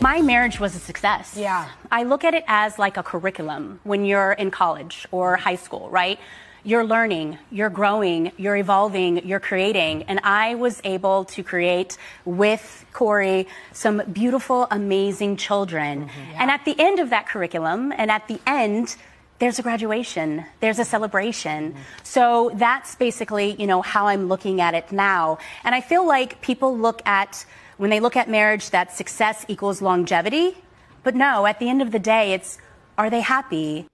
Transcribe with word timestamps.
My 0.00 0.22
marriage 0.22 0.60
was 0.60 0.76
a 0.76 0.78
success. 0.78 1.34
Yeah. 1.36 1.68
I 1.90 2.04
look 2.04 2.22
at 2.22 2.32
it 2.32 2.44
as 2.46 2.78
like 2.78 2.96
a 2.96 3.02
curriculum 3.02 3.80
when 3.82 4.04
you're 4.04 4.32
in 4.32 4.52
college 4.52 5.06
or 5.10 5.36
high 5.36 5.56
school, 5.56 5.90
right? 5.90 6.20
You're 6.62 6.84
learning, 6.84 7.38
you're 7.50 7.70
growing, 7.70 8.30
you're 8.36 8.56
evolving, 8.56 9.26
you're 9.26 9.40
creating. 9.40 10.04
And 10.04 10.20
I 10.22 10.54
was 10.54 10.80
able 10.84 11.24
to 11.24 11.42
create 11.42 11.98
with 12.24 12.86
Corey 12.92 13.48
some 13.72 14.02
beautiful, 14.12 14.68
amazing 14.70 15.36
children. 15.36 16.02
Mm-hmm. 16.02 16.36
And 16.38 16.50
at 16.50 16.64
the 16.64 16.78
end 16.78 17.00
of 17.00 17.10
that 17.10 17.26
curriculum, 17.26 17.92
and 17.96 18.08
at 18.08 18.28
the 18.28 18.40
end, 18.46 18.96
there's 19.40 19.58
a 19.58 19.62
graduation, 19.62 20.44
there's 20.60 20.78
a 20.78 20.84
celebration. 20.84 21.72
Mm-hmm. 21.72 21.80
So 22.04 22.52
that's 22.54 22.94
basically, 22.94 23.56
you 23.58 23.66
know, 23.66 23.82
how 23.82 24.06
I'm 24.06 24.28
looking 24.28 24.60
at 24.60 24.74
it 24.74 24.92
now. 24.92 25.38
And 25.64 25.74
I 25.74 25.80
feel 25.80 26.06
like 26.06 26.40
people 26.40 26.76
look 26.76 27.02
at, 27.04 27.44
when 27.78 27.90
they 27.90 28.00
look 28.00 28.16
at 28.16 28.28
marriage, 28.28 28.70
that 28.70 28.92
success 28.92 29.44
equals 29.48 29.80
longevity. 29.80 30.58
But 31.02 31.14
no, 31.14 31.46
at 31.46 31.58
the 31.58 31.68
end 31.68 31.80
of 31.80 31.92
the 31.92 31.98
day, 31.98 32.32
it's 32.32 32.58
are 32.98 33.08
they 33.08 33.20
happy? 33.20 33.86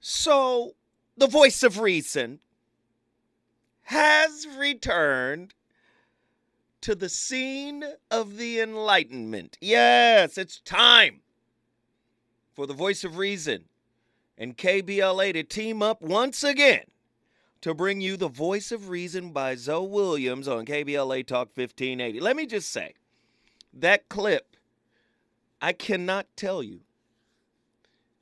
So, 0.00 0.74
the 1.16 1.26
voice 1.26 1.62
of 1.62 1.80
reason 1.80 2.40
has 3.84 4.46
returned 4.56 5.54
to 6.82 6.94
the 6.94 7.08
scene 7.08 7.82
of 8.10 8.36
the 8.36 8.60
Enlightenment. 8.60 9.56
Yes, 9.60 10.36
it's 10.36 10.60
time 10.60 11.20
for 12.54 12.66
the 12.66 12.74
voice 12.74 13.04
of 13.04 13.16
reason 13.16 13.64
and 14.36 14.56
KBLA 14.56 15.32
to 15.32 15.42
team 15.42 15.82
up 15.82 16.02
once 16.02 16.44
again 16.44 16.84
to 17.64 17.72
bring 17.72 18.02
you 18.02 18.18
the 18.18 18.28
voice 18.28 18.70
of 18.72 18.90
reason 18.90 19.30
by 19.30 19.54
Zoe 19.54 19.88
Williams 19.88 20.48
on 20.48 20.66
KBLA 20.66 21.26
Talk 21.26 21.48
1580. 21.54 22.20
Let 22.20 22.36
me 22.36 22.44
just 22.44 22.70
say 22.70 22.92
that 23.72 24.06
clip, 24.10 24.58
I 25.62 25.72
cannot 25.72 26.26
tell 26.36 26.62
you 26.62 26.80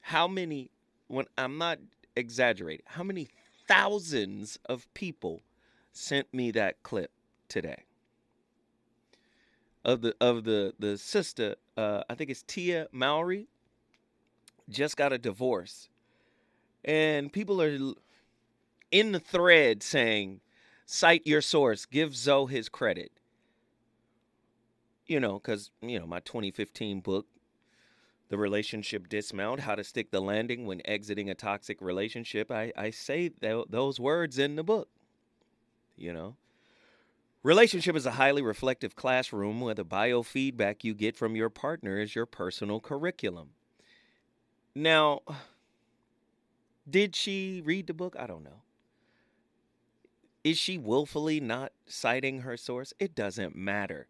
how 0.00 0.28
many, 0.28 0.70
when 1.08 1.26
I'm 1.36 1.58
not 1.58 1.80
exaggerating, 2.14 2.86
how 2.86 3.02
many 3.02 3.26
thousands 3.66 4.60
of 4.66 4.86
people 4.94 5.42
sent 5.90 6.32
me 6.32 6.52
that 6.52 6.80
clip 6.84 7.10
today 7.48 7.82
of 9.84 10.02
the 10.02 10.14
of 10.20 10.44
the 10.44 10.72
the 10.78 10.96
sister 10.96 11.56
uh 11.76 12.02
i 12.08 12.14
think 12.14 12.30
it's 12.30 12.42
tia 12.44 12.86
mowry 12.92 13.46
just 14.70 14.96
got 14.96 15.12
a 15.12 15.18
divorce 15.18 15.90
and 16.84 17.30
people 17.30 17.60
are 17.60 17.94
in 18.92 19.12
the 19.12 19.20
thread 19.20 19.82
saying 19.82 20.40
cite 20.86 21.26
your 21.26 21.40
source 21.40 21.86
give 21.86 22.14
zoe 22.14 22.46
his 22.46 22.68
credit 22.68 23.10
you 25.06 25.18
know 25.18 25.34
because 25.34 25.70
you 25.80 25.98
know 25.98 26.06
my 26.06 26.20
2015 26.20 27.00
book 27.00 27.26
the 28.28 28.38
relationship 28.38 29.08
dismount 29.08 29.60
how 29.60 29.74
to 29.74 29.84
stick 29.84 30.10
the 30.10 30.20
landing 30.20 30.66
when 30.66 30.80
exiting 30.84 31.28
a 31.28 31.34
toxic 31.34 31.80
relationship 31.80 32.50
i, 32.50 32.72
I 32.76 32.90
say 32.90 33.28
tho- 33.28 33.66
those 33.68 33.98
words 33.98 34.38
in 34.38 34.56
the 34.56 34.62
book 34.62 34.88
you 35.96 36.12
know 36.12 36.36
Relationship 37.42 37.96
is 37.96 38.06
a 38.06 38.12
highly 38.12 38.40
reflective 38.40 38.94
classroom 38.94 39.60
where 39.60 39.74
the 39.74 39.84
biofeedback 39.84 40.84
you 40.84 40.94
get 40.94 41.16
from 41.16 41.34
your 41.34 41.50
partner 41.50 41.98
is 41.98 42.14
your 42.14 42.26
personal 42.26 42.78
curriculum. 42.78 43.50
Now, 44.76 45.22
did 46.88 47.16
she 47.16 47.60
read 47.64 47.88
the 47.88 47.94
book? 47.94 48.14
I 48.16 48.28
don't 48.28 48.44
know. 48.44 48.62
Is 50.44 50.58
she 50.58 50.78
willfully 50.78 51.40
not 51.40 51.72
citing 51.86 52.40
her 52.40 52.56
source? 52.56 52.92
It 52.98 53.14
doesn't 53.14 53.54
matter. 53.54 54.08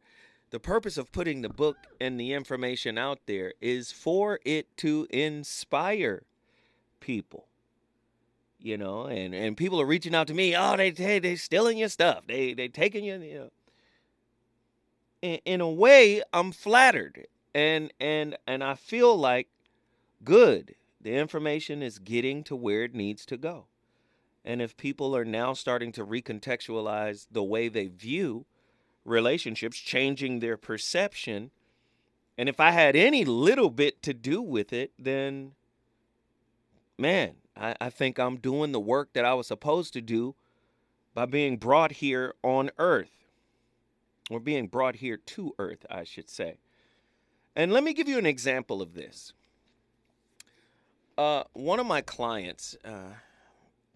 The 0.51 0.61
purpose 0.61 0.99
of 0.99 1.13
putting 1.13 1.43
the 1.43 1.49
book 1.49 1.77
and 2.01 2.19
the 2.19 2.33
information 2.33 2.99
out 2.99 3.21
there 3.27 3.55
is 3.61 3.93
for 3.93 4.39
it 4.45 4.77
to 4.79 5.07
inspire 5.11 6.25
people 7.01 7.47
you 8.63 8.79
know, 8.79 9.07
and 9.07 9.35
and 9.35 9.57
people 9.57 9.81
are 9.81 9.87
reaching 9.87 10.15
out 10.15 10.29
to 10.29 10.35
me. 10.35 10.57
Oh, 10.57 10.77
they 10.77 10.91
they 10.91 11.19
they 11.19 11.37
stealing 11.37 11.79
your 11.79 11.89
stuff. 11.89 12.25
They 12.27 12.55
they 12.55 12.69
taking 12.69 13.05
your 13.05 13.19
you 13.19 13.35
know. 13.35 13.51
In, 15.21 15.39
in 15.45 15.61
a 15.61 15.71
way, 15.71 16.23
I'm 16.33 16.53
flattered, 16.53 17.27
and 17.55 17.92
and 18.01 18.37
and 18.47 18.63
I 18.63 18.75
feel 18.75 19.17
like 19.17 19.48
good. 20.25 20.75
The 21.01 21.15
information 21.15 21.83
is 21.83 21.98
getting 21.98 22.45
to 22.45 22.55
where 22.55 22.85
it 22.85 22.95
needs 22.95 23.27
to 23.27 23.37
go, 23.37 23.67
and 24.45 24.61
if 24.61 24.77
people 24.77 25.14
are 25.17 25.25
now 25.25 25.53
starting 25.53 25.92
to 25.92 26.05
recontextualize 26.05 27.27
the 27.30 27.42
way 27.42 27.69
they 27.69 27.86
view 27.86 28.45
relationships, 29.05 29.79
changing 29.79 30.39
their 30.39 30.57
perception, 30.57 31.51
and 32.39 32.48
if 32.48 32.61
I 32.61 32.70
had 32.70 32.97
any 32.97 33.25
little 33.25 33.70
bit 33.70 34.03
to 34.03 34.14
do 34.14 34.41
with 34.41 34.73
it, 34.73 34.92
then 34.98 35.53
man, 36.98 37.35
I, 37.57 37.75
I 37.80 37.91
think 37.91 38.19
I'm 38.19 38.36
doing 38.36 38.73
the 38.73 38.80
work 38.80 39.13
that 39.13 39.25
I 39.25 39.35
was 39.35 39.47
supposed 39.47 39.92
to 39.95 40.01
do 40.01 40.35
by 41.14 41.27
being 41.27 41.57
brought 41.59 41.92
here 41.92 42.35
on 42.42 42.70
earth, 42.79 43.27
or 44.30 44.41
being 44.41 44.67
brought 44.67 44.97
here 44.97 45.19
to 45.19 45.55
earth, 45.59 45.85
I 45.91 46.05
should 46.05 46.30
say. 46.30 46.59
And 47.55 47.73
let 47.73 47.85
me 47.85 47.92
give 47.92 48.09
you 48.09 48.19
an 48.19 48.24
example 48.24 48.80
of 48.80 48.95
this. 48.95 49.35
Uh, 51.19 51.45
one 51.53 51.79
of 51.79 51.86
my 51.86 52.01
clients, 52.01 52.77
uh, 52.83 53.17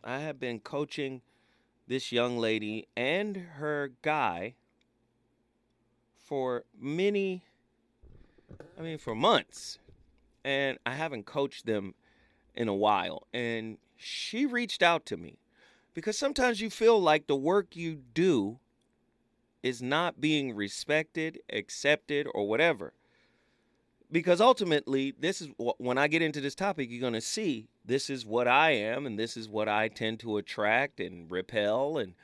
I 0.07 0.21
have 0.21 0.39
been 0.39 0.61
coaching 0.61 1.21
this 1.89 2.13
young 2.13 2.39
lady 2.39 2.87
and 2.97 3.37
her 3.57 3.91
guy 4.03 4.55
for 6.17 6.65
many, 6.79 7.43
I 8.79 8.83
mean, 8.83 8.99
for 8.99 9.17
months. 9.17 9.81
And 10.45 10.79
I 10.87 10.93
haven't 10.93 11.27
coached 11.27 11.67
them 11.67 11.95
in 12.55 12.69
a 12.69 12.75
while. 12.75 13.27
And 13.35 13.79
she 13.97 14.47
reached 14.47 14.81
out 14.81 15.05
to 15.07 15.17
me 15.17 15.39
because 15.93 16.17
sometimes 16.17 16.61
you 16.61 16.71
feel 16.71 17.01
like 17.01 17.27
the 17.27 17.35
work 17.35 17.75
you 17.75 17.97
do 18.15 18.61
is 19.65 19.83
not 19.83 20.21
being 20.21 20.55
respected, 20.55 21.41
accepted, 21.53 22.29
or 22.33 22.49
whatever. 22.49 22.93
Because 24.11 24.41
ultimately, 24.41 25.15
this 25.19 25.41
is 25.41 25.49
wh- 25.59 25.81
when 25.81 25.99
I 25.99 26.07
get 26.07 26.23
into 26.23 26.41
this 26.41 26.55
topic, 26.55 26.91
you're 26.91 27.01
going 27.01 27.13
to 27.13 27.21
see 27.21 27.69
this 27.85 28.09
is 28.09 28.25
what 28.25 28.47
I 28.47 28.71
am, 28.71 29.07
and 29.07 29.19
this 29.19 29.37
is 29.37 29.49
what 29.49 29.69
I 29.69 29.89
tend 29.89 30.21
to 30.21 30.37
attract 30.37 31.01
and 31.01 31.31
repel. 31.31 31.99
And 31.99 32.15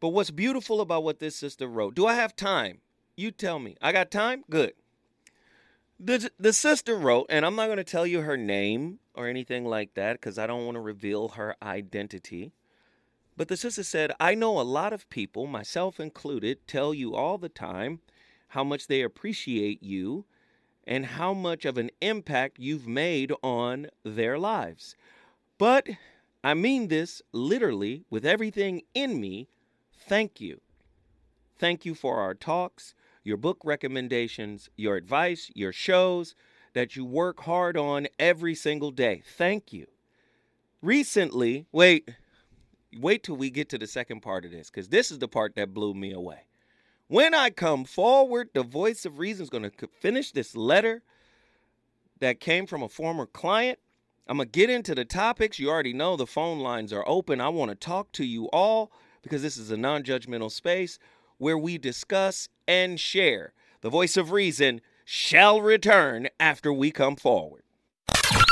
but 0.00 0.08
what's 0.08 0.30
beautiful 0.30 0.80
about 0.80 1.04
what 1.04 1.18
this 1.18 1.36
sister 1.36 1.66
wrote? 1.66 1.94
Do 1.94 2.06
I 2.06 2.14
have 2.14 2.34
time? 2.34 2.78
You 3.16 3.30
tell 3.30 3.58
me. 3.58 3.76
I 3.82 3.92
got 3.92 4.10
time. 4.10 4.44
Good. 4.48 4.72
The 5.98 6.30
the 6.38 6.54
sister 6.54 6.96
wrote, 6.96 7.26
and 7.28 7.44
I'm 7.44 7.56
not 7.56 7.66
going 7.66 7.76
to 7.76 7.84
tell 7.84 8.06
you 8.06 8.22
her 8.22 8.38
name 8.38 9.00
or 9.14 9.28
anything 9.28 9.66
like 9.66 9.92
that 9.94 10.14
because 10.14 10.38
I 10.38 10.46
don't 10.46 10.64
want 10.64 10.76
to 10.76 10.80
reveal 10.80 11.30
her 11.30 11.54
identity. 11.62 12.52
But 13.36 13.48
the 13.48 13.56
sister 13.56 13.82
said, 13.82 14.12
I 14.18 14.34
know 14.34 14.58
a 14.58 14.62
lot 14.62 14.92
of 14.92 15.08
people, 15.10 15.46
myself 15.46 16.00
included, 16.00 16.66
tell 16.66 16.92
you 16.92 17.14
all 17.14 17.38
the 17.38 17.48
time 17.48 18.00
how 18.50 18.64
much 18.64 18.86
they 18.86 19.02
appreciate 19.02 19.82
you 19.82 20.24
and 20.84 21.06
how 21.06 21.32
much 21.32 21.64
of 21.64 21.78
an 21.78 21.90
impact 22.00 22.58
you've 22.58 22.86
made 22.86 23.32
on 23.42 23.86
their 24.04 24.38
lives. 24.38 24.96
But 25.56 25.88
I 26.42 26.54
mean 26.54 26.88
this 26.88 27.22
literally 27.32 28.04
with 28.10 28.26
everything 28.26 28.82
in 28.92 29.20
me. 29.20 29.48
Thank 29.96 30.40
you. 30.40 30.60
Thank 31.58 31.84
you 31.84 31.94
for 31.94 32.16
our 32.16 32.34
talks, 32.34 32.94
your 33.22 33.36
book 33.36 33.58
recommendations, 33.62 34.68
your 34.76 34.96
advice, 34.96 35.50
your 35.54 35.72
shows 35.72 36.34
that 36.72 36.96
you 36.96 37.04
work 37.04 37.40
hard 37.40 37.76
on 37.76 38.08
every 38.18 38.54
single 38.54 38.90
day. 38.90 39.22
Thank 39.36 39.72
you. 39.72 39.86
Recently, 40.82 41.66
wait, 41.70 42.08
wait 42.98 43.22
till 43.22 43.36
we 43.36 43.50
get 43.50 43.68
to 43.68 43.78
the 43.78 43.86
second 43.86 44.22
part 44.22 44.44
of 44.44 44.50
this 44.50 44.70
because 44.70 44.88
this 44.88 45.12
is 45.12 45.18
the 45.18 45.28
part 45.28 45.54
that 45.54 45.74
blew 45.74 45.94
me 45.94 46.12
away. 46.12 46.46
When 47.10 47.34
I 47.34 47.50
come 47.50 47.86
forward, 47.86 48.50
the 48.54 48.62
voice 48.62 49.04
of 49.04 49.18
reason 49.18 49.42
is 49.42 49.50
going 49.50 49.68
to 49.68 49.88
finish 49.98 50.30
this 50.30 50.54
letter 50.54 51.02
that 52.20 52.38
came 52.38 52.68
from 52.68 52.84
a 52.84 52.88
former 52.88 53.26
client. 53.26 53.80
I'm 54.28 54.36
going 54.36 54.48
to 54.48 54.52
get 54.52 54.70
into 54.70 54.94
the 54.94 55.04
topics. 55.04 55.58
You 55.58 55.70
already 55.70 55.92
know 55.92 56.14
the 56.14 56.24
phone 56.24 56.60
lines 56.60 56.92
are 56.92 57.02
open. 57.08 57.40
I 57.40 57.48
want 57.48 57.72
to 57.72 57.74
talk 57.74 58.12
to 58.12 58.24
you 58.24 58.48
all 58.52 58.92
because 59.22 59.42
this 59.42 59.56
is 59.56 59.72
a 59.72 59.76
non 59.76 60.04
judgmental 60.04 60.52
space 60.52 61.00
where 61.38 61.58
we 61.58 61.78
discuss 61.78 62.48
and 62.68 63.00
share. 63.00 63.54
The 63.80 63.90
voice 63.90 64.16
of 64.16 64.30
reason 64.30 64.80
shall 65.04 65.60
return 65.60 66.28
after 66.38 66.72
we 66.72 66.92
come 66.92 67.16
forward. 67.16 67.64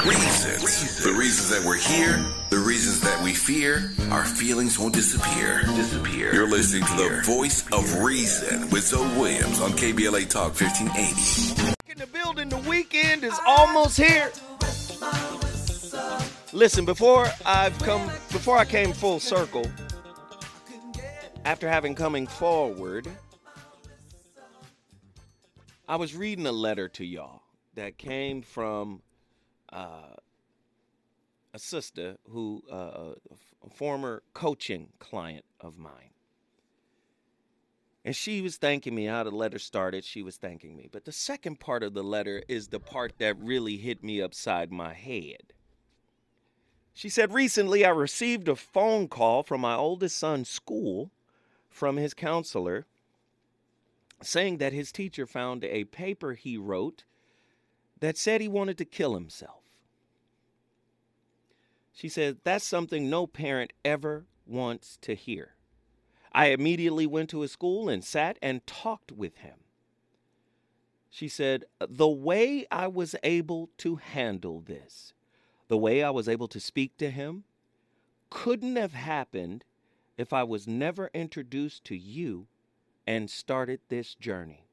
Reasons. 0.04 1.04
The 1.04 1.12
reasons 1.12 1.50
that 1.50 1.64
we're 1.64 1.76
here, 1.76 2.26
the 2.58 2.64
reasons 2.64 3.00
that 3.00 3.22
we 3.22 3.32
fear, 3.32 3.92
our 4.10 4.24
feelings 4.24 4.78
won't 4.78 4.92
disappear. 4.92 5.62
Disappear. 5.76 6.34
You're 6.34 6.48
listening 6.48 6.82
to 6.86 6.96
the 6.96 7.22
voice 7.24 7.64
of 7.70 8.02
reason 8.02 8.68
with 8.70 8.84
Zoe 8.84 9.06
Williams 9.16 9.60
on 9.60 9.70
KBLA 9.72 10.28
Talk 10.28 10.58
1580. 10.60 11.78
In 11.92 11.98
the 11.98 12.06
building, 12.06 12.48
the 12.48 12.58
weekend 12.68 13.22
is 13.22 13.38
almost 13.46 13.96
here. 13.96 14.32
Listen, 16.52 16.84
before 16.84 17.28
I've 17.46 17.78
come, 17.78 18.06
before 18.32 18.58
I 18.58 18.64
came 18.64 18.92
full 18.92 19.20
circle, 19.20 19.64
after 21.44 21.68
having 21.68 21.94
coming 21.94 22.26
forward, 22.26 23.06
I 25.88 25.94
was 25.94 26.16
reading 26.16 26.46
a 26.46 26.52
letter 26.52 26.88
to 26.88 27.04
y'all 27.04 27.42
that 27.74 27.98
came 27.98 28.42
from 28.42 29.02
uh, 29.72 30.17
a 31.58 31.60
sister 31.60 32.16
who, 32.30 32.62
uh, 32.70 33.14
a 33.66 33.70
former 33.74 34.22
coaching 34.32 34.90
client 35.00 35.44
of 35.60 35.76
mine. 35.76 36.12
And 38.04 38.14
she 38.14 38.40
was 38.40 38.56
thanking 38.56 38.94
me 38.94 39.06
how 39.06 39.24
the 39.24 39.32
letter 39.32 39.58
started. 39.58 40.04
She 40.04 40.22
was 40.22 40.36
thanking 40.36 40.76
me. 40.76 40.88
But 40.90 41.04
the 41.04 41.10
second 41.10 41.58
part 41.58 41.82
of 41.82 41.94
the 41.94 42.04
letter 42.04 42.44
is 42.46 42.68
the 42.68 42.78
part 42.78 43.18
that 43.18 43.36
really 43.40 43.76
hit 43.76 44.04
me 44.04 44.22
upside 44.22 44.70
my 44.70 44.94
head. 44.94 45.52
She 46.94 47.08
said, 47.08 47.34
Recently 47.34 47.84
I 47.84 47.90
received 47.90 48.46
a 48.46 48.54
phone 48.54 49.08
call 49.08 49.42
from 49.42 49.60
my 49.62 49.74
oldest 49.74 50.16
son's 50.16 50.48
school 50.48 51.10
from 51.68 51.96
his 51.96 52.14
counselor 52.14 52.86
saying 54.22 54.58
that 54.58 54.72
his 54.72 54.92
teacher 54.92 55.26
found 55.26 55.64
a 55.64 55.84
paper 55.84 56.34
he 56.34 56.56
wrote 56.56 57.02
that 57.98 58.16
said 58.16 58.40
he 58.40 58.48
wanted 58.48 58.78
to 58.78 58.84
kill 58.84 59.14
himself. 59.14 59.67
She 61.98 62.08
said, 62.08 62.38
That's 62.44 62.64
something 62.64 63.10
no 63.10 63.26
parent 63.26 63.72
ever 63.84 64.24
wants 64.46 64.98
to 64.98 65.16
hear. 65.16 65.56
I 66.30 66.50
immediately 66.50 67.08
went 67.08 67.28
to 67.30 67.40
his 67.40 67.50
school 67.50 67.88
and 67.88 68.04
sat 68.04 68.38
and 68.40 68.64
talked 68.68 69.10
with 69.10 69.38
him. 69.38 69.64
She 71.10 71.26
said, 71.26 71.64
The 71.80 72.06
way 72.06 72.66
I 72.70 72.86
was 72.86 73.16
able 73.24 73.70
to 73.78 73.96
handle 73.96 74.60
this, 74.60 75.12
the 75.66 75.76
way 75.76 76.04
I 76.04 76.10
was 76.10 76.28
able 76.28 76.46
to 76.46 76.60
speak 76.60 76.96
to 76.98 77.10
him, 77.10 77.42
couldn't 78.30 78.76
have 78.76 78.92
happened 78.92 79.64
if 80.16 80.32
I 80.32 80.44
was 80.44 80.68
never 80.68 81.10
introduced 81.12 81.82
to 81.86 81.96
you 81.96 82.46
and 83.08 83.28
started 83.28 83.80
this 83.88 84.14
journey. 84.14 84.68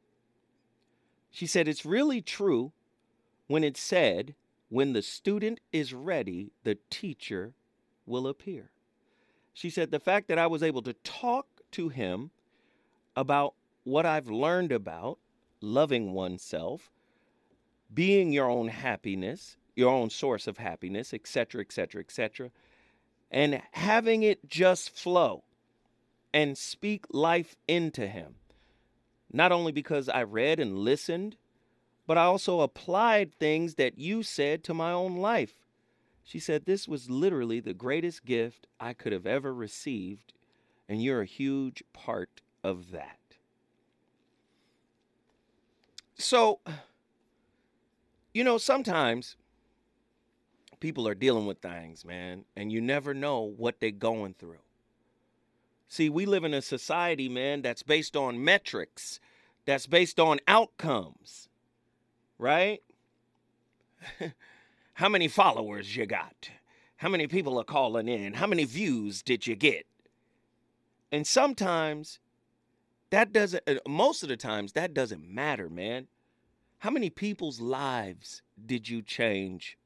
She 1.32 1.48
said, 1.48 1.68
It's 1.68 1.88
really 1.88 2.22
true 2.22 2.72
when 3.48 3.64
it 3.64 3.78
said, 3.78 4.36
When 4.76 4.92
the 4.92 5.02
student 5.02 5.62
is 5.72 5.94
ready, 5.94 6.52
the 6.66 6.78
teacher 6.90 7.54
will 8.06 8.28
appear. 8.28 8.72
She 9.54 9.70
said, 9.70 9.90
The 9.90 10.02
fact 10.02 10.28
that 10.28 10.38
I 10.38 10.48
was 10.48 10.62
able 10.62 10.82
to 10.82 10.92
talk 10.92 11.48
to 11.72 11.88
him 11.88 12.32
about 13.16 13.54
what 13.86 14.06
I've 14.06 14.28
learned 14.28 14.74
about 14.74 15.18
loving 15.62 16.12
oneself, 16.12 16.92
being 17.94 18.34
your 18.34 18.50
own 18.50 18.68
happiness, 18.68 19.56
your 19.78 19.94
own 19.94 20.10
source 20.10 20.46
of 20.46 20.58
happiness, 20.58 21.14
etc., 21.14 21.62
etc., 21.62 22.02
etc., 22.02 22.52
and 23.32 23.62
having 23.72 24.24
it 24.24 24.46
just 24.46 24.90
flow 24.90 25.46
and 26.34 26.58
speak 26.58 27.06
life 27.12 27.56
into 27.66 28.08
him. 28.08 28.36
Not 29.32 29.54
only 29.54 29.72
because 29.72 30.10
I 30.10 30.24
read 30.24 30.60
and 30.60 30.80
listened, 30.80 31.38
but 32.08 32.18
I 32.18 32.24
also 32.24 32.62
applied 32.62 33.34
things 33.34 33.76
that 33.76 33.98
you 33.98 34.24
said 34.24 34.64
to 34.66 34.74
my 34.74 34.92
own 34.92 35.18
life. 35.18 35.54
She 36.24 36.40
said, 36.40 36.66
This 36.66 36.88
was 36.88 37.10
literally 37.10 37.60
the 37.60 37.74
greatest 37.74 38.26
gift 38.26 38.68
I 38.80 38.94
could 38.94 39.12
have 39.12 39.26
ever 39.26 39.54
received, 39.54 40.34
and 40.90 41.04
you're 41.04 41.22
a 41.22 41.26
huge 41.26 41.84
part 41.94 42.42
of 42.64 42.92
that. 42.92 43.20
So, 46.18 46.60
you 48.34 48.44
know, 48.44 48.58
sometimes 48.58 49.36
people 50.80 51.08
are 51.08 51.16
dealing 51.16 51.46
with 51.46 51.60
things, 51.60 52.06
man, 52.06 52.46
and 52.56 52.72
you 52.72 52.82
never 52.82 53.14
know 53.14 53.42
what 53.42 53.80
they're 53.80 53.92
going 53.92 54.34
through. 54.34 54.60
See, 55.88 56.10
we 56.10 56.26
live 56.26 56.44
in 56.44 56.54
a 56.54 56.62
society, 56.62 57.30
man, 57.30 57.62
that's 57.62 57.84
based 57.84 58.16
on 58.16 58.44
metrics, 58.44 59.20
that's 59.66 59.88
based 59.88 60.20
on 60.20 60.40
outcomes, 60.48 61.50
right? 62.38 62.82
How 64.94 65.10
many 65.10 65.28
followers 65.28 65.96
you 65.96 66.06
got? 66.06 66.50
How 66.98 67.10
many 67.10 67.28
people 67.28 67.60
are 67.60 67.66
calling 67.66 68.08
in? 68.08 68.34
How 68.34 68.48
many 68.48 68.64
views 68.64 69.22
did 69.22 69.46
you 69.46 69.56
get? 69.56 69.86
And 71.12 71.28
sometimes 71.28 72.20
that 73.10 73.32
doesn't, 73.32 73.64
most 73.88 74.24
of 74.24 74.30
the 74.30 74.38
times, 74.38 74.74
that 74.74 74.94
doesn't 74.94 75.28
matter, 75.28 75.70
man. 75.70 76.08
How 76.80 76.90
many 76.90 77.10
people's 77.10 77.60
lives 77.60 78.42
did 78.66 78.90
you 78.90 79.02
change 79.02 79.78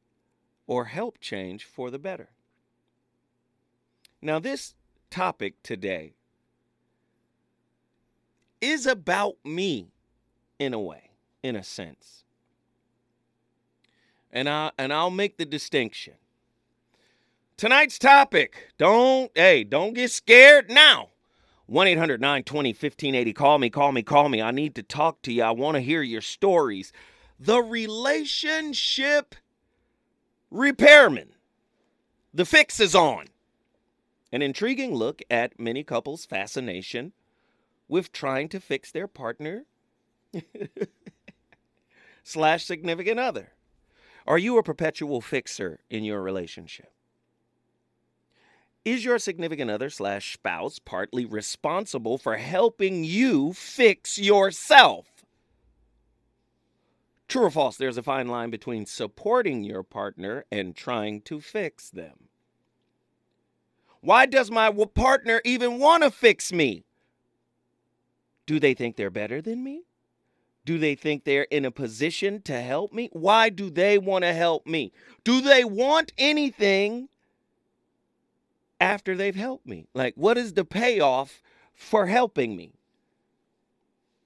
or 0.68 0.86
help 0.86 1.20
change 1.20 1.66
for 1.66 1.90
the 1.90 2.00
better? 2.00 2.30
Now, 4.22 4.40
this 4.40 4.76
topic 5.10 5.62
today 5.64 6.14
is 8.62 8.86
about 8.86 9.38
me 9.46 9.92
in 10.58 10.74
a 10.74 10.80
way, 10.80 11.12
in 11.42 11.56
a 11.56 11.64
sense. 11.64 12.26
And 14.32 14.48
I 14.48 14.72
and 14.78 14.94
I'll 14.94 15.10
make 15.10 15.38
the 15.38 15.46
distinction. 15.46 16.14
Tonight's 17.58 18.00
topic, 18.00 18.72
don't 18.78 19.32
hey, 19.36 19.64
don't 19.64 19.94
get 19.94 20.12
scared 20.12 20.70
now. 20.70 21.10
1-800-920-1580 21.70 23.36
call 23.36 23.60
me, 23.60 23.70
call 23.70 23.92
me, 23.92 24.02
call 24.02 24.28
me. 24.28 24.42
I 24.42 24.50
need 24.50 24.74
to 24.76 24.84
talk 24.84 25.22
to 25.22 25.32
you. 25.32 25.44
I 25.44 25.52
want 25.52 25.76
to 25.76 25.82
hear 25.82 26.02
your 26.02 26.22
stories. 26.22 26.92
The 27.40 27.62
relationship 27.62 29.36
repairman. 30.50 31.30
The 32.34 32.46
fix 32.46 32.80
is 32.80 32.96
on. 32.96 33.26
An 34.32 34.42
intriguing 34.42 34.94
look 34.94 35.22
at 35.30 35.60
many 35.60 35.84
couples' 35.84 36.26
fascination 36.26 37.14
with 37.88 38.12
trying 38.12 38.50
to 38.50 38.60
fix 38.60 38.92
their 38.92 39.08
partner 39.08 39.66
slash 42.24 42.66
significant 42.66 43.20
other. 43.20 43.54
Are 44.28 44.38
you 44.38 44.58
a 44.58 44.64
perpetual 44.64 45.22
fixer 45.22 45.80
in 45.90 46.04
your 46.04 46.22
relationship? 46.22 46.92
Is 48.86 49.04
your 49.04 49.20
significant 49.20 49.70
other 49.70 49.90
slash 49.90 50.34
spouse 50.34 50.80
partly 50.80 51.26
responsible 51.26 52.18
for 52.18 52.38
helping 52.38 53.04
you 53.04 53.54
fix 53.54 54.18
yourself? 54.18 55.06
True 57.28 57.44
or 57.44 57.52
false, 57.52 57.78
there's 57.78 57.98
a 57.98 58.04
fine 58.04 58.28
line 58.28 58.50
between 58.50 58.86
supporting 58.88 59.64
your 59.64 59.84
partner 59.84 60.46
and 60.52 60.76
trying 60.76 61.22
to 61.22 61.40
fix 61.40 61.90
them. 61.90 62.30
Why 64.02 64.26
does 64.26 64.50
my 64.50 64.72
partner 64.72 65.42
even 65.46 65.78
want 65.78 66.04
to 66.04 66.10
fix 66.10 66.52
me? 66.52 66.86
Do 68.48 68.60
they 68.60 68.74
think 68.74 68.96
they're 68.96 69.12
better 69.12 69.42
than 69.42 69.64
me? 69.64 69.84
Do 70.66 70.78
they 70.78 70.96
think 70.96 71.24
they're 71.24 71.44
in 71.44 71.66
a 71.66 71.72
position 71.72 72.42
to 72.44 72.62
help 72.62 72.94
me? 72.94 73.10
Why 73.12 73.50
do 73.50 73.70
they 73.70 73.98
want 73.98 74.24
to 74.24 74.34
help 74.34 74.68
me? 74.68 74.92
Do 75.24 75.42
they 75.42 75.64
want 75.64 76.14
anything 76.18 77.10
after 78.80 79.16
they've 79.16 79.36
helped 79.36 79.66
me? 79.66 79.88
Like, 79.94 80.14
what 80.16 80.38
is 80.38 80.54
the 80.54 80.66
payoff 80.66 81.42
for 81.74 82.08
helping 82.08 82.56
me? 82.56 82.74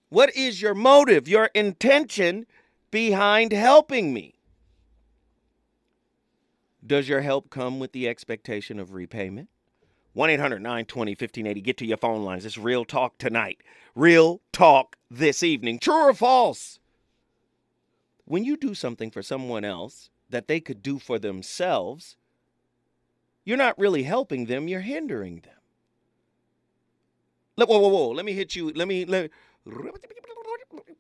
What 0.10 0.36
is 0.36 0.62
your 0.62 0.76
motive, 0.76 1.28
your 1.28 1.50
intention 1.56 2.46
behind 2.92 3.52
helping 3.52 4.14
me? 4.14 4.36
Does 6.86 7.08
your 7.08 7.22
help 7.22 7.50
come 7.50 7.80
with 7.80 7.94
the 7.94 8.08
expectation 8.08 8.80
of 8.80 8.94
repayment? 8.94 9.50
1 10.14 10.30
800 10.30 10.62
920 10.62 11.12
1580. 11.12 11.62
Get 11.62 11.78
to 11.78 11.86
your 11.86 11.98
phone 11.98 12.24
lines. 12.24 12.46
It's 12.46 12.58
real 12.58 12.86
talk 12.86 13.18
tonight. 13.18 13.60
Real 13.96 14.42
talk 14.52 14.98
this 15.10 15.44
evening. 15.44 15.80
True 15.80 16.10
or 16.10 16.14
false? 16.14 16.80
When 18.26 18.44
you 18.44 18.56
do 18.56 18.74
something 18.74 19.12
for 19.12 19.22
someone 19.22 19.66
else 19.66 20.10
that 20.30 20.48
they 20.48 20.60
could 20.60 20.82
do 20.82 21.00
for 21.00 21.20
themselves, 21.20 22.16
you're 23.44 23.58
not 23.58 23.78
really 23.78 24.04
helping 24.04 24.46
them, 24.46 24.68
you're 24.68 24.82
hindering 24.82 25.42
them. 25.42 25.54
Whoa, 27.56 27.78
whoa, 27.78 27.88
whoa. 27.90 28.10
Let 28.10 28.26
me 28.26 28.34
hit 28.34 28.56
you. 28.56 28.72
Let 28.72 28.88
me 28.88 29.06
let, 29.06 29.30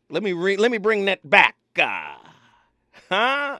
let 0.10 0.24
me 0.24 0.34
re, 0.34 0.58
let 0.58 0.72
me 0.72 0.77
bring 0.77 1.05
that 1.05 1.27
back. 1.27 1.55
Uh, 1.77 2.15
huh? 3.10 3.60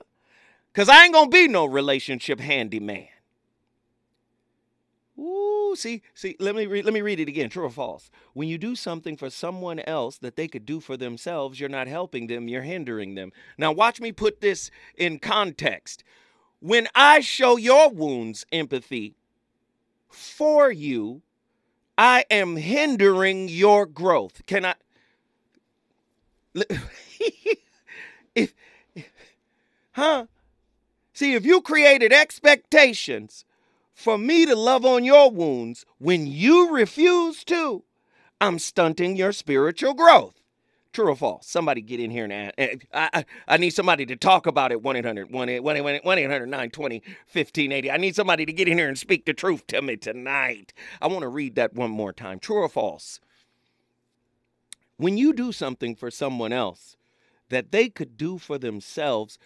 Cause 0.74 0.90
I 0.90 1.06
ain't 1.06 1.14
gonna 1.14 1.30
be 1.30 1.48
no 1.48 1.66
relationship 1.66 2.40
handyman. 2.40 3.08
See, 5.76 6.02
see, 6.14 6.36
let 6.40 6.56
me 6.56 6.66
let 6.82 6.94
me 6.94 7.02
read 7.02 7.20
it 7.20 7.28
again. 7.28 7.50
True 7.50 7.66
or 7.66 7.70
false? 7.70 8.10
When 8.34 8.48
you 8.48 8.58
do 8.58 8.76
something 8.76 9.18
for 9.18 9.30
someone 9.30 9.80
else 9.80 10.18
that 10.20 10.36
they 10.36 10.48
could 10.48 10.66
do 10.66 10.80
for 10.80 10.98
themselves, 10.98 11.60
you're 11.60 11.70
not 11.70 11.88
helping 11.88 12.28
them, 12.28 12.48
you're 12.48 12.62
hindering 12.64 13.16
them. 13.16 13.32
Now 13.58 13.72
watch 13.72 14.00
me 14.00 14.12
put 14.12 14.42
this 14.42 14.72
in 14.96 15.20
context. 15.20 16.04
When 16.60 16.88
I 16.96 17.20
show 17.20 17.58
your 17.58 17.90
wounds 17.90 18.46
empathy 18.52 19.16
for 20.10 20.72
you, 20.72 21.22
I 21.98 22.26
am 22.32 22.56
hindering 22.56 23.50
your 23.50 23.86
growth. 23.86 24.46
Can 24.46 24.66
I 24.66 24.76
if 28.36 28.54
huh? 29.92 30.26
See, 31.14 31.36
if 31.36 31.46
you 31.46 31.62
created 31.62 32.12
expectations 32.12 33.46
for 33.94 34.18
me 34.18 34.46
to 34.46 34.56
love 34.56 34.86
on 34.86 35.04
your 35.04 35.30
wounds 35.32 35.86
when 36.00 36.28
you 36.28 36.72
refuse 36.72 37.44
to, 37.46 37.84
I'm 38.42 38.60
stunting 38.60 39.16
your 39.16 39.32
spiritual 39.32 39.94
growth. 39.94 40.44
True 40.92 41.10
or 41.10 41.16
false? 41.16 41.48
Somebody 41.48 41.82
get 41.82 42.00
in 42.00 42.12
here 42.12 42.26
and. 42.26 42.54
Eh, 42.56 42.76
I, 42.94 43.10
I, 43.14 43.26
I 43.48 43.58
need 43.58 43.72
somebody 43.72 44.06
to 44.06 44.16
talk 44.16 44.46
about 44.46 44.72
it. 44.72 44.84
1 44.84 44.96
800 44.96 45.32
1 45.32 45.50
800 45.50 46.02
920 46.04 47.00
1580. 47.00 47.90
I 47.92 47.98
need 47.98 48.16
somebody 48.16 48.46
to 48.46 48.54
get 48.54 48.68
in 48.68 48.78
here 48.78 48.88
and 48.88 48.98
speak 48.98 49.26
the 49.26 49.34
truth 49.34 49.66
to 49.68 49.82
me 49.82 49.96
tonight. 49.98 50.72
I 51.02 51.08
want 51.08 51.22
to 51.22 51.30
read 51.30 51.56
that 51.56 51.74
one 51.74 51.90
more 51.90 52.14
time. 52.14 52.38
True 52.38 52.58
or 52.58 52.70
false? 52.70 53.20
When 54.98 55.18
you 55.18 55.34
do 55.34 55.52
something 55.52 55.96
for 55.96 56.12
someone 56.12 56.54
else 56.54 56.96
that 57.50 57.72
they 57.72 57.90
could 57.90 58.16
do 58.16 58.38
for 58.38 58.60
themselves, 58.60 59.40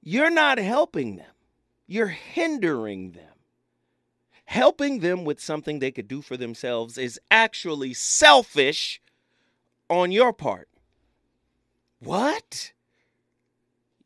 you're 0.00 0.30
not 0.30 0.58
helping 0.58 1.16
them, 1.16 1.32
you're 1.88 2.06
hindering 2.06 3.10
them. 3.10 3.39
Helping 4.50 4.98
them 4.98 5.24
with 5.24 5.40
something 5.40 5.78
they 5.78 5.92
could 5.92 6.08
do 6.08 6.20
for 6.20 6.36
themselves 6.36 6.98
is 6.98 7.20
actually 7.30 7.94
selfish 7.94 9.00
on 9.88 10.10
your 10.10 10.32
part. 10.32 10.68
What? 12.00 12.72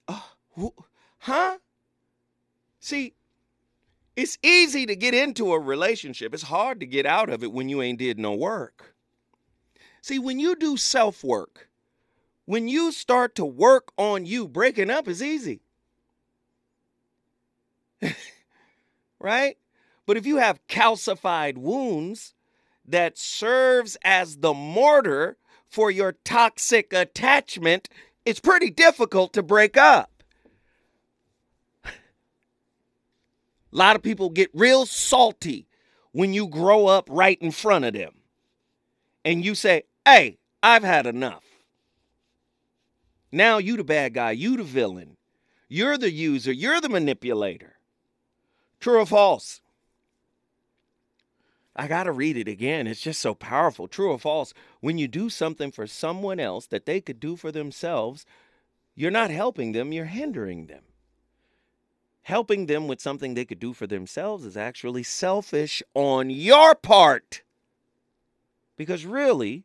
Uh, 0.07 0.21
huh? 1.21 1.57
See, 2.79 3.15
it's 4.17 4.37
easy 4.43 4.85
to 4.85 4.95
get 4.95 5.15
into 5.15 5.51
a 5.51 5.59
relationship. 5.59 6.35
It's 6.35 6.43
hard 6.43 6.79
to 6.81 6.87
get 6.87 7.07
out 7.07 7.31
of 7.31 7.43
it 7.43 7.51
when 7.51 7.71
you 7.71 7.81
ain't 7.81 7.99
did 7.99 8.19
no 8.19 8.35
work. 8.35 8.95
See, 10.03 10.19
when 10.19 10.39
you 10.39 10.57
do 10.57 10.77
self 10.77 11.25
work, 11.25 11.71
when 12.45 12.69
you 12.69 12.93
start 12.93 13.35
to 13.37 13.47
work 13.47 13.93
on 13.97 14.27
you, 14.27 14.47
breaking 14.47 14.91
up 14.91 15.09
is 15.09 15.23
easy. 15.23 15.63
right? 19.19 19.57
But 20.07 20.17
if 20.17 20.27
you 20.27 20.37
have 20.37 20.67
calcified 20.69 21.57
wounds 21.57 22.35
that 22.87 23.17
serves 23.17 23.97
as 24.05 24.39
the 24.39 24.53
mortar 24.53 25.39
for 25.67 25.91
your 25.91 26.13
toxic 26.25 26.93
attachment, 26.93 27.89
it's 28.25 28.41
pretty 28.41 28.71
difficult 28.71 29.33
to 29.33 29.43
break 29.43 29.77
up. 29.77 30.11
A 31.85 31.91
lot 33.73 33.97
of 33.97 34.03
people 34.03 34.31
get 34.31 34.51
real 34.55 34.87
salty 34.87 35.67
when 36.13 36.33
you 36.33 36.47
grow 36.47 36.87
up 36.87 37.09
right 37.11 37.39
in 37.41 37.51
front 37.51 37.85
of 37.85 37.93
them. 37.93 38.21
And 39.25 39.45
you 39.45 39.55
say, 39.57 39.85
"Hey, 40.05 40.39
I've 40.63 40.85
had 40.85 41.07
enough." 41.07 41.43
Now 43.33 43.59
you 43.59 43.77
the 43.77 43.83
bad 43.83 44.15
guy, 44.15 44.31
you 44.31 44.57
the 44.57 44.63
villain. 44.63 45.17
You're 45.69 45.99
the 45.99 46.13
user, 46.13 46.53
you're 46.53 46.81
the 46.81 46.89
manipulator. 46.89 47.79
True 48.79 49.01
or 49.01 49.07
false? 49.07 49.61
I 51.77 51.89
got 51.89 52.05
to 52.05 52.13
read 52.13 52.37
it 52.37 52.47
again. 52.47 52.87
It's 52.87 53.01
just 53.01 53.21
so 53.21 53.35
powerful. 53.35 53.89
True 53.89 54.13
or 54.13 54.19
false? 54.19 54.55
When 54.81 54.97
you 54.97 55.09
do 55.09 55.29
something 55.29 55.73
for 55.73 55.87
someone 55.87 56.39
else 56.39 56.67
that 56.67 56.87
they 56.87 57.01
could 57.01 57.19
do 57.19 57.37
for 57.37 57.51
themselves, 57.51 58.25
you're 58.95 59.11
not 59.11 59.31
helping 59.31 59.73
them, 59.73 59.93
you're 59.93 60.05
hindering 60.05 60.67
them. 60.67 60.83
Helping 62.23 62.67
them 62.67 62.87
with 62.87 63.01
something 63.01 63.35
they 63.35 63.45
could 63.45 63.59
do 63.59 63.73
for 63.73 63.87
themselves 63.87 64.45
is 64.45 64.57
actually 64.57 65.03
selfish 65.03 65.83
on 65.95 66.31
your 66.31 66.75
part. 66.75 67.43
Because 68.77 69.05
really, 69.05 69.65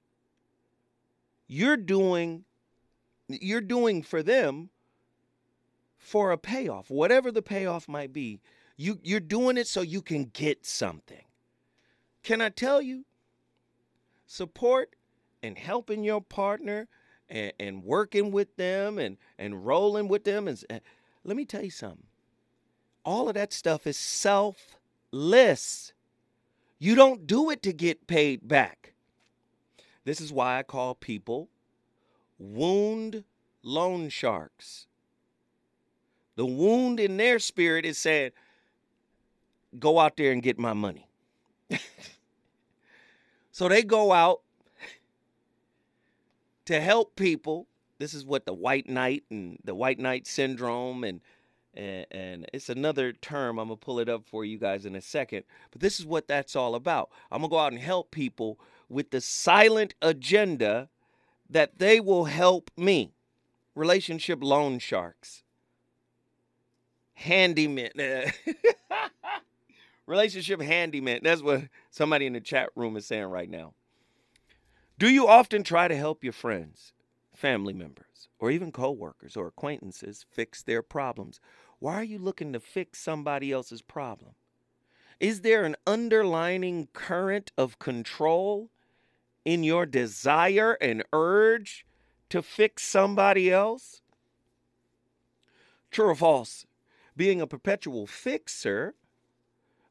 you're 1.48 1.78
doing 1.78 2.44
you're 3.28 3.62
doing 3.62 4.02
for 4.02 4.24
them 4.24 4.70
for 5.98 6.32
a 6.32 6.38
payoff, 6.38 6.90
whatever 6.90 7.32
the 7.32 7.42
payoff 7.42 7.88
might 7.88 8.12
be. 8.12 8.42
You 8.76 9.00
you're 9.04 9.20
doing 9.20 9.58
it 9.58 9.68
so 9.68 9.82
you 9.82 10.02
can 10.02 10.26
get 10.26 10.66
something. 10.66 11.24
Can 12.24 12.42
I 12.42 12.50
tell 12.50 12.82
you? 12.82 13.06
Support 14.28 14.96
and 15.42 15.58
helping 15.58 16.04
your 16.04 16.22
partner 16.22 16.88
and, 17.30 17.54
and 17.60 17.84
working 17.84 18.32
with 18.32 18.56
them 18.58 18.98
and, 19.00 19.18
and 19.38 19.66
rolling 19.66 20.08
with 20.08 20.24
them. 20.24 20.48
And, 20.48 20.64
uh, 20.70 20.80
let 21.24 21.36
me 21.36 21.46
tell 21.46 21.64
you 21.64 21.72
something. 21.72 22.06
All 23.04 23.28
of 23.28 23.36
that 23.36 23.54
stuff 23.54 23.88
is 23.88 23.98
selfless. 23.98 25.94
You 26.78 26.96
don't 26.96 27.28
do 27.28 27.50
it 27.50 27.62
to 27.64 27.74
get 27.74 28.08
paid 28.08 28.48
back. 28.48 28.94
This 30.06 30.22
is 30.22 30.32
why 30.32 30.60
I 30.60 30.64
call 30.64 30.96
people 30.96 31.50
wound 32.38 33.24
loan 33.64 34.10
sharks. 34.10 34.88
The 36.36 36.46
wound 36.46 37.00
in 37.00 37.18
their 37.18 37.38
spirit 37.40 37.86
is 37.86 37.98
saying, 37.98 38.32
go 39.78 40.00
out 40.00 40.16
there 40.16 40.32
and 40.32 40.42
get 40.42 40.58
my 40.58 40.74
money. 40.74 41.09
so 43.52 43.68
they 43.70 43.84
go 43.84 44.12
out 44.12 44.42
to 46.66 46.80
help 46.80 47.16
people. 47.16 47.68
This 47.98 48.14
is 48.14 48.26
what 48.26 48.46
the 48.46 48.54
white 48.54 48.88
knight 48.88 49.24
and 49.30 49.58
the 49.64 49.76
white 49.76 50.00
knight 50.00 50.28
syndrome 50.28 51.04
and 51.04 51.22
and, 51.76 52.06
and 52.12 52.46
it's 52.54 52.70
another 52.70 53.14
term. 53.14 53.60
I'm 53.60 53.68
gonna 53.68 53.78
pull 53.78 54.00
it 54.00 54.10
up 54.10 54.26
for 54.26 54.44
you 54.44 54.58
guys 54.58 54.86
in 54.86 54.96
a 54.96 55.02
second. 55.02 55.44
But 55.72 55.82
this 55.82 56.00
is 56.00 56.06
what 56.06 56.28
that's 56.28 56.56
all 56.56 56.76
about. 56.76 57.10
I'm 57.32 57.42
gonna 57.42 57.50
go 57.50 57.60
out 57.60 57.72
and 57.72 57.82
help 57.82 58.12
people 58.12 58.60
with 58.88 59.12
the 59.12 59.22
silent 59.22 59.94
agenda 60.02 60.90
that 61.50 61.80
they 61.80 62.00
will 62.00 62.26
help 62.26 62.72
me. 62.76 63.14
Relationship 63.76 64.40
loan 64.42 64.80
sharks. 64.80 65.44
Handyman. 67.14 67.92
Relationship 70.10 70.60
handyman. 70.60 71.20
That's 71.22 71.44
what 71.44 71.66
somebody 71.92 72.26
in 72.26 72.34
the 72.34 72.42
chat 72.42 72.70
room 72.76 72.98
is 72.98 73.06
saying 73.06 73.26
right 73.26 73.48
now. 73.48 73.76
Do 74.98 75.08
you 75.08 75.28
often 75.28 75.62
try 75.62 75.88
to 75.88 75.96
help 75.96 76.24
your 76.24 76.34
friends, 76.34 76.94
family 77.36 77.74
members, 77.74 78.28
or 78.40 78.50
even 78.50 78.72
coworkers 78.72 79.38
or 79.38 79.46
acquaintances 79.46 80.26
fix 80.28 80.64
their 80.64 80.82
problems? 80.82 81.40
Why 81.78 81.94
are 81.94 82.04
you 82.04 82.18
looking 82.18 82.54
to 82.54 82.60
fix 82.60 83.00
somebody 83.00 83.52
else's 83.52 83.84
problem? 83.84 84.32
Is 85.20 85.42
there 85.42 85.64
an 85.64 85.76
underlining 85.86 86.88
current 86.92 87.52
of 87.56 87.78
control 87.78 88.72
in 89.46 89.64
your 89.64 89.86
desire 89.86 90.74
and 90.82 91.04
urge 91.14 91.86
to 92.32 92.42
fix 92.42 92.82
somebody 92.82 93.52
else? 93.52 94.02
True 95.92 96.08
or 96.08 96.16
false? 96.16 96.66
Being 97.16 97.42
a 97.42 97.48
perpetual 97.48 98.08
fixer 98.08 98.96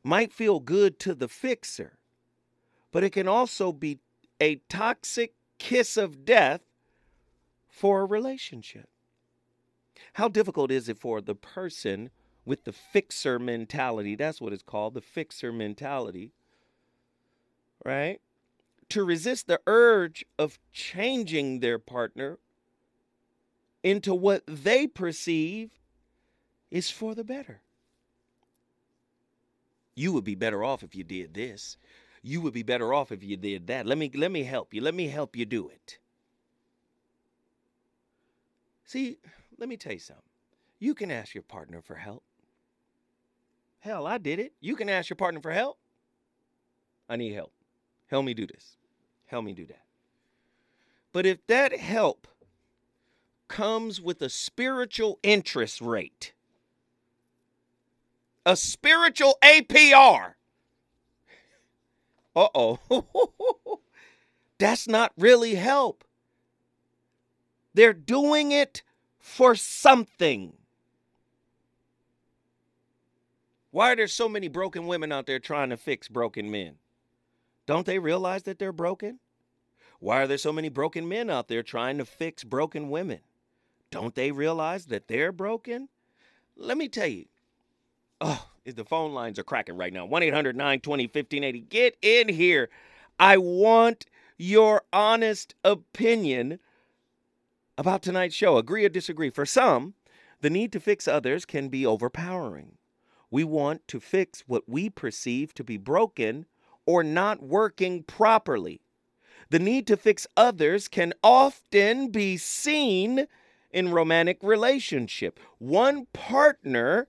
might 0.03 0.33
feel 0.33 0.61
good 0.61 0.99
to 1.01 1.15
the 1.15 1.29
fixer, 1.29 1.99
but 2.93 3.05
it 3.05 3.11
can 3.11 3.29
also 3.29 3.73
be 3.73 3.99
a 4.41 4.57
toxic 4.69 5.35
kiss 5.59 5.97
of 5.97 6.25
death 6.25 6.63
for 7.69 8.01
a 8.01 8.07
relationship. 8.07 8.89
How 10.15 10.29
difficult 10.29 10.71
is 10.71 10.89
it 10.89 10.99
for 10.99 11.21
the 11.21 11.35
person 11.35 12.11
with 12.45 12.65
the 12.65 12.73
fixer 12.73 13.39
mentality? 13.39 14.15
That's 14.15 14.41
what 14.41 14.53
it's 14.53 14.63
called 14.63 14.95
the 14.95 15.01
fixer 15.01 15.53
mentality, 15.53 16.33
right? 17.85 18.21
To 18.91 19.05
resist 19.05 19.47
the 19.47 19.61
urge 19.67 20.25
of 20.39 20.59
changing 20.73 21.61
their 21.61 21.79
partner 21.79 22.39
into 23.83 24.15
what 24.15 24.43
they 24.47 24.87
perceive 24.87 25.71
is 26.71 26.91
for 26.91 27.15
the 27.15 27.25
better. 27.25 27.61
You 29.99 30.13
would 30.13 30.23
be 30.23 30.37
better 30.37 30.63
off 30.63 30.85
if 30.85 30.95
you 30.95 31.03
did 31.03 31.35
this. 31.35 31.77
You 32.23 32.41
would 32.43 32.53
be 32.55 32.63
better 32.63 32.95
off 32.95 33.11
if 33.11 33.25
you 33.25 33.37
did 33.37 33.67
that. 33.67 33.85
Let 33.85 33.99
me 33.99 34.09
let 34.15 34.31
me 34.31 34.45
help 34.45 34.73
you. 34.73 34.81
Let 34.81 34.95
me 34.95 35.09
help 35.09 35.35
you 35.35 35.45
do 35.45 35.69
it. 35.69 35.99
See, 38.85 39.19
let 39.59 39.69
me 39.69 39.77
tell 39.77 39.93
you 39.93 39.99
something. 39.99 40.23
You 40.79 40.95
can 40.95 41.11
ask 41.11 41.35
your 41.35 41.43
partner 41.43 41.83
for 41.83 41.97
help. 41.97 42.23
Hell, 43.81 44.07
I 44.07 44.19
did 44.19 44.39
it. 44.39 44.53
You 44.61 44.77
can 44.77 44.89
ask 44.89 45.11
your 45.11 45.17
partner 45.17 45.41
for 45.41 45.51
help. 45.51 45.79
I 47.09 47.17
need 47.17 47.33
help. 47.33 47.53
Help 48.07 48.25
me 48.25 48.35
do 48.35 48.47
this. 48.47 48.77
Help 49.27 49.45
me 49.45 49.53
do 49.53 49.67
that. 49.67 49.83
But 51.13 51.27
if 51.27 51.45
that 51.49 51.77
help 51.77 52.29
comes 53.49 54.01
with 54.01 54.23
a 54.23 54.29
spiritual 54.29 55.19
interest 55.25 55.81
rate, 55.81 56.35
a 58.49 58.57
spiritual 58.57 59.37
APR. 59.45 60.33
Uh 62.35 62.49
oh. 62.55 63.81
That's 64.59 64.89
not 64.89 65.13
really 65.19 65.55
help. 65.55 66.03
They're 67.75 67.93
doing 67.93 68.51
it 68.53 68.83
for 69.19 69.55
something. 69.55 70.55
Why 73.71 73.93
are 73.93 73.97
there 73.97 74.09
so 74.09 74.31
many 74.31 74.49
broken 74.49 74.87
women 74.87 75.13
out 75.13 75.27
there 75.27 75.39
trying 75.39 75.69
to 75.69 75.77
fix 75.77 76.09
broken 76.09 76.51
men? 76.51 76.77
Don't 77.67 77.85
they 77.85 77.99
realize 77.99 78.45
that 78.45 78.59
they're 78.59 78.73
broken? 78.73 79.19
Why 80.01 80.23
are 80.23 80.27
there 80.27 80.39
so 80.39 80.55
many 80.55 80.71
broken 80.71 81.07
men 81.07 81.29
out 81.29 81.49
there 81.49 81.63
trying 81.63 81.99
to 81.99 82.07
fix 82.07 82.45
broken 82.45 82.89
women? 82.89 83.21
Don't 83.91 84.15
they 84.15 84.33
realize 84.33 84.87
that 84.87 85.07
they're 85.07 85.33
broken? 85.33 85.91
Let 86.57 86.79
me 86.79 86.89
tell 86.89 87.09
you, 87.09 87.27
Oh, 88.21 88.49
the 88.65 88.85
phone 88.85 89.13
lines 89.13 89.39
are 89.39 89.45
cracking 89.45 89.77
right 89.77 89.93
now. 89.93 90.05
1 90.05 90.23
800 90.23 90.57
920 90.57 91.05
1580. 91.05 91.61
Get 91.61 91.97
in 92.03 92.29
here. 92.29 92.69
I 93.19 93.37
want 93.37 94.07
your 94.37 94.83
honest 94.93 95.55
opinion 95.65 96.59
about 97.77 98.03
tonight's 98.03 98.35
show. 98.35 98.59
Agree 98.59 98.85
or 98.85 98.89
disagree? 98.89 99.31
For 99.31 99.47
some, 99.47 99.95
the 100.41 100.51
need 100.51 100.73
to 100.73 100.81
fix 100.81 101.09
others 101.09 101.45
can 101.45 101.69
be 101.69 101.87
overpowering. 101.87 102.79
We 103.31 103.45
want 103.45 103.87
to 103.89 104.01
fix 104.01 104.45
what 104.47 104.69
we 104.69 104.89
perceive 104.91 105.55
to 105.55 105.65
be 105.65 105.77
broken 105.77 106.47
or 106.87 107.05
not 107.05 107.43
working 107.43 108.03
properly. 108.03 108.81
The 109.51 109.59
need 109.59 109.87
to 109.87 109.97
fix 109.97 110.27
others 110.37 110.89
can 110.89 111.13
often 111.23 112.09
be 112.09 112.37
seen 112.37 113.27
in 113.71 113.91
romantic 113.91 114.39
relationship. 114.43 115.39
One 115.59 116.07
partner 116.13 117.09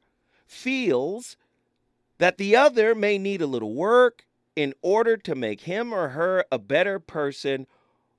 feels 0.50 1.38
that 2.18 2.38
the 2.38 2.56
other 2.56 2.94
may 2.96 3.18
need 3.18 3.41
a 3.41 3.48
little 3.48 3.74
work 3.74 4.25
in 4.56 4.74
order 4.82 5.15
to 5.15 5.36
make 5.36 5.62
him 5.62 5.94
or 5.94 6.10
her 6.10 6.44
a 6.51 6.60
better 6.60 7.00
person 7.00 7.65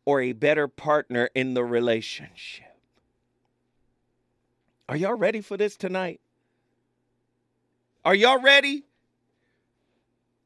or 0.04 0.20
a 0.20 0.32
better 0.32 0.66
partner 0.68 1.28
in 1.34 1.54
the 1.54 1.64
relationship. 1.64 2.66
Are 4.88 4.96
y'all 4.96 5.14
ready 5.14 5.40
for 5.40 5.56
this 5.56 5.76
tonight? 5.76 6.20
Are 8.04 8.14
y'all 8.14 8.40
ready? 8.40 8.84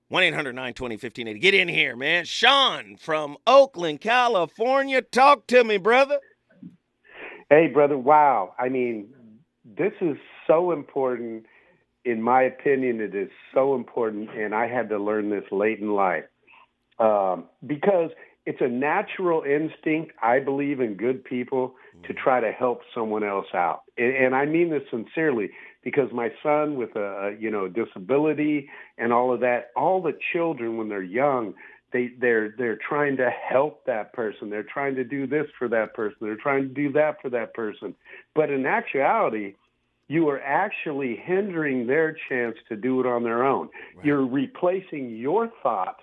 1 0.09 0.23
800 0.23 0.53
920 0.53 0.95
1580. 0.97 1.39
Get 1.39 1.55
in 1.55 1.69
here, 1.69 1.97
man. 1.97 2.25
Sean 2.25 2.97
from 2.97 3.37
Oakland, 3.47 4.01
California. 4.01 5.01
Talk 5.01 5.47
to 5.47 5.65
me, 5.65 5.77
brother. 5.77 6.19
Hey, 7.49 7.69
brother. 7.69 7.97
Wow. 7.97 8.55
I 8.59 8.69
mean, 8.69 9.09
this 9.65 9.93
is 10.01 10.17
so 10.47 10.73
important. 10.73 11.47
In 12.05 12.21
my 12.23 12.43
opinion, 12.43 13.01
it 13.01 13.15
is 13.15 13.31
so 13.53 13.75
important. 13.75 14.31
And 14.31 14.55
I 14.55 14.67
had 14.67 14.89
to 14.91 14.99
learn 14.99 15.31
this 15.31 15.45
late 15.51 15.81
in 15.81 15.93
life 15.93 16.25
um, 16.99 17.45
because 17.67 18.11
it's 18.47 18.61
a 18.61 18.69
natural 18.69 19.43
instinct, 19.43 20.13
I 20.23 20.39
believe, 20.39 20.81
in 20.81 20.95
good 20.95 21.25
people 21.25 21.75
to 22.07 22.13
try 22.13 22.41
to 22.41 22.53
help 22.53 22.83
someone 22.95 23.25
else 23.25 23.47
out. 23.55 23.83
And, 23.97 24.15
and 24.15 24.35
I 24.35 24.45
mean 24.45 24.71
this 24.71 24.83
sincerely 24.91 25.51
because 25.83 26.11
my 26.13 26.31
son 26.43 26.77
with 26.77 26.95
a, 26.97 27.37
you 27.39 27.51
know 27.51 27.69
disability 27.69 28.69
and 28.99 29.13
all 29.13 29.33
of 29.33 29.41
that, 29.41 29.71
all 29.77 30.03
the 30.03 30.17
children 30.33 30.77
when 30.77 30.89
they're 30.89 31.03
young, 31.03 31.55
they 31.93 32.11
they're 32.21 32.55
they're 32.59 32.79
trying 32.87 33.17
to 33.17 33.31
help 33.31 33.87
that 33.87 34.13
person. 34.13 34.51
They're 34.51 34.63
trying 34.63 34.97
to 34.97 35.05
do 35.05 35.27
this 35.27 35.47
for 35.59 35.69
that 35.69 35.95
person. 35.95 36.19
They're 36.21 36.37
trying 36.37 36.69
to 36.69 36.75
do 36.75 36.93
that 36.93 37.17
for 37.23 37.31
that 37.31 37.55
person. 37.55 37.95
But 38.35 38.51
in 38.51 38.67
actuality, 38.67 39.55
you 40.15 40.29
are 40.29 40.41
actually 40.41 41.17
hindering 41.17 41.87
their 41.87 42.17
chance 42.29 42.57
to 42.69 42.77
do 42.77 43.01
it 43.01 43.07
on 43.07 43.25
their 43.25 43.45
own. 43.45 43.69
Right. 43.97 44.07
You're 44.07 44.27
replacing 44.27 45.17
your 45.17 45.51
thought 45.63 46.01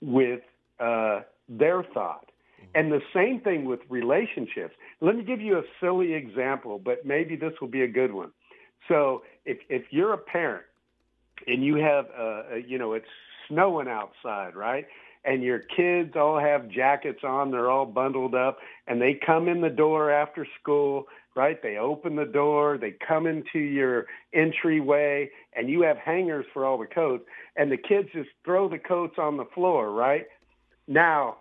with 0.00 0.40
uh, 0.80 1.20
their 1.48 1.84
thought. 1.94 2.26
Mm-hmm. 2.26 2.78
And 2.78 2.92
the 2.92 3.02
same 3.14 3.40
thing 3.40 3.64
with 3.64 3.80
relationships. 3.88 4.74
Let 5.00 5.16
me 5.16 5.22
give 5.22 5.40
you 5.40 5.58
a 5.58 5.62
silly 5.80 6.14
example, 6.14 6.80
but 6.88 7.06
maybe 7.06 7.36
this 7.36 7.52
will 7.60 7.68
be 7.68 7.82
a 7.82 7.88
good 7.88 8.12
one. 8.12 8.32
So 8.88 9.22
if 9.44 9.58
if 9.68 9.84
you're 9.90 10.12
a 10.12 10.18
parent 10.18 10.64
and 11.46 11.64
you 11.64 11.76
have 11.76 12.06
uh, 12.18 12.56
you 12.66 12.78
know 12.78 12.94
it's 12.94 13.06
snowing 13.48 13.88
outside, 13.88 14.56
right? 14.56 14.86
And 15.24 15.40
your 15.44 15.60
kids 15.60 16.14
all 16.16 16.40
have 16.40 16.68
jackets 16.68 17.20
on, 17.22 17.52
they're 17.52 17.70
all 17.70 17.86
bundled 17.86 18.34
up, 18.34 18.58
and 18.88 19.00
they 19.00 19.14
come 19.24 19.46
in 19.46 19.60
the 19.60 19.70
door 19.70 20.10
after 20.10 20.44
school, 20.60 21.06
right? 21.34 21.62
They 21.62 21.76
open 21.76 22.16
the 22.16 22.24
door, 22.24 22.78
they 22.78 22.94
come 23.06 23.26
into 23.26 23.58
your 23.58 24.06
entryway, 24.34 25.30
and 25.54 25.68
you 25.68 25.82
have 25.82 25.96
hangers 25.96 26.46
for 26.52 26.64
all 26.64 26.78
the 26.78 26.86
coats, 26.86 27.24
and 27.56 27.70
the 27.70 27.76
kids 27.76 28.08
just 28.12 28.30
throw 28.44 28.68
the 28.68 28.78
coats 28.78 29.14
on 29.18 29.36
the 29.36 29.46
floor, 29.54 29.90
right? 29.90 30.26
Now, 30.86 31.38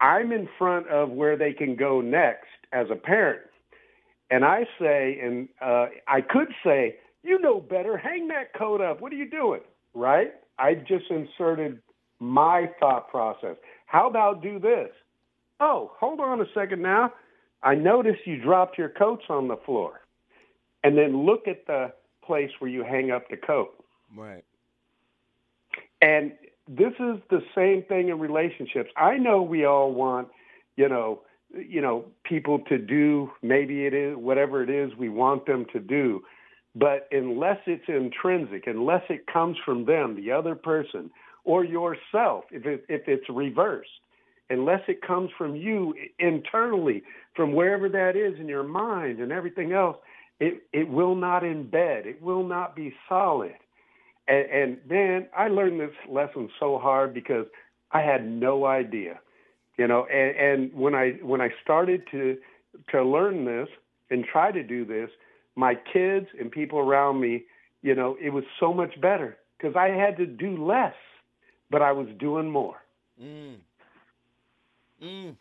I'm 0.00 0.32
in 0.32 0.48
front 0.58 0.88
of 0.88 1.10
where 1.10 1.36
they 1.36 1.52
can 1.52 1.74
go 1.74 2.00
next 2.00 2.46
as 2.72 2.86
a 2.90 2.96
parent. 2.96 3.40
And 4.30 4.44
I 4.44 4.64
say, 4.78 5.18
and 5.22 5.48
uh, 5.60 5.86
I 6.06 6.20
could 6.20 6.48
say, 6.64 6.96
you 7.22 7.40
know 7.40 7.60
better, 7.60 7.96
hang 7.96 8.28
that 8.28 8.54
coat 8.56 8.80
up. 8.80 9.00
What 9.00 9.12
are 9.12 9.16
you 9.16 9.28
doing? 9.28 9.60
Right? 9.94 10.32
I 10.58 10.74
just 10.74 11.06
inserted 11.10 11.80
my 12.20 12.70
thought 12.78 13.08
process. 13.08 13.56
How 13.86 14.08
about 14.08 14.42
do 14.42 14.58
this? 14.58 14.90
Oh, 15.60 15.92
hold 15.98 16.20
on 16.20 16.40
a 16.40 16.44
second 16.54 16.82
now. 16.82 17.12
I 17.62 17.74
noticed 17.74 18.26
you 18.26 18.40
dropped 18.40 18.78
your 18.78 18.88
coats 18.88 19.24
on 19.28 19.48
the 19.48 19.56
floor. 19.56 20.00
And 20.84 20.96
then 20.96 21.26
look 21.26 21.48
at 21.48 21.66
the 21.66 21.92
place 22.24 22.50
where 22.60 22.70
you 22.70 22.84
hang 22.84 23.10
up 23.10 23.28
the 23.28 23.36
coat. 23.36 23.74
Right. 24.16 24.44
And 26.00 26.32
this 26.68 26.92
is 27.00 27.20
the 27.30 27.42
same 27.54 27.82
thing 27.82 28.10
in 28.10 28.18
relationships. 28.18 28.90
I 28.96 29.16
know 29.16 29.42
we 29.42 29.64
all 29.64 29.92
want, 29.92 30.28
you 30.76 30.88
know, 30.88 31.22
you 31.52 31.80
know, 31.80 32.04
people 32.24 32.60
to 32.68 32.78
do 32.78 33.30
maybe 33.42 33.86
it 33.86 33.94
is 33.94 34.16
whatever 34.16 34.62
it 34.62 34.70
is 34.70 34.94
we 34.96 35.08
want 35.08 35.46
them 35.46 35.66
to 35.72 35.80
do. 35.80 36.22
But 36.74 37.08
unless 37.10 37.58
it's 37.66 37.88
intrinsic, 37.88 38.66
unless 38.66 39.02
it 39.08 39.26
comes 39.26 39.56
from 39.64 39.86
them, 39.86 40.14
the 40.14 40.30
other 40.30 40.54
person, 40.54 41.10
or 41.44 41.64
yourself, 41.64 42.44
if 42.52 42.66
it, 42.66 42.84
if 42.88 43.08
it's 43.08 43.28
reversed, 43.30 43.90
unless 44.50 44.80
it 44.88 45.02
comes 45.02 45.30
from 45.36 45.56
you 45.56 45.94
internally, 46.18 47.02
from 47.34 47.52
wherever 47.54 47.88
that 47.88 48.16
is 48.16 48.38
in 48.40 48.48
your 48.48 48.62
mind 48.62 49.20
and 49.20 49.32
everything 49.32 49.72
else, 49.72 49.96
it, 50.40 50.62
it 50.72 50.88
will 50.88 51.14
not 51.14 51.42
embed. 51.42 52.06
It 52.06 52.22
will 52.22 52.46
not 52.46 52.76
be 52.76 52.94
solid. 53.08 53.54
And, 54.26 54.46
and 54.50 54.78
man, 54.88 55.26
I 55.36 55.48
learned 55.48 55.80
this 55.80 55.90
lesson 56.08 56.48
so 56.60 56.78
hard 56.78 57.12
because 57.12 57.46
I 57.92 58.00
had 58.02 58.26
no 58.26 58.66
idea 58.66 59.20
you 59.78 59.86
know 59.86 60.06
and, 60.12 60.36
and 60.36 60.74
when 60.74 60.94
i 60.94 61.12
when 61.22 61.40
i 61.40 61.48
started 61.62 62.02
to 62.10 62.36
to 62.90 63.02
learn 63.02 63.46
this 63.46 63.68
and 64.10 64.24
try 64.24 64.52
to 64.52 64.62
do 64.62 64.84
this 64.84 65.08
my 65.56 65.74
kids 65.74 66.26
and 66.38 66.50
people 66.50 66.78
around 66.78 67.20
me 67.20 67.44
you 67.80 67.94
know 67.94 68.16
it 68.20 68.30
was 68.30 68.44
so 68.60 68.74
much 68.74 69.00
better 69.00 69.38
because 69.56 69.74
i 69.76 69.88
had 69.88 70.16
to 70.18 70.26
do 70.26 70.62
less 70.62 70.94
but 71.70 71.80
i 71.80 71.92
was 71.92 72.08
doing 72.18 72.50
more 72.50 72.76
mm. 73.22 73.54
Mm. 75.02 75.36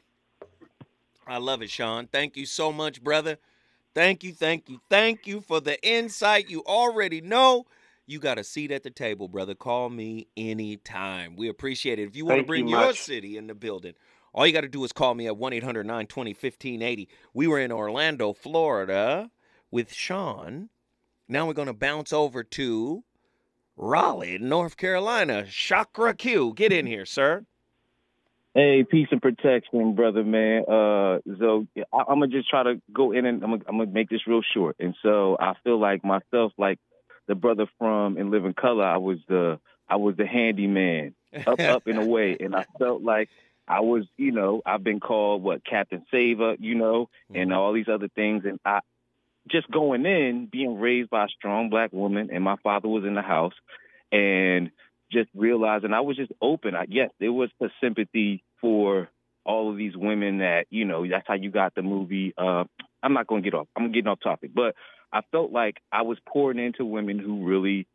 i 1.25 1.37
love 1.37 1.61
it 1.61 1.69
sean 1.69 2.07
thank 2.07 2.37
you 2.37 2.45
so 2.45 2.71
much 2.71 3.03
brother 3.03 3.37
thank 3.95 4.23
you 4.23 4.33
thank 4.33 4.69
you 4.69 4.79
thank 4.89 5.25
you 5.25 5.41
for 5.41 5.59
the 5.59 5.83
insight 5.87 6.49
you 6.49 6.63
already 6.65 7.21
know 7.21 7.65
you 8.09 8.19
got 8.19 8.39
a 8.39 8.43
seat 8.43 8.71
at 8.71 8.83
the 8.83 8.89
table, 8.89 9.27
brother. 9.27 9.53
Call 9.53 9.89
me 9.89 10.27
anytime. 10.37 11.35
We 11.35 11.49
appreciate 11.49 11.99
it. 11.99 12.07
If 12.07 12.15
you 12.15 12.25
want 12.25 12.39
to 12.39 12.45
bring 12.45 12.67
you 12.67 12.79
your 12.79 12.93
city 12.93 13.35
in 13.35 13.47
the 13.47 13.53
building, 13.53 13.93
all 14.33 14.47
you 14.47 14.53
got 14.53 14.61
to 14.61 14.69
do 14.69 14.83
is 14.85 14.93
call 14.93 15.13
me 15.13 15.27
at 15.27 15.35
1 15.35 15.53
800 15.53 15.85
920 15.85 16.31
1580. 16.31 17.09
We 17.33 17.47
were 17.47 17.59
in 17.59 17.71
Orlando, 17.71 18.31
Florida 18.31 19.29
with 19.71 19.93
Sean. 19.93 20.69
Now 21.27 21.45
we're 21.45 21.53
going 21.53 21.67
to 21.67 21.73
bounce 21.73 22.13
over 22.13 22.43
to 22.43 23.03
Raleigh, 23.75 24.37
North 24.37 24.77
Carolina. 24.77 25.45
Chakra 25.45 26.13
Q, 26.13 26.53
get 26.55 26.71
in 26.71 26.85
here, 26.85 27.05
sir. 27.05 27.45
Hey, 28.57 28.83
peace 28.83 29.07
and 29.11 29.21
protection, 29.21 29.93
brother, 29.93 30.23
man. 30.23 30.63
Uh, 30.63 31.19
so 31.37 31.67
I, 31.93 32.11
am 32.11 32.21
gonna 32.21 32.27
just 32.29 32.49
try 32.49 32.63
to 32.63 32.81
go 32.91 33.11
in 33.11 33.27
and 33.27 33.43
I'm 33.43 33.51
gonna, 33.51 33.63
I'm 33.69 33.77
gonna 33.77 33.91
make 33.91 34.09
this 34.09 34.25
real 34.25 34.41
short. 34.41 34.77
And 34.79 34.95
so 35.03 35.37
I 35.39 35.53
feel 35.63 35.79
like 35.79 36.03
myself, 36.03 36.53
like 36.57 36.79
the 37.27 37.35
brother 37.35 37.67
from 37.77 38.17
In 38.17 38.31
Living 38.31 38.55
Color, 38.55 38.83
I 38.83 38.97
was 38.97 39.19
the 39.27 39.59
I 39.87 39.97
was 39.97 40.17
the 40.17 40.25
handyman, 40.25 41.13
up, 41.45 41.59
up 41.59 41.85
and 41.85 41.99
away, 41.99 42.35
and 42.39 42.55
I 42.55 42.65
felt 42.79 43.03
like 43.03 43.29
I 43.67 43.81
was, 43.81 44.05
you 44.17 44.31
know, 44.31 44.63
I've 44.65 44.83
been 44.83 45.01
called 45.01 45.43
what 45.43 45.63
Captain 45.63 46.03
Saver, 46.09 46.55
you 46.57 46.73
know, 46.73 47.11
mm-hmm. 47.29 47.39
and 47.39 47.53
all 47.53 47.73
these 47.73 47.87
other 47.87 48.07
things. 48.07 48.41
And 48.43 48.59
I 48.65 48.79
just 49.51 49.69
going 49.69 50.03
in, 50.07 50.49
being 50.51 50.79
raised 50.79 51.11
by 51.11 51.25
a 51.25 51.29
strong 51.37 51.69
black 51.69 51.93
woman, 51.93 52.31
and 52.33 52.43
my 52.43 52.55
father 52.63 52.87
was 52.87 53.03
in 53.05 53.13
the 53.13 53.21
house, 53.21 53.53
and 54.11 54.71
just 55.11 55.29
realizing 55.35 55.93
I 55.93 56.01
was 56.01 56.17
just 56.17 56.31
open. 56.41 56.75
I, 56.75 56.85
yes, 56.89 57.11
there 57.19 57.31
was 57.31 57.51
a 57.61 57.67
sympathy 57.79 58.43
for 58.61 59.09
all 59.45 59.71
of 59.71 59.77
these 59.77 59.95
women 59.95 60.39
that, 60.39 60.65
you 60.69 60.85
know, 60.85 61.07
that's 61.07 61.27
how 61.27 61.35
you 61.35 61.51
got 61.51 61.75
the 61.75 61.81
movie. 61.81 62.33
Uh, 62.37 62.65
I'm 63.01 63.13
not 63.13 63.27
going 63.27 63.43
to 63.43 63.49
get 63.49 63.57
off. 63.57 63.67
I'm 63.75 63.91
getting 63.91 64.07
off 64.07 64.19
topic, 64.21 64.51
but 64.53 64.75
I 65.11 65.21
felt 65.31 65.51
like 65.51 65.77
I 65.91 66.01
was 66.01 66.17
pouring 66.27 66.59
into 66.59 66.85
women 66.85 67.19
who 67.19 67.45
really 67.45 67.87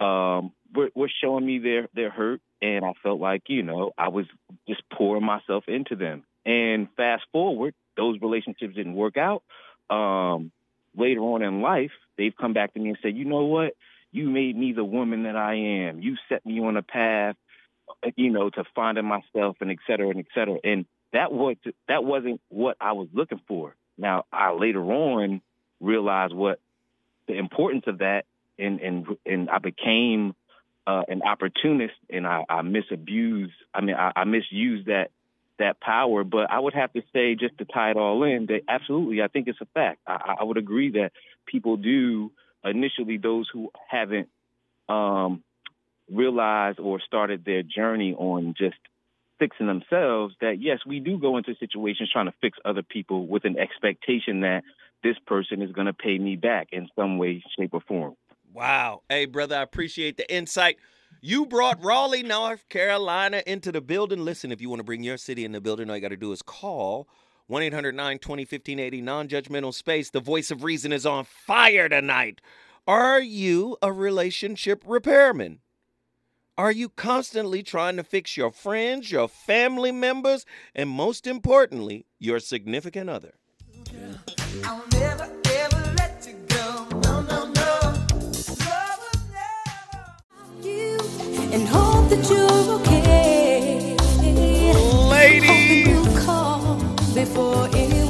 um, 0.00 0.52
were, 0.74 0.90
were 0.94 1.10
showing 1.22 1.46
me 1.46 1.58
their 1.58 1.88
their 1.94 2.10
hurt, 2.10 2.40
and 2.60 2.84
I 2.84 2.92
felt 3.02 3.20
like 3.20 3.44
you 3.48 3.62
know 3.62 3.92
I 3.96 4.08
was 4.08 4.26
just 4.68 4.82
pouring 4.92 5.24
myself 5.24 5.64
into 5.68 5.96
them. 5.96 6.24
And 6.44 6.88
fast 6.96 7.24
forward, 7.32 7.74
those 7.96 8.20
relationships 8.20 8.74
didn't 8.74 8.94
work 8.94 9.16
out. 9.16 9.42
Um, 9.94 10.52
later 10.96 11.20
on 11.20 11.42
in 11.42 11.60
life, 11.60 11.90
they've 12.16 12.36
come 12.36 12.52
back 12.52 12.74
to 12.74 12.80
me 12.80 12.90
and 12.90 12.98
said, 13.02 13.16
you 13.16 13.24
know 13.24 13.44
what, 13.44 13.72
you 14.12 14.30
made 14.30 14.56
me 14.56 14.72
the 14.72 14.84
woman 14.84 15.24
that 15.24 15.36
I 15.36 15.54
am. 15.54 16.00
You 16.00 16.16
set 16.28 16.44
me 16.46 16.60
on 16.60 16.76
a 16.76 16.82
path, 16.82 17.36
you 18.16 18.30
know, 18.30 18.50
to 18.50 18.64
finding 18.74 19.04
myself 19.04 19.56
and 19.60 19.70
et 19.70 19.78
cetera 19.86 20.08
and 20.08 20.18
et 20.18 20.26
cetera. 20.34 20.58
And 20.64 20.86
that 21.12 21.32
was 21.32 21.56
that 21.88 22.04
wasn't 22.04 22.40
what 22.48 22.76
I 22.80 22.92
was 22.92 23.08
looking 23.12 23.40
for. 23.48 23.74
Now 23.96 24.24
I 24.32 24.52
later 24.52 24.82
on 24.82 25.40
realized 25.80 26.34
what 26.34 26.60
the 27.26 27.34
importance 27.38 27.84
of 27.86 27.98
that 27.98 28.24
and 28.58 28.80
and 28.80 29.06
and 29.24 29.50
I 29.50 29.58
became 29.58 30.34
uh, 30.86 31.02
an 31.08 31.22
opportunist 31.22 31.94
and 32.10 32.26
I, 32.26 32.44
I 32.48 32.62
misused. 32.62 33.54
I 33.74 33.80
mean, 33.80 33.96
I, 33.96 34.12
I 34.14 34.24
misused 34.24 34.86
that 34.86 35.10
that 35.58 35.80
power. 35.80 36.24
But 36.24 36.50
I 36.50 36.58
would 36.58 36.74
have 36.74 36.92
to 36.92 37.02
say, 37.12 37.34
just 37.34 37.58
to 37.58 37.64
tie 37.64 37.90
it 37.90 37.96
all 37.96 38.22
in, 38.24 38.46
that 38.46 38.62
absolutely, 38.68 39.22
I 39.22 39.28
think 39.28 39.48
it's 39.48 39.60
a 39.60 39.66
fact. 39.66 40.00
I, 40.06 40.36
I 40.40 40.44
would 40.44 40.58
agree 40.58 40.90
that 40.92 41.12
people 41.46 41.76
do 41.76 42.30
initially 42.64 43.16
those 43.16 43.48
who 43.52 43.70
haven't 43.88 44.28
um, 44.88 45.42
realized 46.10 46.78
or 46.78 47.00
started 47.00 47.44
their 47.44 47.62
journey 47.62 48.14
on 48.14 48.54
just 48.56 48.76
fixing 49.38 49.66
themselves 49.66 50.34
that 50.40 50.56
yes, 50.60 50.78
we 50.86 51.00
do 51.00 51.18
go 51.18 51.36
into 51.36 51.54
situations 51.58 52.10
trying 52.12 52.26
to 52.26 52.34
fix 52.40 52.58
other 52.64 52.82
people 52.82 53.26
with 53.26 53.44
an 53.44 53.58
expectation 53.58 54.40
that 54.40 54.62
this 55.02 55.16
person 55.26 55.62
is 55.62 55.72
going 55.72 55.86
to 55.86 55.92
pay 55.92 56.18
me 56.18 56.36
back 56.36 56.68
in 56.72 56.88
some 56.96 57.18
way, 57.18 57.42
shape, 57.58 57.74
or 57.74 57.80
form. 57.82 58.14
Wow. 58.52 59.02
Hey, 59.08 59.26
brother, 59.26 59.56
I 59.56 59.62
appreciate 59.62 60.16
the 60.16 60.32
insight. 60.34 60.78
You 61.20 61.46
brought 61.46 61.82
Raleigh, 61.84 62.22
North 62.22 62.68
Carolina 62.68 63.42
into 63.46 63.70
the 63.70 63.80
building. 63.80 64.24
Listen, 64.24 64.50
if 64.50 64.60
you 64.60 64.68
want 64.68 64.80
to 64.80 64.84
bring 64.84 65.02
your 65.02 65.16
city 65.18 65.44
in 65.44 65.52
the 65.52 65.60
building, 65.60 65.90
all 65.90 65.96
you 65.96 66.02
got 66.02 66.08
to 66.08 66.16
do 66.16 66.32
is 66.32 66.42
call 66.42 67.06
1 67.48 67.62
800 67.62 67.94
920 67.94 68.42
1580, 68.42 69.00
non 69.02 69.28
judgmental 69.28 69.74
space. 69.74 70.10
The 70.10 70.20
voice 70.20 70.50
of 70.50 70.64
reason 70.64 70.92
is 70.92 71.06
on 71.06 71.24
fire 71.24 71.88
tonight. 71.88 72.40
Are 72.86 73.20
you 73.20 73.76
a 73.82 73.92
relationship 73.92 74.82
repairman? 74.86 75.60
Are 76.58 76.72
you 76.72 76.88
constantly 76.88 77.62
trying 77.62 77.96
to 77.96 78.02
fix 78.02 78.34
your 78.34 78.50
friends, 78.50 79.12
your 79.12 79.28
family 79.28 79.92
members, 79.92 80.46
and 80.74 80.88
most 80.88 81.26
importantly, 81.26 82.06
your 82.18 82.40
significant 82.40 83.10
other? 83.10 83.34
And 91.52 91.68
hope 91.68 92.08
that 92.08 92.26
you're 92.30 92.80
okay. 92.80 93.94
Ladies 95.10 95.88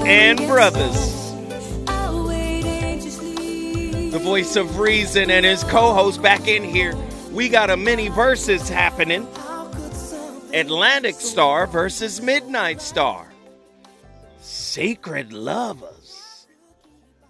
and 0.06 0.38
brothers, 0.46 1.32
the 4.12 4.20
voice 4.22 4.54
of 4.54 4.78
reason 4.78 5.32
and 5.32 5.44
his 5.44 5.64
co 5.64 5.92
host 5.92 6.22
back 6.22 6.46
in 6.46 6.62
here. 6.62 6.94
We 7.36 7.50
got 7.50 7.68
a 7.68 7.76
mini 7.76 8.08
versus 8.08 8.66
happening 8.66 9.28
Atlantic 10.54 11.16
Starr 11.16 11.66
versus 11.66 12.22
Midnight 12.22 12.80
Star. 12.80 13.30
Secret 14.40 15.30
Lovers 15.34 16.46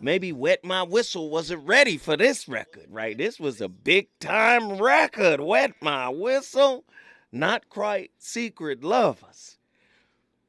maybe 0.00 0.32
Wet 0.32 0.62
My 0.62 0.84
Whistle 0.84 1.28
wasn't 1.28 1.66
ready 1.66 1.98
for 1.98 2.16
this 2.16 2.46
record, 2.46 2.86
right? 2.88 3.18
This 3.18 3.40
was 3.40 3.60
a 3.60 3.68
big 3.68 4.06
time 4.20 4.78
record. 4.78 5.40
Wet 5.40 5.72
My 5.80 6.08
Whistle, 6.08 6.84
not 7.32 7.68
quite 7.68 8.12
Secret 8.16 8.84
Lovers. 8.84 9.58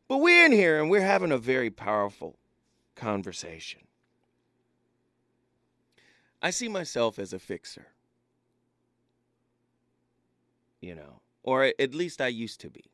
But 0.07 0.19
we're 0.19 0.45
in 0.45 0.51
here 0.51 0.79
and 0.79 0.91
we're 0.91 1.01
having 1.01 1.31
a 1.31 1.37
very 1.39 1.71
powerful 1.71 2.37
conversation. 2.95 3.81
I 6.43 6.51
see 6.51 6.67
myself 6.67 7.17
as 7.17 7.33
a 7.33 7.39
fixer, 7.39 7.87
you 10.87 10.95
know, 10.95 11.21
or 11.43 11.73
at 11.77 11.93
least 11.93 12.21
I 12.21 12.29
used 12.29 12.61
to 12.61 12.69
be 12.69 12.85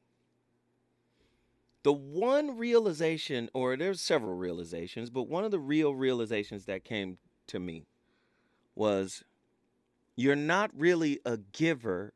the 1.83 1.93
one 1.93 2.57
realization, 2.57 3.49
or 3.53 3.75
there's 3.75 4.01
several 4.01 4.35
realizations, 4.35 5.09
but 5.09 5.27
one 5.27 5.43
of 5.43 5.51
the 5.51 5.59
real 5.59 5.93
realizations 5.93 6.65
that 6.65 6.85
came 6.85 7.17
to 7.47 7.59
me 7.59 7.85
was 8.73 9.23
you're 10.15 10.35
not 10.35 10.71
really 10.75 11.19
a 11.25 11.37
giver 11.37 12.13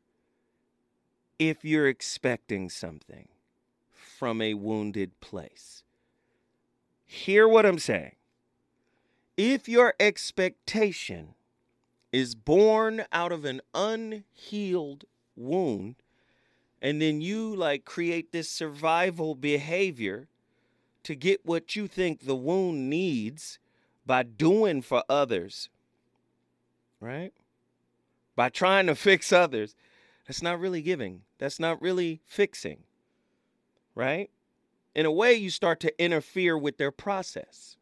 if 1.38 1.64
you're 1.64 1.86
expecting 1.86 2.70
something 2.70 3.28
from 3.90 4.40
a 4.40 4.54
wounded 4.54 5.20
place. 5.20 5.84
Hear 7.04 7.46
what 7.46 7.66
I'm 7.66 7.78
saying. 7.78 8.16
If 9.36 9.68
your 9.68 9.94
expectation 10.00 11.34
is 12.10 12.34
born 12.34 13.04
out 13.12 13.32
of 13.32 13.44
an 13.44 13.60
unhealed 13.74 15.04
wound, 15.38 15.96
and 16.82 17.00
then 17.00 17.20
you 17.20 17.54
like 17.54 17.84
create 17.84 18.32
this 18.32 18.50
survival 18.50 19.34
behavior 19.34 20.28
to 21.04 21.14
get 21.14 21.46
what 21.46 21.76
you 21.76 21.86
think 21.86 22.20
the 22.20 22.36
wound 22.36 22.90
needs 22.90 23.58
by 24.04 24.22
doing 24.22 24.82
for 24.82 25.02
others 25.08 25.68
right? 27.00 27.32
By 28.34 28.48
trying 28.48 28.88
to 28.88 28.96
fix 28.96 29.32
others. 29.32 29.76
That's 30.26 30.42
not 30.42 30.58
really 30.58 30.82
giving. 30.82 31.22
That's 31.38 31.60
not 31.60 31.80
really 31.80 32.20
fixing 32.26 32.78
right? 33.98 34.30
In 34.94 35.06
a 35.06 35.12
way 35.12 35.34
you 35.34 35.50
start 35.50 35.80
to 35.80 36.02
interfere 36.02 36.56
with 36.56 36.78
their 36.78 36.92
process. 36.92 37.76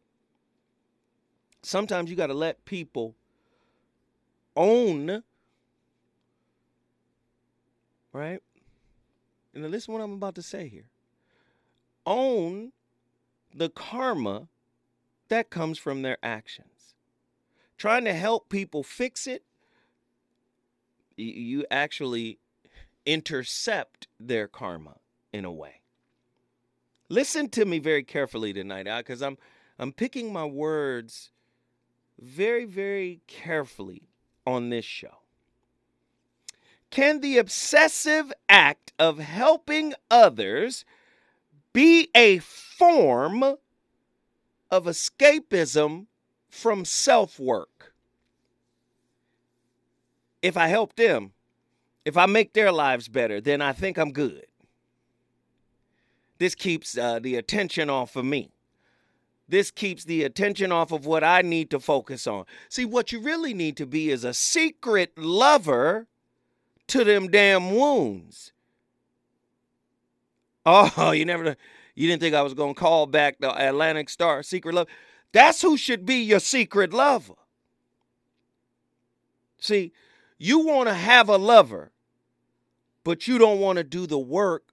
Sometimes 1.62 2.08
you 2.08 2.16
got 2.16 2.28
to 2.28 2.34
let 2.34 2.64
people 2.64 3.14
own 4.56 5.22
right 8.16 8.42
and 9.54 9.70
listen 9.70 9.94
what 9.94 10.02
I'm 10.02 10.12
about 10.12 10.34
to 10.36 10.42
say 10.42 10.68
here. 10.68 10.90
Own 12.04 12.72
the 13.54 13.68
karma 13.68 14.48
that 15.28 15.50
comes 15.50 15.78
from 15.78 16.02
their 16.02 16.18
actions. 16.22 16.94
Trying 17.78 18.04
to 18.04 18.12
help 18.12 18.48
people 18.48 18.82
fix 18.82 19.26
it, 19.26 19.42
you 21.16 21.64
actually 21.70 22.38
intercept 23.04 24.08
their 24.20 24.46
karma 24.46 24.96
in 25.32 25.44
a 25.44 25.52
way. 25.52 25.80
Listen 27.08 27.48
to 27.50 27.64
me 27.64 27.78
very 27.78 28.02
carefully 28.02 28.52
tonight, 28.52 28.86
uh, 28.86 28.98
because 28.98 29.22
I'm 29.22 29.38
I'm 29.78 29.92
picking 29.92 30.32
my 30.32 30.44
words 30.44 31.30
very, 32.18 32.64
very 32.64 33.20
carefully 33.26 34.08
on 34.46 34.70
this 34.70 34.84
show. 34.84 35.18
Can 36.90 37.20
the 37.20 37.38
obsessive 37.38 38.32
act 38.48 38.92
of 38.98 39.18
helping 39.18 39.94
others 40.10 40.84
be 41.72 42.08
a 42.14 42.38
form 42.38 43.42
of 43.42 44.84
escapism 44.84 46.06
from 46.48 46.84
self 46.84 47.38
work? 47.38 47.92
If 50.42 50.56
I 50.56 50.68
help 50.68 50.96
them, 50.96 51.32
if 52.04 52.16
I 52.16 52.26
make 52.26 52.52
their 52.52 52.70
lives 52.70 53.08
better, 53.08 53.40
then 53.40 53.60
I 53.60 53.72
think 53.72 53.98
I'm 53.98 54.12
good. 54.12 54.46
This 56.38 56.54
keeps 56.54 56.96
uh, 56.96 57.18
the 57.18 57.36
attention 57.36 57.90
off 57.90 58.14
of 58.16 58.24
me. 58.24 58.50
This 59.48 59.70
keeps 59.70 60.04
the 60.04 60.24
attention 60.24 60.72
off 60.72 60.92
of 60.92 61.06
what 61.06 61.22
I 61.22 61.42
need 61.42 61.70
to 61.70 61.80
focus 61.80 62.26
on. 62.26 62.44
See, 62.68 62.84
what 62.84 63.12
you 63.12 63.20
really 63.20 63.54
need 63.54 63.76
to 63.76 63.86
be 63.86 64.10
is 64.10 64.24
a 64.24 64.34
secret 64.34 65.16
lover 65.16 66.06
to 66.88 67.04
them 67.04 67.28
damn 67.28 67.74
wounds. 67.74 68.52
Oh, 70.68 71.12
you 71.12 71.24
never 71.24 71.56
you 71.94 72.08
didn't 72.08 72.20
think 72.20 72.34
I 72.34 72.42
was 72.42 72.52
to 72.54 72.74
call 72.74 73.06
back 73.06 73.38
the 73.38 73.50
Atlantic 73.68 74.10
Starr 74.10 74.42
secret 74.42 74.74
love. 74.74 74.88
That's 75.32 75.62
who 75.62 75.76
should 75.76 76.04
be 76.04 76.16
your 76.16 76.40
secret 76.40 76.92
lover. 76.92 77.34
See, 79.58 79.92
you 80.38 80.66
want 80.66 80.88
to 80.88 80.94
have 80.94 81.28
a 81.28 81.36
lover, 81.36 81.92
but 83.04 83.28
you 83.28 83.38
don't 83.38 83.60
want 83.60 83.78
to 83.78 83.84
do 83.84 84.06
the 84.06 84.18
work 84.18 84.64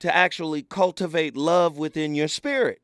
to 0.00 0.14
actually 0.14 0.62
cultivate 0.62 1.36
love 1.36 1.76
within 1.78 2.14
your 2.14 2.28
spirit. 2.28 2.80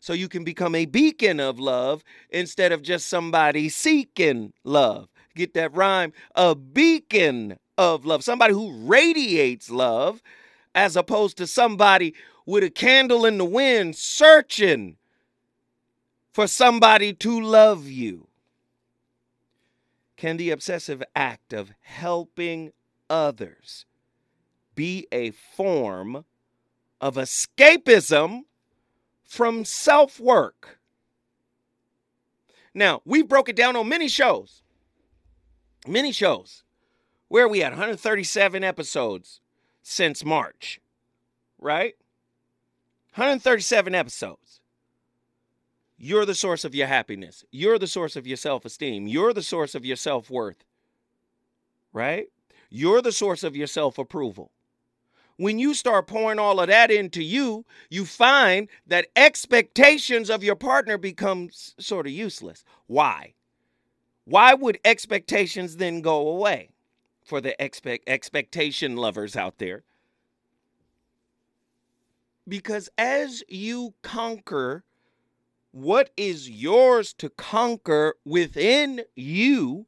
So 0.00 0.12
you 0.12 0.28
can 0.28 0.44
become 0.44 0.74
a 0.74 0.86
beacon 0.86 1.40
of 1.40 1.58
love 1.58 2.04
instead 2.30 2.72
of 2.72 2.82
just 2.82 3.08
somebody 3.08 3.68
seeking 3.68 4.52
love. 4.64 5.08
Get 5.34 5.54
that 5.54 5.74
rhyme? 5.74 6.12
A 6.34 6.54
beacon 6.54 7.58
of 7.78 8.04
love, 8.04 8.24
somebody 8.24 8.52
who 8.52 8.72
radiates 8.86 9.70
love, 9.70 10.22
as 10.74 10.96
opposed 10.96 11.36
to 11.38 11.46
somebody 11.46 12.14
with 12.44 12.62
a 12.62 12.70
candle 12.70 13.24
in 13.24 13.38
the 13.38 13.44
wind 13.44 13.96
searching 13.96 14.96
for 16.32 16.46
somebody 16.46 17.12
to 17.14 17.40
love 17.40 17.86
you. 17.86 18.28
Can 20.16 20.36
the 20.36 20.50
obsessive 20.50 21.02
act 21.14 21.52
of 21.52 21.72
helping 21.80 22.72
others 23.10 23.84
be 24.74 25.06
a 25.12 25.30
form 25.30 26.24
of 27.00 27.16
escapism 27.16 28.42
from 29.24 29.64
self 29.64 30.20
work? 30.20 30.78
Now, 32.74 33.00
we 33.06 33.22
broke 33.22 33.48
it 33.48 33.56
down 33.56 33.74
on 33.74 33.88
many 33.88 34.08
shows. 34.08 34.62
Many 35.86 36.12
shows. 36.12 36.64
Where 37.28 37.44
are 37.44 37.48
we 37.48 37.62
at? 37.62 37.72
137 37.72 38.64
episodes 38.64 39.40
since 39.82 40.24
March, 40.24 40.80
right? 41.58 41.94
137 43.14 43.94
episodes. 43.94 44.60
You're 45.98 46.26
the 46.26 46.34
source 46.34 46.64
of 46.64 46.74
your 46.74 46.86
happiness. 46.88 47.44
You're 47.50 47.78
the 47.78 47.86
source 47.86 48.16
of 48.16 48.26
your 48.26 48.36
self 48.36 48.64
esteem. 48.64 49.06
You're 49.06 49.32
the 49.32 49.42
source 49.42 49.74
of 49.74 49.84
your 49.84 49.96
self 49.96 50.30
worth, 50.30 50.64
right? 51.92 52.28
You're 52.70 53.02
the 53.02 53.12
source 53.12 53.42
of 53.42 53.56
your 53.56 53.66
self 53.66 53.98
approval. 53.98 54.50
when 55.38 55.58
you 55.58 55.74
start 55.74 56.06
pouring 56.06 56.38
all 56.38 56.60
of 56.60 56.68
that 56.68 56.90
into 56.90 57.22
you, 57.22 57.64
you 57.90 58.06
find 58.06 58.68
that 58.86 59.08
expectations 59.16 60.30
of 60.30 60.44
your 60.44 60.56
partner 60.56 60.98
becomes 60.98 61.74
sort 61.78 62.06
of 62.06 62.12
useless. 62.12 62.64
Why? 62.86 63.34
Why 64.24 64.54
would 64.54 64.78
expectations 64.84 65.76
then 65.76 66.00
go 66.02 66.28
away 66.28 66.70
for 67.26 67.40
the 67.40 67.62
expect 67.62 68.08
expectation 68.08 68.96
lovers 68.96 69.36
out 69.36 69.58
there? 69.58 69.82
Because 72.48 72.88
as 72.96 73.42
you 73.48 73.94
conquer 74.02 74.84
what 75.72 76.10
is 76.16 76.48
yours 76.48 77.12
to 77.12 77.28
conquer 77.28 78.14
within 78.24 79.02
you, 79.14 79.86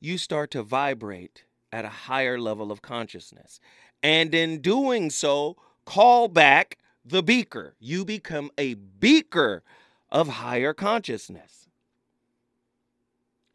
you 0.00 0.18
start 0.18 0.50
to 0.50 0.62
vibrate 0.62 1.44
at 1.70 1.84
a 1.84 1.88
higher 1.88 2.40
level 2.40 2.72
of 2.72 2.82
consciousness. 2.82 3.60
And 4.02 4.34
in 4.34 4.60
doing 4.60 5.10
so, 5.10 5.56
call 5.84 6.26
back 6.28 6.78
the 7.04 7.22
beaker. 7.22 7.74
You 7.78 8.04
become 8.04 8.50
a 8.58 8.74
beaker 8.74 9.62
of 10.10 10.28
higher 10.28 10.72
consciousness. 10.72 11.68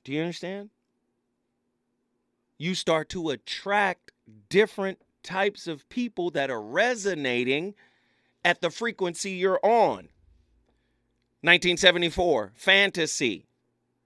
Do 0.04 0.14
you 0.14 0.22
understand? 0.22 0.70
You 2.62 2.76
start 2.76 3.10
to 3.10 3.32
attract 3.32 4.12
different 4.48 5.00
types 5.24 5.66
of 5.66 5.90
people 5.90 6.30
that 6.30 6.52
are 6.52 6.62
resonating 6.62 7.74
at 8.46 8.62
the 8.62 8.70
frequency 8.70 9.32
you're 9.32 9.60
on. 9.64 10.10
1974, 11.42 12.52
fantasy, 12.54 13.48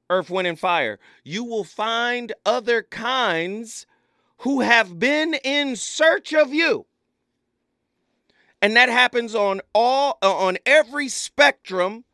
Earth, 0.10 0.30
Wind, 0.30 0.48
and 0.48 0.58
Fire. 0.58 1.00
You 1.22 1.44
will 1.44 1.66
find 1.66 2.32
other 2.46 2.82
kinds 2.82 3.88
who 4.38 4.62
have 4.62 5.00
been 5.00 5.34
in 5.44 5.76
search 5.76 6.34
of 6.34 6.54
you. 6.54 6.86
And 8.62 8.74
that 8.78 8.88
happens 8.88 9.36
on 9.36 9.60
all 9.74 10.18
uh, 10.22 10.34
on 10.34 10.60
every 10.66 11.10
spectrum 11.10 12.06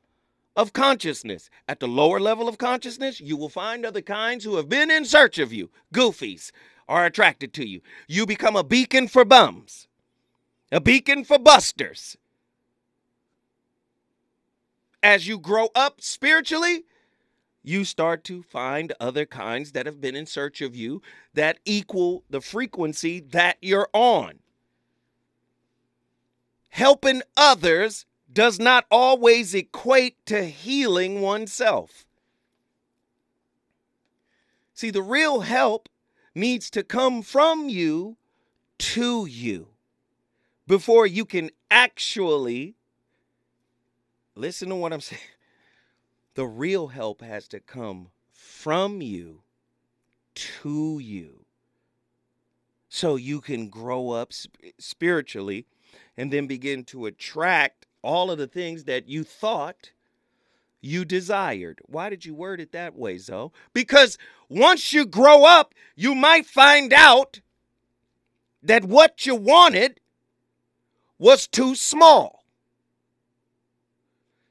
of 0.55 0.73
consciousness. 0.73 1.49
At 1.67 1.79
the 1.79 1.87
lower 1.87 2.19
level 2.19 2.47
of 2.47 2.57
consciousness, 2.57 3.19
you 3.19 3.37
will 3.37 3.49
find 3.49 3.85
other 3.85 4.01
kinds 4.01 4.43
who 4.43 4.55
have 4.55 4.69
been 4.69 4.91
in 4.91 5.05
search 5.05 5.39
of 5.39 5.53
you. 5.53 5.69
Goofies 5.93 6.51
are 6.87 7.05
attracted 7.05 7.53
to 7.53 7.67
you. 7.67 7.81
You 8.07 8.25
become 8.25 8.55
a 8.55 8.63
beacon 8.63 9.07
for 9.07 9.23
bums, 9.23 9.87
a 10.71 10.81
beacon 10.81 11.23
for 11.23 11.39
busters. 11.39 12.17
As 15.03 15.27
you 15.27 15.39
grow 15.39 15.69
up 15.73 16.01
spiritually, 16.01 16.83
you 17.63 17.85
start 17.85 18.23
to 18.25 18.43
find 18.43 18.93
other 18.99 19.25
kinds 19.25 19.71
that 19.71 19.85
have 19.85 20.01
been 20.01 20.15
in 20.15 20.25
search 20.25 20.61
of 20.61 20.75
you 20.75 21.01
that 21.33 21.59
equal 21.65 22.23
the 22.29 22.41
frequency 22.41 23.19
that 23.19 23.57
you're 23.61 23.89
on. 23.93 24.39
Helping 26.69 27.21
others 27.37 28.05
does 28.33 28.59
not 28.59 28.85
always 28.89 29.53
equate 29.53 30.25
to 30.25 30.45
healing 30.45 31.21
oneself. 31.21 32.05
See, 34.73 34.89
the 34.89 35.01
real 35.01 35.41
help 35.41 35.89
needs 36.33 36.69
to 36.71 36.83
come 36.83 37.21
from 37.21 37.69
you 37.69 38.17
to 38.79 39.25
you 39.25 39.67
before 40.65 41.05
you 41.05 41.25
can 41.25 41.51
actually 41.69 42.75
listen 44.35 44.69
to 44.69 44.75
what 44.75 44.93
I'm 44.93 45.01
saying. 45.01 45.21
The 46.33 46.45
real 46.45 46.87
help 46.87 47.21
has 47.21 47.47
to 47.49 47.59
come 47.59 48.07
from 48.31 49.01
you 49.01 49.41
to 50.33 50.99
you 50.99 51.45
so 52.87 53.15
you 53.15 53.41
can 53.41 53.67
grow 53.69 54.11
up 54.11 54.31
spiritually 54.79 55.65
and 56.15 56.31
then 56.31 56.47
begin 56.47 56.83
to 56.85 57.05
attract 57.05 57.85
all 58.01 58.31
of 58.31 58.37
the 58.37 58.47
things 58.47 58.85
that 58.85 59.07
you 59.07 59.23
thought 59.23 59.91
you 60.81 61.05
desired. 61.05 61.79
Why 61.85 62.09
did 62.09 62.25
you 62.25 62.33
word 62.33 62.59
it 62.59 62.71
that 62.71 62.95
way, 62.95 63.17
Zoe? 63.17 63.51
Because 63.73 64.17
once 64.49 64.93
you 64.93 65.05
grow 65.05 65.45
up, 65.45 65.73
you 65.95 66.15
might 66.15 66.45
find 66.45 66.91
out 66.91 67.39
that 68.63 68.85
what 68.85 69.25
you 69.25 69.35
wanted 69.35 69.99
was 71.19 71.47
too 71.47 71.75
small. 71.75 72.45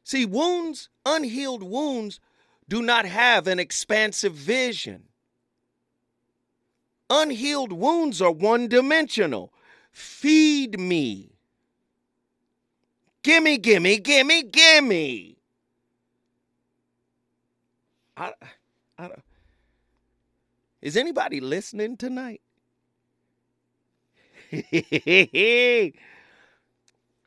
See, 0.04 0.24
wounds, 0.24 0.88
unhealed 1.04 1.62
wounds, 1.62 2.20
do 2.68 2.82
not 2.82 3.04
have 3.04 3.46
an 3.46 3.58
expansive 3.58 4.34
vision. 4.34 5.04
Unhealed 7.08 7.72
wounds 7.72 8.22
are 8.22 8.30
one 8.30 8.68
dimensional. 8.68 9.52
Feed 9.90 10.78
me. 10.78 11.29
Gimme, 13.22 13.58
gimme, 13.58 13.98
gimme, 13.98 14.42
gimme. 14.44 15.36
I, 18.16 18.32
I 18.98 19.08
don't. 19.08 19.22
Is 20.82 20.96
anybody 20.96 21.40
listening 21.40 21.96
tonight? 21.96 22.40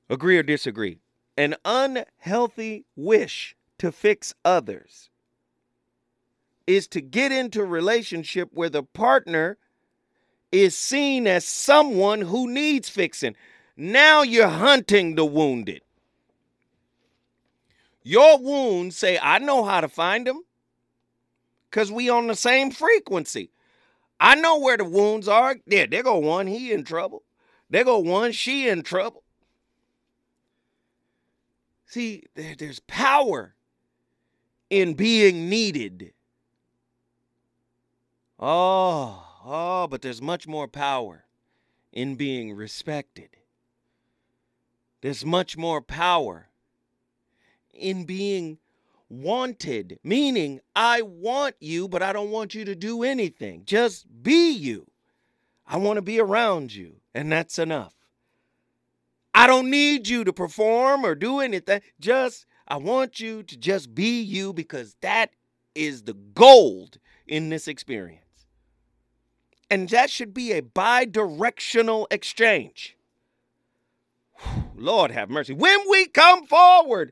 Agree 0.10 0.38
or 0.38 0.44
disagree? 0.44 1.00
An 1.38 1.56
unhealthy 1.66 2.86
wish 2.96 3.56
to 3.80 3.92
fix 3.92 4.34
others 4.44 5.10
is 6.68 6.88
to 6.88 7.02
get 7.02 7.32
into 7.32 7.62
a 7.62 7.66
relationship 7.66 8.50
where 8.54 8.70
the 8.70 8.84
partner 8.84 9.58
is 10.52 10.78
seen 10.78 11.28
as 11.28 11.46
someone 11.46 12.22
who 12.22 12.50
needs 12.50 12.90
fixing. 12.90 13.36
Now 13.76 14.22
you're 14.22 14.48
hunting 14.48 15.16
the 15.16 15.26
wounded. 15.26 15.82
Your 18.04 18.38
wounds 18.38 18.98
say, 18.98 19.18
I 19.22 19.40
know 19.40 19.64
how 19.64 19.82
to 19.82 19.88
find 19.88 20.28
them 20.28 20.44
because 21.70 21.92
we 21.92 22.10
on 22.10 22.28
the 22.28 22.36
same 22.36 22.70
frequency. 22.70 23.50
I 24.20 24.36
know 24.36 24.60
where 24.60 24.78
the 24.78 24.86
wounds 24.86 25.28
are. 25.28 25.58
Yeah, 25.66 25.86
there 25.86 26.04
go 26.04 26.18
one, 26.18 26.48
he 26.48 26.72
in 26.72 26.84
trouble. 26.84 27.24
There 27.70 27.84
go 27.84 27.98
one, 28.00 28.32
she 28.32 28.68
in 28.68 28.84
trouble. 28.84 29.24
See, 31.86 32.24
there, 32.36 32.56
there's 32.58 32.80
power 32.82 33.56
in 34.70 34.94
being 34.94 35.50
needed. 35.50 36.14
Oh, 38.40 39.26
oh, 39.46 39.88
but 39.88 40.02
there's 40.02 40.22
much 40.22 40.48
more 40.48 40.68
power 40.68 41.26
in 41.92 42.16
being 42.16 42.54
respected. 42.54 43.30
There's 45.04 45.26
much 45.26 45.58
more 45.58 45.82
power 45.82 46.48
in 47.74 48.06
being 48.06 48.58
wanted, 49.10 50.00
meaning 50.02 50.62
I 50.78 51.02
want 51.02 51.56
you, 51.60 51.90
but 51.90 52.02
I 52.02 52.14
don't 52.14 52.32
want 52.32 52.56
you 52.56 52.64
to 52.64 52.74
do 52.74 53.04
anything. 53.04 53.64
Just 53.66 54.06
be 54.24 54.54
you. 54.54 54.88
I 55.68 55.76
want 55.76 55.98
to 55.98 56.02
be 56.02 56.22
around 56.22 56.74
you, 56.74 57.02
and 57.14 57.30
that's 57.30 57.60
enough. 57.60 57.94
I 59.34 59.46
don't 59.46 59.70
need 59.70 60.08
you 60.08 60.24
to 60.24 60.32
perform 60.32 61.06
or 61.06 61.16
do 61.16 61.42
anything. 61.42 61.82
Just, 62.00 62.46
I 62.66 62.78
want 62.78 63.20
you 63.20 63.44
to 63.44 63.58
just 63.58 63.94
be 63.94 64.22
you 64.22 64.54
because 64.54 64.96
that 65.02 65.32
is 65.76 66.04
the 66.04 66.14
gold 66.14 66.98
in 67.28 67.50
this 67.50 67.68
experience. 67.68 68.22
And 69.70 69.90
that 69.90 70.10
should 70.10 70.34
be 70.34 70.54
a 70.54 70.62
bi 70.62 71.04
directional 71.04 72.08
exchange. 72.10 72.96
Lord 74.76 75.12
have 75.12 75.30
mercy. 75.30 75.54
When 75.54 75.80
we 75.90 76.08
come 76.08 76.46
forward, 76.46 77.12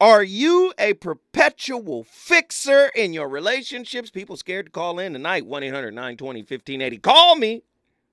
are 0.00 0.22
you 0.22 0.72
a 0.78 0.94
perpetual 0.94 2.04
fixer 2.04 2.90
in 2.94 3.12
your 3.12 3.28
relationships? 3.28 4.10
People 4.10 4.36
scared 4.36 4.66
to 4.66 4.72
call 4.72 4.98
in 4.98 5.12
tonight, 5.12 5.46
1 5.46 5.62
800 5.62 5.92
920 5.92 6.40
1580. 6.40 6.98
Call 6.98 7.36
me 7.36 7.62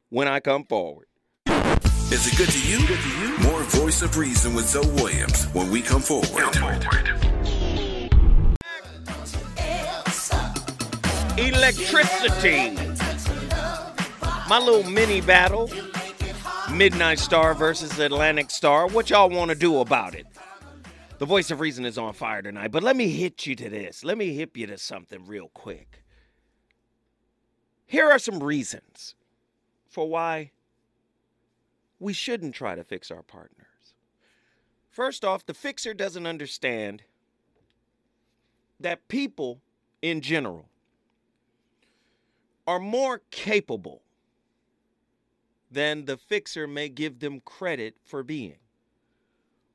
when 0.10 0.28
I 0.28 0.40
come 0.40 0.66
forward. 0.66 1.08
Is 2.10 2.26
it 2.26 2.38
good 2.38 2.50
to 2.50 2.68
you? 2.68 2.88
Good 2.88 3.00
to 3.00 3.10
you? 3.20 3.38
More 3.50 3.64
Voice 3.64 4.02
of 4.02 4.18
Reason 4.18 4.54
with 4.54 4.68
Zoe 4.68 4.86
Williams 4.96 5.46
when 5.54 5.70
we 5.70 5.82
come 5.82 6.02
forward. 6.02 6.28
Electricity. 11.38 12.76
My 14.50 14.60
little 14.60 14.90
mini 14.90 15.22
battle. 15.22 15.70
Midnight 16.78 17.18
Star 17.18 17.56
versus 17.56 17.98
Atlantic 17.98 18.52
Starr. 18.52 18.86
What 18.86 19.10
y'all 19.10 19.32
want 19.32 19.50
to 19.50 19.56
do 19.56 19.80
about 19.80 20.14
it? 20.14 20.28
The 21.18 21.26
voice 21.26 21.50
of 21.50 21.60
reason 21.60 21.86
is 21.86 21.98
on 21.98 22.14
fire 22.14 22.44
tonight, 22.44 22.72
but 22.72 22.84
let 22.84 22.96
me 22.96 23.10
hit 23.10 23.48
you 23.48 23.56
to 23.56 23.68
this. 23.68 24.04
Let 24.04 24.16
me 24.16 24.36
hit 24.36 24.52
you 24.56 24.68
to 24.68 24.78
something 24.78 25.26
real 25.26 25.50
quick. 25.56 26.04
Here 27.88 28.08
are 28.08 28.20
some 28.20 28.44
reasons 28.44 29.16
for 29.90 30.08
why 30.08 30.52
we 32.00 32.14
shouldn't 32.14 32.54
try 32.54 32.76
to 32.76 32.84
fix 32.84 33.10
our 33.10 33.24
partners. 33.24 33.96
First 34.92 35.26
off, 35.26 35.48
the 35.48 35.56
fixer 35.56 35.96
doesn't 35.96 36.28
understand 36.28 37.02
that 38.80 39.08
people 39.08 39.62
in 40.04 40.22
general 40.22 40.70
are 42.68 42.80
more 42.80 43.22
capable 43.32 44.04
than 45.70 46.06
the 46.06 46.18
fixer 46.18 46.68
may 46.68 46.90
give 46.90 47.20
them 47.20 47.42
credit 47.42 47.96
for 48.04 48.24
being. 48.24 48.58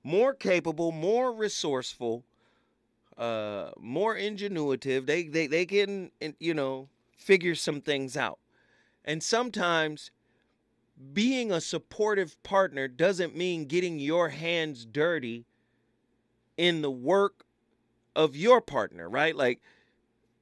More 0.02 0.34
capable, 0.34 0.90
more 0.90 1.32
resourceful, 1.32 2.24
uh, 3.18 3.70
more 3.78 4.16
ingenuitive. 4.16 5.06
They, 5.06 5.24
they, 5.24 5.46
they 5.46 5.66
can, 5.66 6.10
you 6.38 6.54
know, 6.54 6.88
figure 7.16 7.54
some 7.54 7.80
things 7.80 8.16
out. 8.16 8.38
And 9.04 9.22
sometimes 9.22 10.10
being 11.12 11.50
a 11.50 11.60
supportive 11.60 12.42
partner 12.42 12.88
doesn't 12.88 13.36
mean 13.36 13.66
getting 13.66 13.98
your 13.98 14.30
hands 14.30 14.84
dirty 14.84 15.44
in 16.56 16.82
the 16.82 16.90
work 16.90 17.44
of 18.14 18.36
your 18.36 18.60
partner, 18.60 19.08
right? 19.08 19.34
Like, 19.34 19.60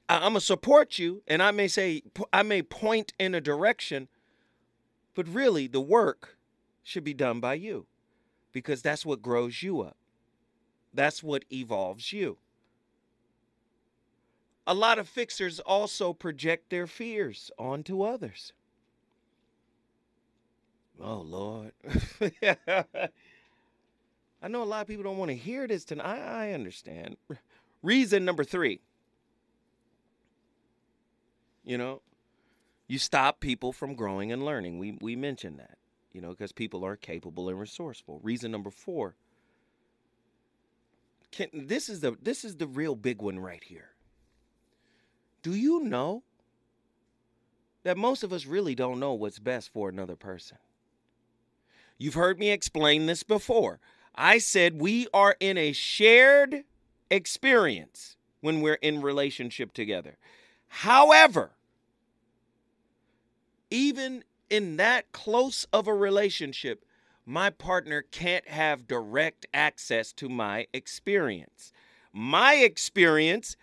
I'm 0.08 0.32
gonna 0.32 0.40
support 0.40 0.98
you, 0.98 1.22
and 1.28 1.40
I 1.42 1.52
may 1.52 1.68
say, 1.68 2.02
I 2.32 2.42
may 2.42 2.62
point 2.62 3.12
in 3.18 3.34
a 3.34 3.40
direction, 3.40 4.08
but 5.14 5.28
really 5.28 5.66
the 5.66 5.80
work 5.80 6.36
should 6.82 7.04
be 7.04 7.14
done 7.14 7.40
by 7.40 7.54
you 7.54 7.86
because 8.52 8.82
that's 8.82 9.06
what 9.06 9.22
grows 9.22 9.62
you 9.62 9.80
up. 9.80 9.96
That's 10.92 11.22
what 11.22 11.44
evolves 11.52 12.12
you. 12.12 12.38
A 14.66 14.74
lot 14.74 14.98
of 14.98 15.08
fixers 15.08 15.60
also 15.60 16.12
project 16.12 16.70
their 16.70 16.86
fears 16.86 17.50
onto 17.58 18.02
others. 18.02 18.52
Oh, 21.02 21.20
Lord. 21.20 21.72
I 24.42 24.48
know 24.48 24.62
a 24.62 24.64
lot 24.64 24.82
of 24.82 24.88
people 24.88 25.04
don't 25.04 25.18
want 25.18 25.30
to 25.30 25.36
hear 25.36 25.66
this 25.66 25.84
tonight. 25.84 26.20
I 26.20 26.52
understand. 26.52 27.16
Reason 27.82 28.24
number 28.24 28.44
three 28.44 28.80
you 31.64 31.78
know, 31.78 32.00
you 32.90 32.98
stop 32.98 33.38
people 33.38 33.72
from 33.72 33.94
growing 33.94 34.32
and 34.32 34.44
learning. 34.44 34.80
We, 34.80 34.98
we 35.00 35.14
mentioned 35.14 35.60
that, 35.60 35.78
you 36.12 36.20
know, 36.20 36.30
because 36.30 36.50
people 36.50 36.84
are 36.84 36.96
capable 36.96 37.48
and 37.48 37.56
resourceful. 37.56 38.18
Reason 38.20 38.50
number 38.50 38.70
four. 38.70 39.14
Can, 41.30 41.48
this 41.52 41.88
is 41.88 42.00
the 42.00 42.16
this 42.20 42.44
is 42.44 42.56
the 42.56 42.66
real 42.66 42.96
big 42.96 43.22
one 43.22 43.38
right 43.38 43.62
here. 43.62 43.90
Do 45.42 45.54
you 45.54 45.84
know 45.84 46.24
that 47.84 47.96
most 47.96 48.24
of 48.24 48.32
us 48.32 48.44
really 48.44 48.74
don't 48.74 48.98
know 48.98 49.12
what's 49.14 49.38
best 49.38 49.72
for 49.72 49.88
another 49.88 50.16
person? 50.16 50.58
You've 51.96 52.14
heard 52.14 52.40
me 52.40 52.50
explain 52.50 53.06
this 53.06 53.22
before. 53.22 53.78
I 54.16 54.38
said 54.38 54.80
we 54.80 55.06
are 55.14 55.36
in 55.38 55.56
a 55.56 55.70
shared 55.70 56.64
experience 57.08 58.16
when 58.40 58.60
we're 58.60 58.74
in 58.74 59.00
relationship 59.00 59.72
together. 59.72 60.16
However, 60.66 61.52
even 63.70 64.24
in 64.48 64.76
that 64.76 65.12
close 65.12 65.66
of 65.72 65.86
a 65.86 65.94
relationship, 65.94 66.84
my 67.24 67.50
partner 67.50 68.02
can't 68.02 68.48
have 68.48 68.88
direct 68.88 69.46
access 69.54 70.12
to 70.14 70.28
my 70.28 70.66
experience. 70.72 71.72
My 72.12 72.54
experience 72.54 73.56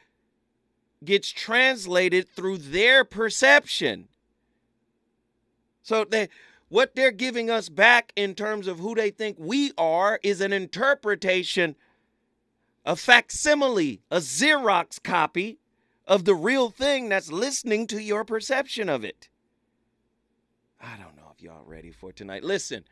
gets 1.04 1.30
translated 1.30 2.30
through 2.30 2.58
their 2.58 3.04
perception. 3.04 4.08
So 5.84 6.06
they 6.06 6.30
what 6.70 6.96
they're 6.96 7.12
giving 7.12 7.50
us 7.50 7.70
back 7.70 8.12
in 8.16 8.36
terms 8.36 8.68
of 8.68 8.80
who 8.80 8.94
they 8.94 9.10
think 9.10 9.38
we 9.40 9.72
are 9.78 10.20
is 10.22 10.42
an 10.42 10.52
interpretation, 10.52 11.76
a 12.86 12.96
facsimile, 12.96 14.02
a 14.12 14.18
Xerox 14.18 15.02
copy 15.02 15.60
of 16.06 16.26
the 16.26 16.36
real 16.36 16.70
thing 16.70 17.08
that's 17.08 17.32
listening 17.32 17.88
to 17.88 18.02
your 18.02 18.26
perception 18.26 18.90
of 18.90 19.06
it. 19.06 19.30
I 20.82 20.98
don't 20.98 21.16
know 21.16 21.32
if 21.36 21.42
y'all 21.42 21.64
ready 21.66 21.92
for 21.92 22.12
tonight. 22.12 22.44
Listen, 22.44 22.84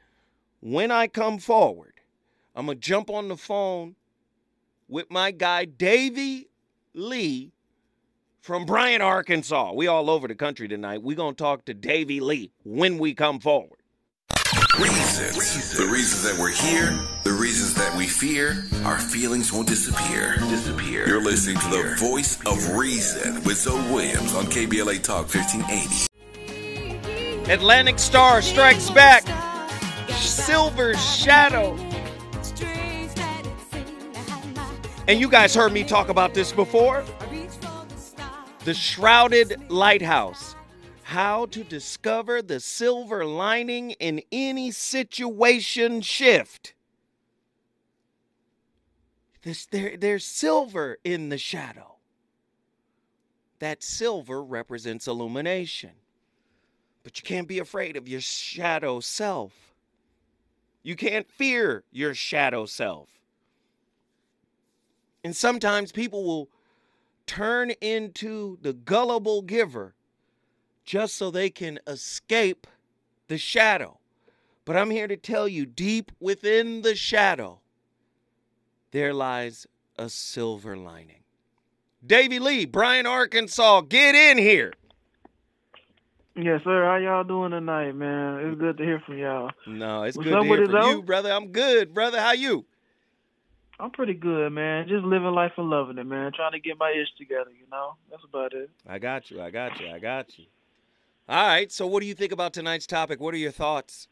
when 0.60 0.92
I 0.92 1.08
come 1.08 1.38
forward, 1.38 1.94
I'm 2.56 2.66
going 2.66 2.80
to 2.80 2.82
jump 2.82 3.10
on 3.10 3.28
the 3.28 3.38
phone 3.38 3.96
with 4.88 5.12
my 5.12 5.32
guy, 5.32 5.66
Davy 5.66 6.48
Lee 6.94 7.52
from 8.42 8.66
Bryant, 8.66 9.02
Arkansas. 9.02 9.74
We 9.74 9.88
all 9.88 10.10
over 10.10 10.28
the 10.28 10.36
country 10.36 10.68
tonight. 10.68 11.02
We're 11.04 11.16
going 11.16 11.36
to 11.36 11.44
talk 11.44 11.66
to 11.66 11.74
Davy 11.74 12.20
Lee 12.20 12.52
when 12.64 12.98
we 12.98 13.14
come 13.14 13.40
forward. 13.40 13.80
Reasons. 14.80 15.78
The 15.78 15.86
reasons 15.86 16.24
that 16.24 16.38
we're 16.38 16.52
here, 16.52 16.92
the 17.24 17.32
reasons 17.32 17.76
that 17.76 17.96
we 17.96 18.08
fear, 18.08 18.66
our 18.84 19.00
feelings 19.00 19.54
won't 19.54 19.70
disappear. 19.70 20.36
Disappear. 20.50 21.08
You're 21.08 21.24
listening 21.24 21.58
to 21.58 21.70
the 21.70 21.96
voice 21.98 22.42
of 22.46 22.76
reason 22.76 23.36
with 23.44 23.58
Zoe 23.58 23.80
Williams 23.94 24.36
on 24.36 24.46
KBLA 24.46 25.02
Talk 25.02 25.34
1580. 25.34 26.15
Atlantic 27.48 28.00
Starr 28.00 28.42
strikes 28.42 28.90
back. 28.90 29.24
Silver 30.16 30.96
Shadow. 30.96 31.78
And 35.08 35.20
you 35.20 35.30
guys 35.30 35.54
heard 35.54 35.72
me 35.72 35.84
talk 35.84 36.10
about 36.10 36.34
this 36.34 36.52
before. 36.52 37.06
The 38.64 38.74
Shrouded 38.74 39.70
Lighthouse. 39.70 40.56
How 41.04 41.46
to 41.48 41.64
discover 41.64 42.42
the 42.42 42.60
silver 42.60 43.24
lining 43.24 43.92
in 43.92 44.24
any 44.32 44.72
situation 44.72 46.02
shift. 46.02 46.74
This, 49.44 49.68
there, 49.68 49.96
there's 49.98 50.26
silver 50.26 50.98
in 51.04 51.30
the 51.30 51.38
shadow. 51.38 51.98
That 53.60 53.84
silver 53.84 54.44
represents 54.44 55.08
illumination. 55.08 55.92
But 57.06 57.20
you 57.20 57.24
can't 57.24 57.48
be 57.48 57.60
afraid 57.60 57.98
of 57.98 58.10
your 58.10 58.20
shadow 58.20 59.00
self. 59.00 59.54
You 60.82 60.96
can't 60.96 61.30
fear 61.30 61.84
your 61.92 62.16
shadow 62.16 62.66
self. 62.66 63.10
And 65.24 65.36
sometimes 65.36 65.92
people 65.92 66.24
will 66.24 66.50
turn 67.28 67.70
into 67.80 68.58
the 68.64 68.74
gullible 68.74 69.44
giver 69.44 69.94
just 70.84 71.16
so 71.16 71.30
they 71.30 71.52
can 71.52 71.80
escape 71.86 72.66
the 73.28 73.38
shadow. 73.38 74.00
But 74.66 74.76
I'm 74.76 74.90
here 74.90 75.08
to 75.08 75.16
tell 75.16 75.48
you 75.48 75.68
deep 75.68 76.12
within 76.20 76.82
the 76.82 76.96
shadow, 76.96 77.60
there 78.90 79.14
lies 79.14 79.68
a 79.96 80.10
silver 80.10 80.76
lining. 80.76 81.22
Davy 82.04 82.40
Lee, 82.40 82.66
Bryant, 82.66 83.06
Arkansas, 83.06 83.82
get 83.82 84.16
in 84.16 84.40
here. 84.40 84.74
Yes, 86.38 86.62
sir. 86.66 86.84
How 86.84 86.98
y'all 86.98 87.24
doing 87.24 87.52
tonight, 87.52 87.94
man? 87.94 88.40
It's 88.40 88.60
good 88.60 88.78
to 88.78 88.84
hear 88.84 89.02
from 89.06 89.18
y'all. 89.18 89.52
No, 89.68 90.04
it's 90.04 90.18
What's 90.18 90.28
good 90.30 90.42
to 90.42 90.44
hear 90.44 90.66
from 90.66 90.90
you, 90.90 91.02
brother. 91.02 91.32
I'm 91.32 91.48
good, 91.48 91.94
brother. 91.94 92.20
How 92.20 92.34
you? 92.34 92.66
I'm 93.80 93.92
pretty 93.92 94.14
good, 94.14 94.52
man. 94.52 94.88
Just 94.90 95.06
living 95.06 95.30
life 95.30 95.54
and 95.58 95.70
loving 95.70 95.98
it, 95.98 96.04
man. 96.04 96.34
Trying 96.34 96.52
to 96.52 96.60
get 96.60 96.78
my 96.78 96.92
ish 96.92 97.08
together, 97.18 97.52
you 97.52 97.66
know? 97.72 97.96
That's 98.12 98.24
about 98.24 98.54
it. 98.54 98.70
I 98.86 99.00
got 99.00 99.32
you. 99.32 99.42
I 99.42 99.50
got 99.50 99.80
you. 99.80 99.90
I 99.90 100.00
got 100.00 100.38
you. 100.38 100.46
All 101.30 101.48
right. 101.48 101.72
So, 101.72 101.88
what 101.88 102.02
do 102.02 102.06
you 102.06 102.14
think 102.14 102.34
about 102.34 102.54
tonight's 102.54 102.86
topic? 102.86 103.22
What 103.22 103.34
are 103.34 103.38
your 103.38 103.52
thoughts? 103.52 104.10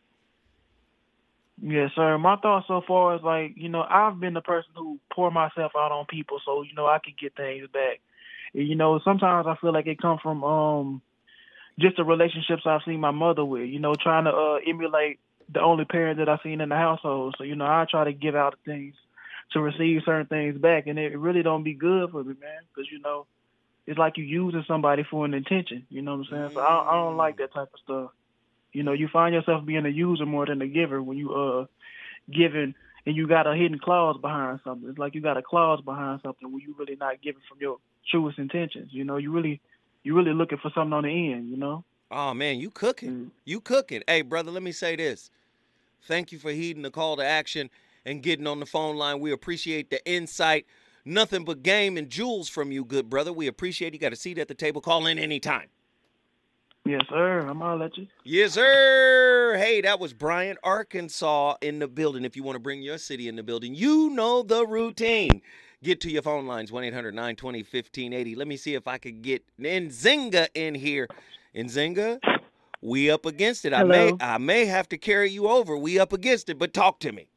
Yes, 1.62 1.92
sir. 1.94 2.18
My 2.18 2.38
thoughts 2.38 2.68
so 2.68 2.82
far 2.88 3.16
is 3.16 3.22
like, 3.22 3.54
you 3.58 3.70
know, 3.70 3.86
I've 3.88 4.20
been 4.20 4.34
the 4.34 4.42
person 4.42 4.72
who 4.76 4.98
pour 5.14 5.30
myself 5.30 5.74
out 5.78 5.92
on 5.92 6.06
people 6.06 6.40
so, 6.46 6.62
you 6.62 6.74
know, 6.74 6.88
I 6.88 7.00
could 7.04 7.18
get 7.18 7.36
things 7.36 7.68
back. 7.72 8.00
And, 8.54 8.68
you 8.68 8.76
know, 8.76 9.00
sometimes 9.04 9.46
I 9.46 9.56
feel 9.62 9.74
like 9.74 9.88
it 9.88 10.02
comes 10.02 10.22
from 10.22 10.44
um 10.44 11.02
just 11.80 11.98
the 11.98 12.04
relationships 12.04 12.64
I've 12.66 12.82
seen 12.86 13.00
my 13.00 13.12
mother 13.12 13.44
with, 13.44 13.68
you 13.68 13.80
know, 13.80 13.96
trying 13.96 14.26
to 14.26 14.32
uh 14.32 14.60
emulate 14.68 15.20
the 15.50 15.62
only 15.62 15.86
parent 15.86 16.20
that 16.20 16.30
I've 16.30 16.40
seen 16.44 16.62
in 16.62 16.70
the 16.70 16.76
household. 16.76 17.36
So, 17.38 17.44
you 17.44 17.56
know, 17.56 17.66
I 17.66 17.86
try 17.90 18.06
to 18.06 18.14
give 18.14 18.36
out 18.36 18.58
things 18.66 18.96
to 19.52 19.60
receive 19.60 20.02
certain 20.06 20.28
things 20.28 20.58
back 20.58 20.88
and 20.88 20.98
it 20.98 21.18
really 21.18 21.44
don't 21.44 21.64
be 21.64 21.74
good 21.74 22.12
for 22.12 22.24
me, 22.24 22.36
man, 22.40 22.62
because 22.74 22.92
you 22.92 23.00
know, 23.00 23.26
it's 23.86 24.00
like 24.00 24.18
you 24.18 24.24
using 24.24 24.64
somebody 24.68 25.04
for 25.04 25.26
an 25.26 25.34
intention, 25.34 25.86
you 25.90 26.02
know 26.02 26.16
what 26.16 26.28
I'm 26.32 26.32
saying? 26.32 26.52
So 26.54 26.62
I, 26.62 26.92
I 26.92 26.96
don't 26.96 27.18
like 27.18 27.38
that 27.38 27.54
type 27.54 27.70
of 27.74 27.80
stuff. 27.84 28.12
You 28.72 28.84
know, 28.84 28.94
you 28.94 29.08
find 29.08 29.36
yourself 29.36 29.66
being 29.66 29.86
a 29.86 29.90
user 29.90 30.26
more 30.26 30.46
than 30.46 30.62
a 30.62 30.68
giver 30.68 31.02
when 31.02 31.18
you 31.18 31.34
uh 31.34 31.66
giving 32.32 32.76
and 33.06 33.16
you 33.16 33.28
got 33.28 33.48
a 33.48 33.56
hidden 33.56 33.80
clause 33.80 34.18
behind 34.20 34.60
something. 34.64 34.90
It's 34.90 34.98
like 34.98 35.16
you 35.16 35.22
got 35.22 35.38
a 35.38 35.42
clause 35.42 35.82
behind 35.82 36.22
something 36.24 36.52
where 36.52 36.62
you 36.62 36.76
really 36.78 36.96
not 36.96 37.22
giving 37.22 37.42
from 37.50 37.58
your 37.60 37.78
truest 38.10 38.40
intentions. 38.40 38.90
You 38.92 39.04
know, 39.04 39.18
you 39.18 39.32
really 39.32 39.62
you 40.04 40.16
really 40.16 40.34
looking 40.34 40.58
for 40.58 40.72
something 40.76 40.94
on 40.94 41.04
the 41.04 41.34
end, 41.34 41.50
you 41.50 41.58
know? 41.58 41.84
Oh 42.12 42.34
man, 42.34 42.60
you 42.60 42.70
cooking. 42.70 43.10
Mm. 43.10 43.32
You 43.46 43.60
cooking. 43.60 44.04
Hey, 44.08 44.22
brother, 44.22 44.52
let 44.52 44.62
me 44.62 44.72
say 44.72 44.96
this. 44.96 45.32
Thank 46.06 46.32
you 46.32 46.38
for 46.38 46.52
heeding 46.52 46.84
the 46.84 46.92
call 46.92 47.16
to 47.18 47.26
action 47.26 47.70
and 48.06 48.22
getting 48.22 48.46
on 48.46 48.60
the 48.60 48.66
phone 48.66 48.98
line. 48.98 49.20
We 49.20 49.32
appreciate 49.32 49.90
the 49.90 50.06
insight. 50.10 50.66
Nothing 51.06 51.44
but 51.44 51.64
game 51.64 51.98
and 51.98 52.10
jewels 52.10 52.50
from 52.50 52.72
you, 52.72 52.86
good 52.86 53.10
brother. 53.10 53.34
We 53.34 53.48
appreciate 53.48 53.94
you. 53.94 54.00
Got 54.00 54.14
a 54.14 54.18
seat 54.18 54.38
at 54.38 54.48
the 54.48 54.54
table. 54.54 54.82
Call 54.82 55.08
in 55.08 55.18
anytime. 55.18 55.68
Yes, 56.86 57.02
sir. 57.10 57.40
I'm 57.40 57.62
all 57.62 57.82
at 57.82 57.98
you. 57.98 58.08
Yes, 58.26 58.54
sir. 58.54 59.56
Hey, 59.58 59.80
that 59.82 60.02
was 60.02 60.14
Bryant, 60.14 60.60
Arkansas 60.64 61.56
in 61.62 61.80
the 61.80 61.88
building. 61.88 62.26
If 62.26 62.36
you 62.36 62.44
want 62.44 62.58
to 62.58 62.60
bring 62.60 62.82
your 62.82 62.98
city 62.98 63.30
in 63.30 63.38
the 63.38 63.44
building, 63.44 63.74
you 63.74 64.10
know 64.10 64.44
the 64.44 64.68
routine. 64.68 65.42
Get 65.84 66.00
to 66.02 66.10
your 66.10 66.22
phone 66.22 66.48
lines 66.48 66.72
1 66.72 66.86
800 66.86 67.14
920 67.14 67.60
1580. 67.60 68.36
Let 68.36 68.48
me 68.48 68.56
see 68.56 68.74
if 68.74 68.88
I 68.88 68.98
could 68.98 69.22
get 69.22 69.44
Nzinga 69.60 70.48
in 70.56 70.76
here. 70.76 71.10
Nzinga, 71.54 72.20
We 72.82 73.12
up 73.12 73.26
against 73.26 73.66
it. 73.66 73.74
I 73.74 73.84
may 73.84 74.14
I 74.22 74.38
may 74.38 74.66
have 74.66 74.88
to 74.90 74.98
carry 74.98 75.30
you 75.30 75.48
over. 75.48 75.76
We 75.76 76.00
up 76.00 76.14
against 76.14 76.50
it, 76.50 76.58
but 76.58 76.74
talk 76.74 77.00
to 77.02 77.12
me. 77.12 77.28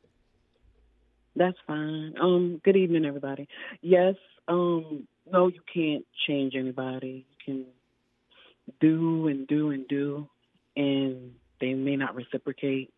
That's 1.34 1.56
fine. 1.66 2.14
Um, 2.20 2.60
good 2.64 2.76
evening, 2.76 3.04
everybody. 3.04 3.48
Yes, 3.82 4.14
um, 4.48 5.06
no, 5.30 5.48
you 5.48 5.60
can't 5.72 6.06
change 6.26 6.54
anybody. 6.54 7.26
You 7.28 7.36
can 7.44 7.64
do 8.80 9.26
and 9.26 9.46
do 9.46 9.70
and 9.70 9.86
do, 9.88 10.28
and 10.76 11.32
they 11.60 11.74
may 11.74 11.96
not 11.96 12.14
reciprocate. 12.14 12.92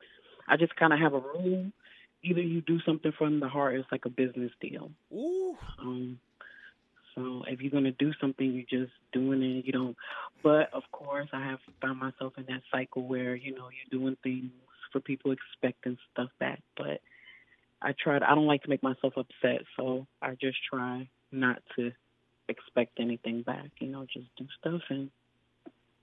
I 0.47 0.57
just 0.57 0.77
kind 0.77 0.93
of 0.93 1.01
have 1.01 1.15
a 1.15 1.21
rule. 1.21 1.73
Either 2.23 2.41
you 2.41 2.61
do 2.61 2.81
something 2.81 3.13
from 3.17 3.41
the 3.41 3.49
heart, 3.49 3.77
it's 3.77 3.89
like 3.93 4.05
a 4.05 4.11
business 4.11 4.51
deal. 4.61 4.91
Ooh. 5.13 5.57
Um, 5.79 6.19
so 7.15 7.45
if 7.47 7.61
you're 7.61 7.71
gonna 7.71 7.93
do 7.93 8.13
something, 8.21 8.53
you're 8.53 8.81
just 8.83 8.93
doing 9.13 9.43
it. 9.43 9.67
You 9.67 9.73
don't. 9.73 9.97
But 10.43 10.73
of 10.73 10.83
course, 10.93 11.29
I 11.33 11.41
have 11.45 11.59
found 11.81 11.99
myself 11.99 12.35
in 12.37 12.45
that 12.47 12.63
cycle 12.73 13.07
where 13.07 13.35
you 13.35 13.55
know 13.55 13.69
you're 13.69 14.01
doing 14.01 14.17
things 14.23 14.51
for 14.93 15.01
people 15.01 15.33
expecting 15.33 15.97
stuff 16.13 16.31
back. 16.39 16.63
But 16.77 17.01
I 17.83 17.95
try. 18.03 18.17
I 18.17 18.35
don't 18.35 18.47
like 18.47 18.63
to 18.63 18.71
make 18.71 18.83
myself 18.83 19.15
upset, 19.17 19.63
so 19.77 20.07
I 20.23 20.37
just 20.41 20.59
try 20.69 21.09
not 21.33 21.63
to 21.77 21.93
expect 22.49 22.99
anything 23.01 23.43
back. 23.43 23.71
You 23.81 23.89
know, 23.89 24.07
just 24.13 24.29
do 24.37 24.47
stuff, 24.61 24.83
and 24.91 25.11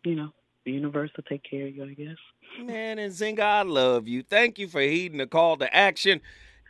you 0.04 0.16
know, 0.16 0.32
the 0.66 0.72
universe 0.72 1.12
will 1.16 1.24
take 1.24 1.44
care 1.50 1.68
of 1.68 1.76
you. 1.76 1.84
I 1.84 1.94
guess. 1.94 2.18
Man, 2.62 2.98
Nzinga, 2.98 3.40
I 3.40 3.62
love 3.64 4.08
you. 4.08 4.24
Thank 4.24 4.60
you 4.60 4.68
for 4.68 4.82
heeding 4.82 5.18
the 5.20 5.28
call 5.28 5.58
to 5.58 5.74
action. 5.76 6.22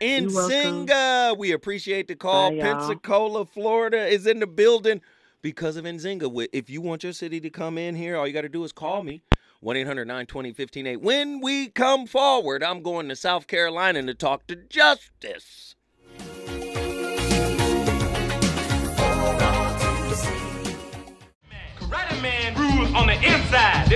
You're. 0.02 0.30
Nzinga, 0.30 1.38
we 1.38 1.52
appreciate 1.52 2.08
the 2.08 2.16
call. 2.16 2.52
Bye. 2.52 2.60
Pensacola, 2.60 3.46
Florida 3.46 4.06
is 4.06 4.28
in 4.28 4.40
the 4.40 4.48
building 4.48 5.02
because 5.42 5.78
of 5.78 5.86
Nzinga. 5.86 6.48
If 6.52 6.70
you 6.70 6.82
want 6.82 7.04
your 7.04 7.14
city 7.14 7.40
to 7.40 7.50
come 7.50 7.78
in 7.78 7.96
here, 7.96 8.18
all 8.18 8.28
you 8.28 8.34
got 8.34 8.42
to 8.42 8.50
do 8.50 8.64
is 8.64 8.72
call 8.72 9.04
me. 9.04 9.22
1 9.62 9.78
800 9.78 10.06
920 10.06 10.50
1508. 10.50 11.02
When 11.02 11.40
we 11.40 11.70
come 11.70 12.06
forward, 12.06 12.62
I'm 12.62 12.84
going 12.84 13.10
to 13.10 13.16
South 13.16 13.48
Carolina 13.48 14.04
to 14.04 14.14
talk 14.14 14.46
to 14.48 14.56
Justin. 14.56 15.40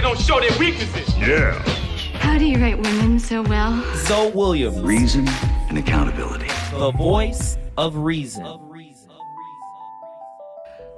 Don't 0.10 0.20
show 0.20 0.40
their 0.40 0.58
weaknesses. 0.58 1.16
Yeah. 1.20 1.52
How 2.18 2.40
do 2.40 2.46
you 2.46 2.58
write 2.58 2.82
women 2.82 3.20
so 3.20 3.44
well? 3.44 3.84
Zoe 3.96 4.32
Williams, 4.32 4.80
Reason 4.82 5.28
and 5.28 5.78
accountability. 5.78 6.48
the 6.72 6.92
voice 6.98 7.60
of 7.78 7.96
reason. 7.96 8.44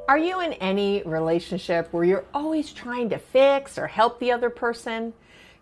Are 0.08 0.18
you 0.18 0.40
in 0.40 0.54
any 0.54 1.04
relationship 1.04 1.90
where 1.92 2.06
you're 2.06 2.24
always 2.34 2.72
trying 2.72 3.10
to 3.10 3.18
fix 3.18 3.78
or 3.78 3.88
help 3.88 4.18
the 4.22 4.32
other 4.32 4.50
person? 4.50 5.12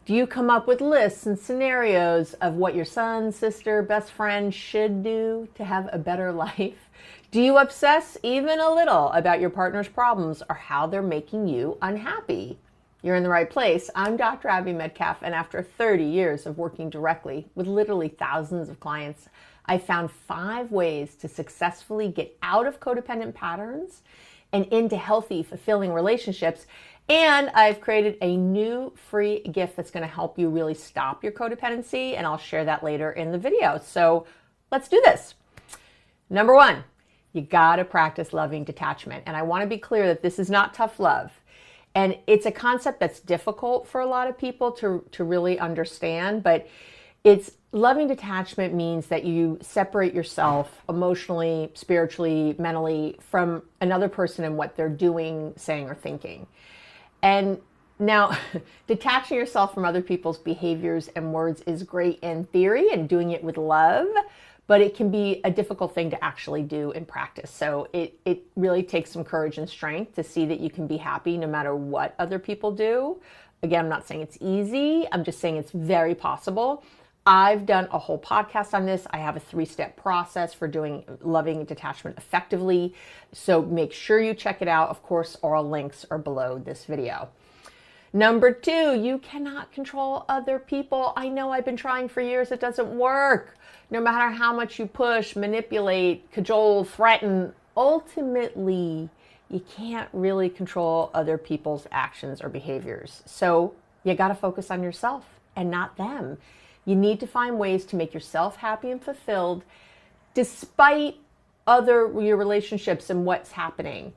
Do 0.06 0.14
you 0.14 0.28
come 0.28 0.52
up 0.52 0.68
with 0.68 0.80
lists 0.80 1.26
and 1.26 1.38
scenarios 1.38 2.36
of 2.36 2.54
what 2.54 2.76
your 2.76 2.86
son, 2.86 3.32
sister, 3.32 3.82
best 3.82 4.12
friend 4.12 4.54
should 4.54 5.02
do 5.04 5.48
to 5.56 5.64
have 5.66 5.90
a 5.92 5.98
better 5.98 6.32
life? 6.46 6.88
Do 7.32 7.42
you 7.42 7.58
obsess 7.58 8.16
even 8.22 8.60
a 8.60 8.72
little 8.72 9.08
about 9.10 9.40
your 9.40 9.50
partner's 9.50 9.88
problems 9.88 10.44
or 10.48 10.56
how 10.56 10.86
they're 10.86 11.02
making 11.02 11.48
you 11.48 11.80
unhappy? 11.82 12.60
You're 13.02 13.16
in 13.16 13.24
the 13.24 13.30
right 13.30 13.50
place. 13.50 13.90
I'm 13.96 14.18
Dr. 14.18 14.50
Abby 14.50 14.74
Medcalf, 14.74 15.18
and 15.22 15.34
after 15.34 15.64
30 15.64 16.04
years 16.04 16.46
of 16.46 16.58
working 16.58 16.90
directly 16.90 17.48
with 17.56 17.66
literally 17.66 18.10
thousands 18.10 18.68
of 18.68 18.82
clients, 18.82 19.30
I 19.66 19.78
found 19.78 20.12
five 20.12 20.70
ways 20.74 21.16
to 21.16 21.30
successfully 21.30 22.10
get 22.10 22.38
out 22.44 22.68
of 22.68 22.82
codependent 22.82 23.36
patterns 23.36 24.02
and 24.52 24.66
into 24.66 24.98
healthy, 24.98 25.44
fulfilling 25.44 25.94
relationships. 25.94 26.66
And 27.08 27.50
I've 27.52 27.80
created 27.80 28.18
a 28.20 28.36
new 28.36 28.92
free 28.98 29.44
gift 29.44 29.78
that's 29.78 29.92
going 29.92 30.06
to 30.06 30.14
help 30.14 30.38
you 30.38 30.50
really 30.50 30.74
stop 30.74 31.24
your 31.24 31.32
codependency, 31.32 32.18
and 32.18 32.28
I'll 32.28 32.38
share 32.38 32.66
that 32.66 32.84
later 32.84 33.14
in 33.14 33.32
the 33.32 33.38
video. 33.38 33.80
So 33.82 34.26
let's 34.74 34.90
do 34.90 35.02
this. 35.06 35.36
Number 36.30 36.54
one, 36.54 36.84
you 37.32 37.44
got 37.44 37.78
to 37.78 37.86
practice 37.86 38.34
loving 38.34 38.66
detachment. 38.66 39.24
And 39.26 39.38
I 39.38 39.44
want 39.44 39.62
to 39.62 39.68
be 39.68 39.78
clear 39.78 40.06
that 40.08 40.22
this 40.22 40.38
is 40.38 40.50
not 40.50 40.74
tough 40.74 41.00
love. 41.00 41.39
And 42.00 42.18
it's 42.28 42.46
a 42.46 42.52
concept 42.52 43.02
that's 43.02 43.20
difficult 43.20 43.86
for 43.86 44.00
a 44.00 44.06
lot 44.06 44.30
of 44.30 44.38
people 44.38 44.72
to, 44.72 45.04
to 45.12 45.26
really 45.26 45.60
understand, 45.60 46.44
but 46.44 46.66
it's 47.26 47.52
loving 47.74 48.08
detachment 48.08 48.74
means 48.74 49.08
that 49.08 49.26
you 49.26 49.58
separate 49.62 50.14
yourself 50.14 50.82
emotionally, 50.88 51.72
spiritually, 51.74 52.56
mentally 52.58 53.18
from 53.20 53.64
another 53.82 54.08
person 54.08 54.46
and 54.46 54.56
what 54.56 54.78
they're 54.78 54.88
doing, 54.88 55.52
saying, 55.58 55.90
or 55.90 55.94
thinking. 55.94 56.48
And 57.22 57.60
now, 58.00 58.38
detaching 58.88 59.36
yourself 59.36 59.74
from 59.74 59.84
other 59.84 60.02
people's 60.02 60.38
behaviors 60.38 61.10
and 61.18 61.34
words 61.34 61.62
is 61.68 61.84
great 61.84 62.20
in 62.20 62.46
theory 62.46 62.94
and 62.94 63.10
doing 63.10 63.32
it 63.32 63.44
with 63.44 63.58
love, 63.58 64.08
but 64.70 64.82
it 64.82 64.96
can 64.96 65.10
be 65.10 65.42
a 65.46 65.50
difficult 65.50 65.96
thing 65.96 66.12
to 66.12 66.24
actually 66.24 66.62
do 66.62 66.92
in 66.92 67.04
practice. 67.04 67.50
So 67.50 67.88
it, 67.92 68.20
it 68.24 68.44
really 68.56 68.84
takes 68.84 69.10
some 69.10 69.24
courage 69.24 69.58
and 69.58 69.68
strength 69.68 70.14
to 70.14 70.24
see 70.24 70.46
that 70.46 70.60
you 70.60 70.70
can 70.70 70.86
be 70.86 70.98
happy 70.98 71.38
no 71.38 71.48
matter 71.48 71.76
what 71.76 72.14
other 72.20 72.38
people 72.38 72.72
do. 72.72 73.20
Again, 73.64 73.86
I'm 73.86 73.90
not 73.90 74.08
saying 74.08 74.22
it's 74.22 74.38
easy, 74.40 75.08
I'm 75.12 75.24
just 75.24 75.40
saying 75.40 75.58
it's 75.58 75.72
very 75.72 76.14
possible. 76.14 76.84
I've 77.26 77.66
done 77.66 77.88
a 77.92 77.98
whole 77.98 78.20
podcast 78.20 78.76
on 78.76 78.86
this. 78.86 79.08
I 79.10 79.18
have 79.18 79.36
a 79.36 79.40
three 79.40 79.66
step 79.66 79.98
process 79.98 80.54
for 80.54 80.68
doing 80.68 81.04
loving 81.22 81.66
detachment 81.66 82.20
effectively. 82.20 82.94
So 83.34 83.64
make 83.64 83.92
sure 83.92 84.22
you 84.22 84.36
check 84.36 84.62
it 84.62 84.68
out. 84.68 84.90
Of 84.90 85.02
course, 85.02 85.36
all 85.42 85.68
links 85.68 86.06
are 86.12 86.20
below 86.20 86.60
this 86.60 86.86
video. 86.86 87.30
Number 88.14 88.52
two, 88.52 89.00
you 89.00 89.20
cannot 89.20 89.72
control 89.72 90.26
other 90.30 90.58
people. 90.58 91.14
I 91.16 91.30
know 91.30 91.52
I've 91.52 91.66
been 91.66 91.78
trying 91.78 92.08
for 92.08 92.22
years, 92.22 92.52
it 92.52 92.60
doesn't 92.60 92.90
work. 92.90 93.56
No 93.92 94.00
matter 94.00 94.30
how 94.32 94.54
much 94.54 94.78
you 94.78 94.86
push, 94.86 95.36
manipulate, 95.36 96.32
cajole, 96.32 96.84
threaten, 96.84 97.54
ultimately, 97.76 99.10
you 99.50 99.60
can't 99.76 100.10
really 100.14 100.50
control 100.50 101.10
other 101.14 101.38
people's 101.38 101.88
actions 101.92 102.42
or 102.42 102.50
behaviors. 102.50 103.24
So 103.26 103.74
you 104.04 104.14
got 104.14 104.28
to 104.28 104.36
focus 104.36 104.70
on 104.70 104.84
yourself 104.84 105.26
and 105.56 105.72
not 105.72 105.98
them. 105.98 106.38
You 106.86 106.96
need 106.96 107.20
to 107.20 107.28
find 107.28 107.58
ways 107.58 107.86
to 107.86 107.96
make 107.96 108.14
yourself 108.14 108.58
happy 108.58 108.92
and 108.92 109.02
fulfilled 109.02 109.64
despite 110.34 111.16
other 111.66 112.12
your 112.22 112.38
relationships 112.38 113.10
and 113.10 113.26
what's 113.26 113.52
happening 113.52 114.14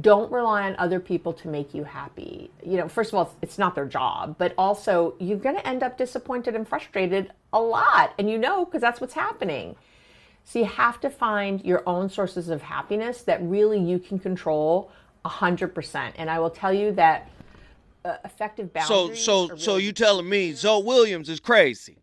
don't 0.00 0.30
rely 0.30 0.68
on 0.68 0.76
other 0.78 1.00
people 1.00 1.32
to 1.32 1.48
make 1.48 1.74
you 1.74 1.82
happy. 1.82 2.50
You 2.64 2.76
know, 2.76 2.88
first 2.88 3.10
of 3.10 3.14
all, 3.16 3.34
it's 3.42 3.58
not 3.58 3.74
their 3.74 3.86
job, 3.86 4.36
but 4.38 4.54
also 4.56 5.14
you're 5.18 5.38
going 5.38 5.56
to 5.56 5.66
end 5.66 5.82
up 5.82 5.98
disappointed 5.98 6.54
and 6.54 6.66
frustrated 6.66 7.32
a 7.52 7.60
lot. 7.60 8.14
And 8.16 8.30
you 8.30 8.38
know, 8.38 8.64
because 8.64 8.80
that's 8.80 9.00
what's 9.00 9.14
happening. 9.14 9.74
So 10.44 10.60
you 10.60 10.64
have 10.64 11.00
to 11.00 11.10
find 11.10 11.64
your 11.64 11.82
own 11.88 12.08
sources 12.08 12.48
of 12.48 12.62
happiness 12.62 13.22
that 13.22 13.42
really 13.42 13.80
you 13.80 13.98
can 13.98 14.18
control 14.20 14.92
100%. 15.24 16.12
And 16.16 16.30
I 16.30 16.38
will 16.38 16.50
tell 16.50 16.72
you 16.72 16.92
that 16.92 17.28
uh, 18.04 18.16
effective 18.24 18.70
So 18.84 19.08
boundaries. 19.08 19.24
so 19.24 19.56
so 19.56 19.72
really 19.72 19.84
you 19.86 19.92
telling 19.92 20.28
me 20.28 20.52
Zoe 20.52 20.82
Williams 20.82 21.28
is 21.28 21.38
crazy 21.40 21.98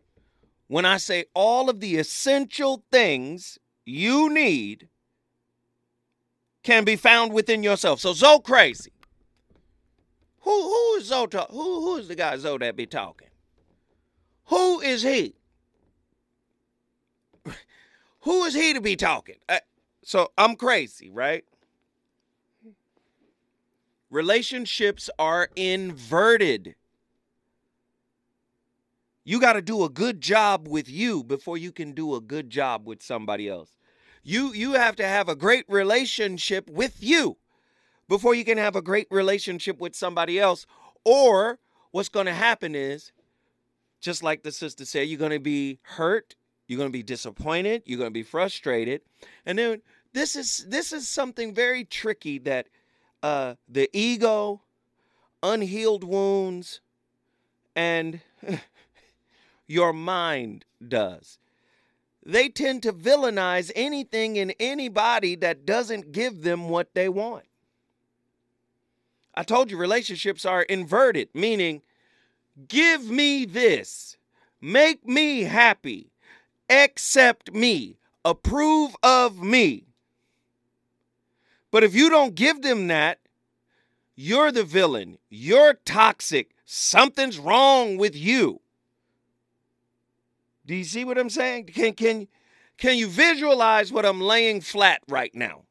when 0.67 0.85
I 0.85 0.97
say 0.97 1.25
all 1.33 1.69
of 1.69 1.79
the 1.79 1.95
essential 1.97 2.83
things 2.91 3.57
you 3.85 4.29
need 4.29 4.89
can 6.67 6.83
be 6.83 6.97
found 6.97 7.31
within 7.31 7.63
yourself. 7.63 8.01
So 8.01 8.11
Zoe 8.11 8.41
crazy. 8.41 8.91
Who 10.41 10.51
who 10.51 10.95
is 10.95 11.05
Zoe 11.05 11.27
talk, 11.27 11.49
who 11.49 11.79
who 11.79 11.95
is 11.95 12.09
the 12.09 12.15
guy 12.15 12.35
Zoe 12.35 12.57
that 12.57 12.75
be 12.75 12.85
talking? 12.85 13.29
Who 14.47 14.81
is 14.81 15.01
he? 15.01 15.35
who 18.19 18.43
is 18.43 18.53
he 18.53 18.73
to 18.73 18.81
be 18.81 18.97
talking? 18.97 19.37
Uh, 19.47 19.59
so 20.03 20.29
I'm 20.37 20.57
crazy, 20.57 21.09
right? 21.09 21.45
Relationships 24.09 25.09
are 25.17 25.47
inverted. 25.55 26.75
You 29.23 29.39
got 29.39 29.53
to 29.53 29.61
do 29.61 29.85
a 29.85 29.89
good 29.89 30.19
job 30.19 30.67
with 30.67 30.89
you 30.89 31.23
before 31.23 31.57
you 31.57 31.71
can 31.71 31.93
do 31.93 32.13
a 32.15 32.19
good 32.19 32.49
job 32.49 32.85
with 32.85 33.01
somebody 33.01 33.47
else. 33.47 33.77
You 34.23 34.53
you 34.53 34.73
have 34.73 34.95
to 34.97 35.07
have 35.07 35.29
a 35.29 35.35
great 35.35 35.65
relationship 35.67 36.69
with 36.69 37.01
you 37.01 37.37
before 38.07 38.35
you 38.35 38.45
can 38.45 38.57
have 38.57 38.75
a 38.75 38.81
great 38.81 39.07
relationship 39.11 39.79
with 39.79 39.95
somebody 39.95 40.39
else 40.39 40.65
or 41.03 41.59
what's 41.91 42.09
going 42.09 42.25
to 42.25 42.33
happen 42.33 42.75
is 42.75 43.11
just 43.99 44.23
like 44.23 44.43
the 44.43 44.51
sister 44.51 44.85
said 44.85 45.07
you're 45.07 45.19
going 45.19 45.31
to 45.31 45.39
be 45.39 45.79
hurt, 45.81 46.35
you're 46.67 46.77
going 46.77 46.89
to 46.89 46.93
be 46.93 47.03
disappointed, 47.03 47.83
you're 47.85 47.97
going 47.97 48.09
to 48.09 48.13
be 48.13 48.23
frustrated. 48.23 49.01
And 49.45 49.57
then 49.57 49.81
this 50.13 50.35
is 50.35 50.65
this 50.67 50.93
is 50.93 51.07
something 51.07 51.53
very 51.53 51.83
tricky 51.83 52.39
that 52.39 52.67
uh 53.23 53.55
the 53.67 53.89
ego, 53.93 54.61
unhealed 55.43 56.03
wounds 56.03 56.81
and 57.75 58.21
your 59.67 59.93
mind 59.93 60.65
does. 60.85 61.39
They 62.27 62.49
tend 62.49 62.83
to 62.83 62.91
villainize 62.91 63.71
anything 63.73 64.37
and 64.37 64.53
anybody 64.59 65.35
that 65.35 65.65
doesn't 65.65 66.11
give 66.11 66.41
them 66.41 66.67
what 66.67 66.93
they 66.93 67.07
want. 67.07 67.45
I 69.33 69.43
told 69.43 69.71
you 69.71 69.77
relationships 69.77 70.43
are 70.43 70.63
inverted, 70.63 71.29
meaning 71.33 71.83
Give 72.67 73.05
me 73.05 73.45
this. 73.45 74.17
Make 74.59 75.07
me 75.07 75.43
happy. 75.43 76.11
Accept 76.69 77.53
me. 77.53 77.97
Approve 78.25 78.95
of 79.01 79.41
me. 79.41 79.85
But 81.71 81.85
if 81.85 81.95
you 81.95 82.09
don't 82.09 82.35
give 82.35 82.61
them 82.61 82.87
that, 82.87 83.19
you're 84.15 84.51
the 84.51 84.65
villain. 84.65 85.17
You're 85.29 85.75
toxic. 85.75 86.55
Something's 86.65 87.39
wrong 87.39 87.95
with 87.97 88.15
you. 88.17 88.59
Do 90.67 90.75
you 90.75 90.83
see 90.83 91.05
what 91.05 91.17
I'm 91.17 91.29
saying? 91.29 91.67
Can 91.67 91.93
can 91.93 92.27
can 92.77 92.97
you 92.97 93.07
visualize 93.07 93.91
what 93.91 94.05
I'm 94.05 94.21
laying 94.21 94.61
flat 94.61 95.01
right 95.07 95.33
now? 95.33 95.63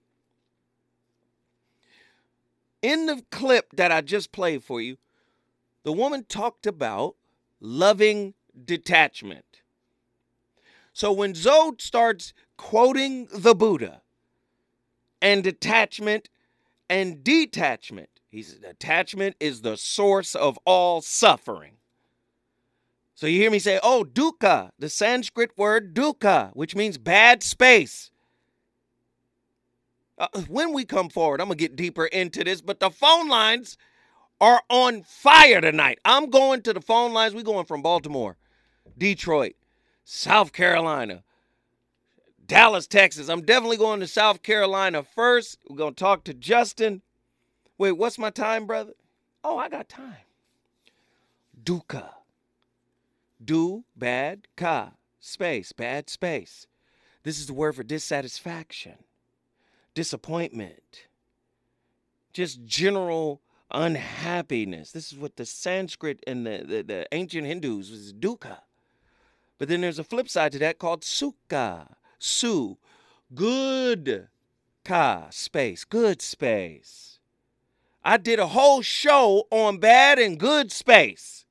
In 2.83 3.07
the 3.07 3.23
clip 3.31 3.69
that 3.77 3.93
I 3.93 4.01
just 4.01 4.33
played 4.33 4.65
for 4.65 4.81
you, 4.81 4.97
the 5.85 5.93
woman 5.93 6.25
talked 6.25 6.67
about 6.67 7.15
loving 7.61 8.35
detachment. 8.65 9.45
So 10.93 11.13
when 11.13 11.35
Zoe 11.35 11.73
starts 11.79 12.33
quoting 12.57 13.29
the 13.33 13.55
Buddha 13.55 14.01
and 15.21 15.45
detachment 15.45 16.31
and 16.89 17.23
detachment, 17.23 18.09
he 18.31 18.43
said 18.43 18.65
attachment 18.65 19.37
is 19.41 19.61
the 19.61 19.77
source 19.77 20.35
of 20.35 20.59
all 20.65 21.03
suffering. 21.03 21.77
So 23.17 23.27
you 23.27 23.41
hear 23.41 23.51
me 23.51 23.59
say, 23.59 23.81
oh, 23.83 24.05
dukkha, 24.05 24.71
the 24.79 24.91
Sanskrit 24.91 25.51
word 25.57 25.95
dukkha, 25.95 26.51
which 26.53 26.77
means 26.77 26.99
bad 26.99 27.43
space. 27.43 28.11
Uh, 30.19 30.29
when 30.49 30.75
we 30.75 30.85
come 30.85 31.09
forward, 31.09 31.41
I'm 31.41 31.49
going 31.49 31.57
to 31.57 31.65
get 31.65 31.77
deeper 31.77 32.05
into 32.05 32.45
this, 32.45 32.61
but 32.61 32.79
the 32.79 32.91
phone 32.91 33.29
lines 33.29 33.79
are 34.39 34.61
on 34.69 35.03
fire 35.03 35.63
tonight. 35.63 35.99
I'm 36.05 36.29
going 36.29 36.61
to 36.63 36.75
the 36.75 36.81
phone 36.83 37.15
lines. 37.15 37.35
We're 37.35 37.43
going 37.43 37.65
from 37.65 37.81
Baltimore, 37.81 38.37
Detroit, 38.99 39.55
South 40.05 40.53
Carolina, 40.53 41.23
Dallas, 42.47 42.87
Texas. 42.87 43.31
I'm 43.31 43.43
definitely 43.43 43.79
going 43.79 44.01
to 44.01 44.07
South 44.07 44.43
Carolina 44.43 45.03
first. 45.03 45.59
We're 45.71 45.77
going 45.77 45.95
to 45.95 46.05
talk 46.05 46.25
to 46.25 46.35
Justin. 46.35 47.01
Wait, 47.79 47.93
what's 47.93 48.19
my 48.19 48.29
time, 48.29 48.67
brother? 48.67 48.93
Oh, 49.43 49.57
I 49.57 49.71
got 49.71 49.89
time. 49.89 50.17
Dukkha. 51.65 52.11
Do, 53.45 53.85
bad, 53.97 54.49
ka. 54.57 54.93
Space, 55.21 55.73
bad 55.73 56.09
space. 56.09 56.67
This 57.23 57.41
is 57.41 57.47
the 57.49 57.55
word 57.55 57.75
for 57.75 57.83
dissatisfaction, 57.83 58.99
disappointment, 59.95 61.09
just 62.33 62.65
general 62.65 63.41
unhappiness. 63.71 64.93
This 64.93 65.13
is 65.13 65.19
what 65.19 65.37
the 65.37 65.45
Sanskrit 65.45 66.23
and 66.27 66.47
the, 66.47 66.65
the, 66.65 66.83
the 66.83 67.07
ancient 67.11 67.47
Hindus 67.47 67.91
was 67.91 68.13
dukkha. 68.13 68.59
But 69.59 69.69
then 69.69 69.81
there's 69.81 69.99
a 69.99 70.05
flip 70.05 70.29
side 70.29 70.53
to 70.53 70.59
that 70.61 70.79
called 70.79 71.01
sukha. 71.01 71.95
Su, 72.19 72.79
good 73.35 74.29
ka, 74.85 75.27
space, 75.31 75.85
good 75.85 76.23
space. 76.23 77.19
I 78.05 78.19
did 78.19 78.39
a 78.39 78.47
whole 78.47 78.83
show 78.83 79.49
on 79.51 79.79
bad 79.79 80.21
and 80.21 80.39
good 80.39 80.71
space. 80.71 81.46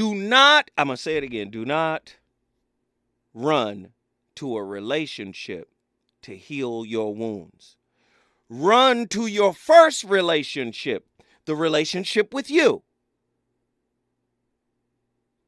Do 0.00 0.14
not, 0.14 0.70
I'm 0.78 0.86
going 0.86 0.96
to 0.96 1.02
say 1.02 1.18
it 1.18 1.24
again, 1.24 1.50
do 1.50 1.66
not 1.66 2.16
run 3.34 3.90
to 4.36 4.56
a 4.56 4.64
relationship 4.64 5.68
to 6.22 6.34
heal 6.34 6.86
your 6.86 7.14
wounds. 7.14 7.76
Run 8.48 9.08
to 9.08 9.26
your 9.26 9.52
first 9.52 10.04
relationship, 10.04 11.04
the 11.44 11.54
relationship 11.54 12.32
with 12.32 12.50
you, 12.50 12.82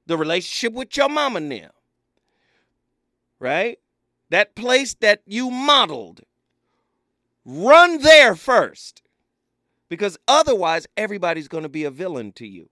the 0.04 0.18
relationship 0.18 0.74
with 0.74 0.94
your 0.98 1.08
mama 1.08 1.40
now, 1.40 1.70
right? 3.38 3.78
That 4.28 4.54
place 4.54 4.92
that 5.00 5.22
you 5.24 5.50
modeled. 5.50 6.20
Run 7.46 8.02
there 8.02 8.34
first 8.34 9.00
because 9.88 10.18
otherwise, 10.28 10.86
everybody's 10.94 11.48
going 11.48 11.62
to 11.62 11.70
be 11.70 11.84
a 11.84 11.90
villain 11.90 12.32
to 12.32 12.46
you 12.46 12.68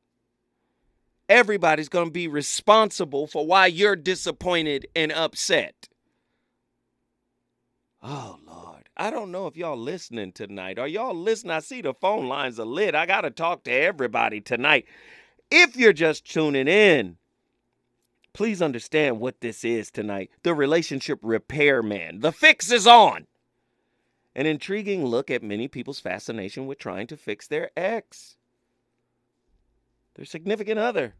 everybody's 1.31 1.89
going 1.89 2.09
to 2.09 2.13
be 2.13 2.29
responsible 2.29 3.27
for 3.27 3.47
why 3.47 3.67
you're 3.67 3.97
disappointed 3.97 4.87
and 4.95 5.13
upset. 5.13 5.89
Oh, 8.03 8.39
Lord. 8.47 8.89
I 8.97 9.11
don't 9.11 9.31
know 9.31 9.47
if 9.47 9.57
y'all 9.57 9.79
listening 9.79 10.33
tonight. 10.33 10.79
Are 10.79 10.89
y'all 10.89 11.15
listening? 11.15 11.53
I 11.53 11.61
see 11.61 11.81
the 11.81 11.95
phone 11.95 12.29
lines 12.29 12.61
are 12.61 12.67
lit. 12.67 12.95
I 12.95 13.07
got 13.07 13.23
to 13.23 13.31
talk 13.31 13.65
to 13.65 13.73
everybody 13.73 14.41
tonight. 14.41 14.85
If 15.51 15.77
you're 15.77 15.95
just 15.95 16.31
tuning 16.31 16.69
in, 16.69 17.17
please 18.33 18.61
understand 18.61 19.21
what 19.21 19.41
this 19.41 19.65
is 19.65 19.91
tonight 19.91 20.31
the 20.43 20.55
relationship 20.55 21.19
repair 21.23 21.83
man. 21.83 22.21
The 22.21 22.33
fix 22.33 22.71
is 22.71 22.87
on. 22.87 23.27
An 24.35 24.47
intriguing 24.47 25.05
look 25.05 25.31
at 25.31 25.43
many 25.43 25.67
people's 25.67 26.01
fascination 26.01 26.67
with 26.67 26.79
trying 26.79 27.07
to 27.09 27.17
fix 27.17 27.47
their 27.47 27.71
ex 27.77 28.37
their 30.15 30.27
significant 30.27 30.79
other. 30.79 31.15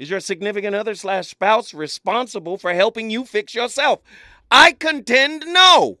Is 0.00 0.08
your 0.08 0.20
significant 0.20 0.74
other 0.74 0.94
slash 0.94 1.28
spouse 1.28 1.74
responsible 1.74 2.56
for 2.56 2.72
helping 2.72 3.10
you 3.10 3.26
fix 3.26 3.54
yourself? 3.54 4.00
I 4.50 4.72
contend 4.72 5.44
no. 5.46 5.98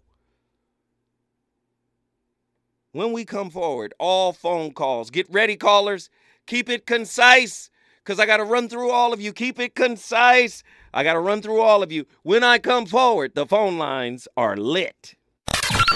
When 2.92 3.12
we 3.12 3.26
come 3.26 3.50
forward, 3.50 3.92
all 3.98 4.32
phone 4.32 4.72
calls, 4.72 5.10
get 5.10 5.26
ready, 5.30 5.54
callers. 5.54 6.08
Keep 6.46 6.70
it 6.70 6.86
concise 6.86 7.68
because 8.02 8.18
I 8.18 8.24
got 8.24 8.38
to 8.38 8.44
run 8.44 8.70
through 8.70 8.90
all 8.90 9.12
of 9.12 9.20
you. 9.20 9.34
Keep 9.34 9.60
it 9.60 9.74
concise. 9.74 10.62
I 10.94 11.04
got 11.04 11.12
to 11.12 11.20
run 11.20 11.42
through 11.42 11.60
all 11.60 11.82
of 11.82 11.92
you. 11.92 12.06
When 12.22 12.42
I 12.42 12.58
come 12.58 12.86
forward, 12.86 13.34
the 13.34 13.44
phone 13.44 13.76
lines 13.76 14.26
are 14.34 14.56
lit. 14.56 15.14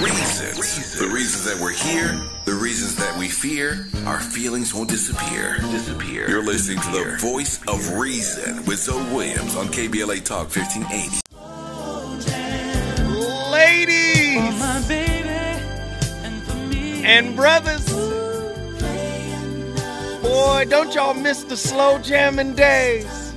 Reasons. 0.00 0.98
The 0.98 1.06
reasons 1.06 1.44
that 1.44 1.60
we're 1.62 1.72
here, 1.72 2.20
the 2.46 2.54
reasons 2.54 2.96
that 2.96 3.16
we 3.16 3.28
fear, 3.28 3.86
our 4.06 4.18
feelings 4.18 4.74
won't 4.74 4.90
disappear. 4.90 5.58
Disappear. 5.70 6.28
You're 6.28 6.42
listening 6.42 6.80
to 6.80 6.90
the 6.90 7.16
voice 7.20 7.60
of 7.68 7.92
reason 7.92 8.64
with 8.64 8.80
Zoe 8.80 9.04
Williams 9.14 9.54
on 9.54 9.68
KBLA 9.68 10.24
Talk 10.24 10.50
1580. 10.50 11.20
Ladies 13.52 14.60
and 17.04 17.36
brothers, 17.36 17.88
boy, 20.22 20.64
don't 20.68 20.92
y'all 20.92 21.14
miss 21.14 21.44
the 21.44 21.56
slow 21.56 22.00
jamming 22.00 22.54
days. 22.56 23.32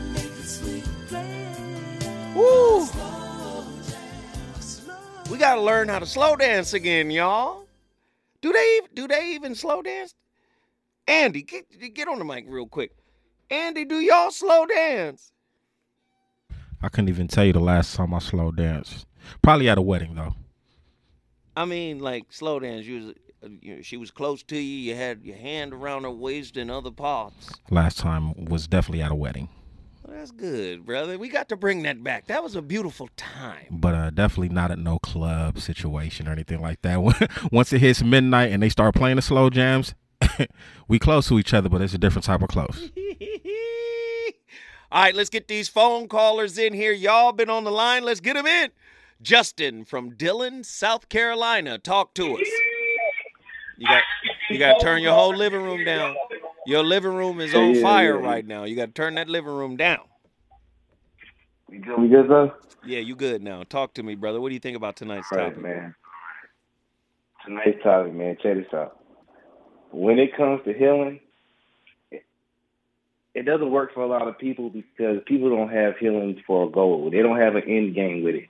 Woo! 2.33 2.87
We 5.29 5.37
gotta 5.37 5.61
learn 5.61 5.89
how 5.89 5.99
to 5.99 6.05
slow 6.05 6.35
dance 6.35 6.73
again, 6.73 7.11
y'all. 7.11 7.65
Do 8.41 8.53
they 8.53 8.81
do 8.93 9.07
they 9.07 9.33
even 9.33 9.55
slow 9.55 9.81
dance? 9.81 10.15
Andy, 11.05 11.41
get 11.41 11.65
get 11.93 12.07
on 12.07 12.19
the 12.19 12.25
mic 12.25 12.45
real 12.47 12.67
quick. 12.67 12.91
Andy, 13.49 13.83
do 13.83 13.99
y'all 13.99 14.31
slow 14.31 14.65
dance? 14.65 15.31
I 16.81 16.89
couldn't 16.89 17.09
even 17.09 17.27
tell 17.27 17.43
you 17.43 17.53
the 17.53 17.59
last 17.59 17.95
time 17.95 18.13
I 18.13 18.19
slow 18.19 18.51
danced. 18.51 19.05
Probably 19.41 19.67
at 19.67 19.77
a 19.77 19.81
wedding 19.81 20.15
though. 20.15 20.35
I 21.55 21.65
mean, 21.65 21.99
like 21.99 22.31
slow 22.31 22.59
dance. 22.59 22.85
You 22.85 22.95
was, 23.41 23.51
you 23.61 23.75
know, 23.75 23.81
she 23.81 23.97
was 23.97 24.11
close 24.11 24.43
to 24.43 24.57
you. 24.57 24.91
You 24.91 24.95
had 24.95 25.25
your 25.25 25.37
hand 25.37 25.73
around 25.73 26.03
her 26.03 26.11
waist 26.11 26.55
and 26.55 26.71
other 26.71 26.91
parts. 26.91 27.51
Last 27.69 27.97
time 27.97 28.45
was 28.45 28.67
definitely 28.67 29.01
at 29.01 29.11
a 29.11 29.15
wedding. 29.15 29.49
Well, 30.07 30.15
that's 30.15 30.31
good, 30.31 30.85
brother. 30.85 31.17
We 31.17 31.27
got 31.27 31.49
to 31.49 31.57
bring 31.57 31.83
that 31.83 32.01
back. 32.01 32.27
That 32.27 32.41
was 32.41 32.55
a 32.55 32.61
beautiful 32.61 33.09
time. 33.17 33.65
But 33.69 33.93
uh, 33.93 34.09
definitely 34.09 34.49
not 34.49 34.71
at 34.71 34.79
no 34.79 34.99
club 34.99 35.59
situation 35.59 36.29
or 36.29 36.31
anything 36.31 36.61
like 36.61 36.81
that. 36.83 37.01
Once 37.51 37.73
it 37.73 37.79
hits 37.79 38.01
midnight 38.01 38.53
and 38.53 38.63
they 38.63 38.69
start 38.69 38.95
playing 38.95 39.17
the 39.17 39.21
slow 39.21 39.49
jams, 39.49 39.95
we 40.87 40.97
close 40.97 41.27
to 41.27 41.37
each 41.39 41.53
other, 41.53 41.67
but 41.67 41.81
it's 41.81 41.93
a 41.93 41.97
different 41.97 42.23
type 42.23 42.41
of 42.41 42.47
close. 42.47 42.89
All 44.89 45.03
right, 45.03 45.13
let's 45.13 45.29
get 45.29 45.49
these 45.49 45.67
phone 45.67 46.07
callers 46.07 46.57
in 46.57 46.71
here. 46.71 46.93
Y'all 46.93 47.33
been 47.33 47.49
on 47.49 47.65
the 47.65 47.71
line. 47.71 48.03
Let's 48.03 48.21
get 48.21 48.35
them 48.35 48.47
in. 48.47 48.71
Justin 49.21 49.83
from 49.83 50.11
Dillon, 50.11 50.63
South 50.63 51.09
Carolina, 51.09 51.79
talk 51.79 52.13
to 52.13 52.37
us. 52.37 52.47
You 53.77 53.87
got 53.87 54.03
you 54.49 54.57
got 54.57 54.79
to 54.79 54.85
turn 54.85 55.03
your 55.03 55.13
whole 55.13 55.35
living 55.35 55.63
room 55.63 55.83
down. 55.83 56.15
Your 56.67 56.83
living 56.83 57.13
room 57.13 57.39
is 57.39 57.55
on 57.55 57.73
Yeah, 57.75 57.81
fire 57.81 58.19
yeah. 58.19 58.25
right 58.27 58.45
now. 58.45 58.65
You 58.65 58.75
got 58.75 58.87
to 58.87 58.91
turn 58.91 59.15
that 59.15 59.29
living 59.29 59.53
room 59.53 59.77
down. 59.77 60.01
We 61.69 61.77
good, 61.77 61.97
we 61.97 62.09
good 62.09 62.29
though? 62.29 62.51
Yeah, 62.85 62.99
you 62.99 63.15
good 63.15 63.41
now. 63.41 63.63
Talk 63.63 63.93
to 63.93 64.03
me, 64.03 64.15
brother. 64.15 64.41
What 64.41 64.49
do 64.49 64.53
you 64.53 64.59
think 64.59 64.75
about 64.75 64.97
tonight's 64.97 65.31
Right, 65.31 65.53
topic? 65.53 65.63
man. 65.63 65.95
Tonight's 67.45 67.81
topic, 67.83 68.13
man. 68.13 68.35
Check 68.43 68.57
this 68.57 68.73
out. 68.73 68.99
When 69.91 70.19
it 70.19 70.35
comes 70.35 70.61
to 70.65 70.73
healing, 70.73 71.21
it, 72.11 72.23
it 73.33 73.43
doesn't 73.43 73.71
work 73.71 73.93
for 73.93 74.01
a 74.03 74.07
lot 74.07 74.27
of 74.27 74.37
people 74.37 74.69
because 74.69 75.21
people 75.25 75.49
don't 75.49 75.71
have 75.71 75.97
healing 75.97 76.41
for 76.45 76.67
a 76.67 76.69
goal. 76.69 77.09
They 77.09 77.21
don't 77.21 77.39
have 77.39 77.55
an 77.55 77.63
end 77.63 77.95
game 77.95 78.23
with 78.25 78.35
it. 78.35 78.49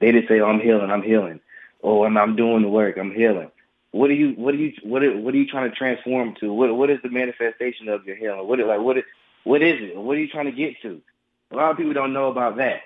They 0.00 0.10
just 0.10 0.26
say, 0.26 0.40
"I'm 0.40 0.58
healing, 0.60 0.90
I'm 0.90 1.02
healing," 1.02 1.38
oh, 1.84 2.02
and 2.04 2.18
I'm 2.18 2.34
doing 2.34 2.62
the 2.62 2.68
work, 2.68 2.96
I'm 2.98 3.12
healing. 3.12 3.52
What 3.92 4.10
are 4.10 4.14
you 4.14 4.32
what 4.32 4.54
are 4.54 4.58
you 4.58 4.72
what 4.82 5.02
are, 5.02 5.16
what 5.18 5.32
are 5.34 5.36
you 5.36 5.46
trying 5.46 5.70
to 5.70 5.76
transform 5.76 6.34
to? 6.40 6.52
What 6.52 6.74
what 6.76 6.90
is 6.90 6.98
the 7.02 7.10
manifestation 7.10 7.88
of 7.88 8.04
your 8.04 8.16
healing? 8.16 8.46
What 8.48 8.58
is, 8.60 8.66
like 8.66 8.80
what 8.80 8.98
is 8.98 9.04
what 9.44 9.62
is 9.62 9.80
it? 9.80 9.96
What 9.96 10.16
are 10.16 10.20
you 10.20 10.28
trying 10.28 10.46
to 10.46 10.52
get 10.52 10.74
to? 10.82 11.00
A 11.52 11.56
lot 11.56 11.70
of 11.70 11.76
people 11.76 11.92
don't 11.92 12.12
know 12.12 12.28
about 12.28 12.56
that. 12.56 12.80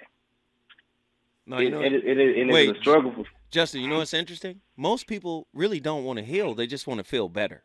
No, 1.46 1.58
you 1.58 1.68
It- 1.68 1.70
know, 1.70 1.80
it- 1.80 1.92
it- 1.92 2.18
it- 2.18 2.52
wait, 2.52 2.76
a 2.76 2.80
struggle 2.80 3.12
for- 3.12 3.24
Justin, 3.52 3.80
you 3.80 3.88
know 3.88 3.98
what's 3.98 4.12
interesting? 4.12 4.60
Most 4.76 5.06
people 5.06 5.46
really 5.54 5.78
don't 5.80 6.04
want 6.04 6.18
to 6.18 6.24
heal; 6.24 6.54
they 6.54 6.66
just 6.66 6.86
want 6.88 6.98
to 6.98 7.04
feel 7.04 7.28
better. 7.28 7.62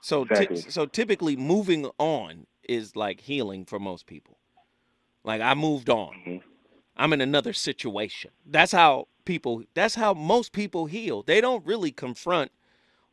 So, 0.00 0.22
Exactly. 0.22 0.56
so 0.56 0.86
typically, 0.86 1.36
moving 1.36 1.88
on 1.98 2.46
is 2.68 2.96
like 2.96 3.20
healing 3.20 3.64
for 3.64 3.78
most 3.78 4.06
people. 4.06 4.38
Like 5.24 5.40
I 5.40 5.54
moved 5.54 5.88
on. 5.90 6.14
Mm-hmm. 6.14 6.36
I'm 6.96 7.12
in 7.12 7.20
another 7.20 7.52
situation. 7.52 8.32
That's 8.44 8.72
how 8.72 9.06
people. 9.28 9.62
That's 9.74 9.94
how 9.94 10.14
most 10.14 10.52
people 10.52 10.86
heal. 10.86 11.22
They 11.22 11.40
don't 11.42 11.64
really 11.66 11.92
confront 11.92 12.50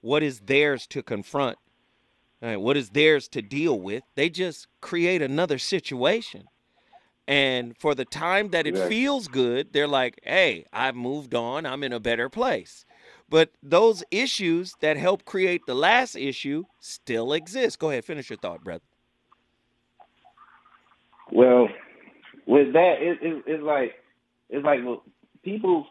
what 0.01 0.23
is 0.23 0.39
theirs 0.39 0.87
to 0.87 1.03
confront, 1.03 1.57
uh, 2.41 2.55
what 2.55 2.77
is 2.77 2.91
theirs 2.91 3.27
to 3.29 3.41
deal 3.41 3.77
with. 3.79 4.03
They 4.15 4.29
just 4.29 4.67
create 4.81 5.21
another 5.21 5.59
situation. 5.59 6.45
And 7.27 7.75
for 7.77 7.95
the 7.95 8.05
time 8.05 8.49
that 8.51 8.65
it 8.65 8.75
Exactly. 8.75 8.97
feels 8.97 9.27
good, 9.27 9.73
they're 9.73 9.87
like, 9.87 10.19
hey, 10.23 10.65
I've 10.71 10.95
moved 10.95 11.35
on. 11.35 11.65
I'm 11.65 11.83
in 11.83 11.91
a 11.91 11.99
better 11.99 12.29
place. 12.29 12.85
But 13.29 13.51
those 13.61 14.03
issues 14.09 14.75
that 14.79 14.95
help 14.95 15.25
create 15.25 15.65
the 15.65 15.75
last 15.75 16.15
issue 16.15 16.65
still 16.79 17.33
exist. 17.33 17.79
Go 17.79 17.89
ahead, 17.89 18.05
finish 18.05 18.29
your 18.29 18.37
thought, 18.37 18.63
brother. 18.63 18.85
Well, 21.31 21.67
with 22.47 22.73
that, 22.73 22.95
it, 22.99 23.17
it, 23.21 23.43
it's 23.47 23.63
like 23.63 23.93
it's 24.49 24.65
like 24.65 24.79
well, 24.85 25.03
people 25.43 25.87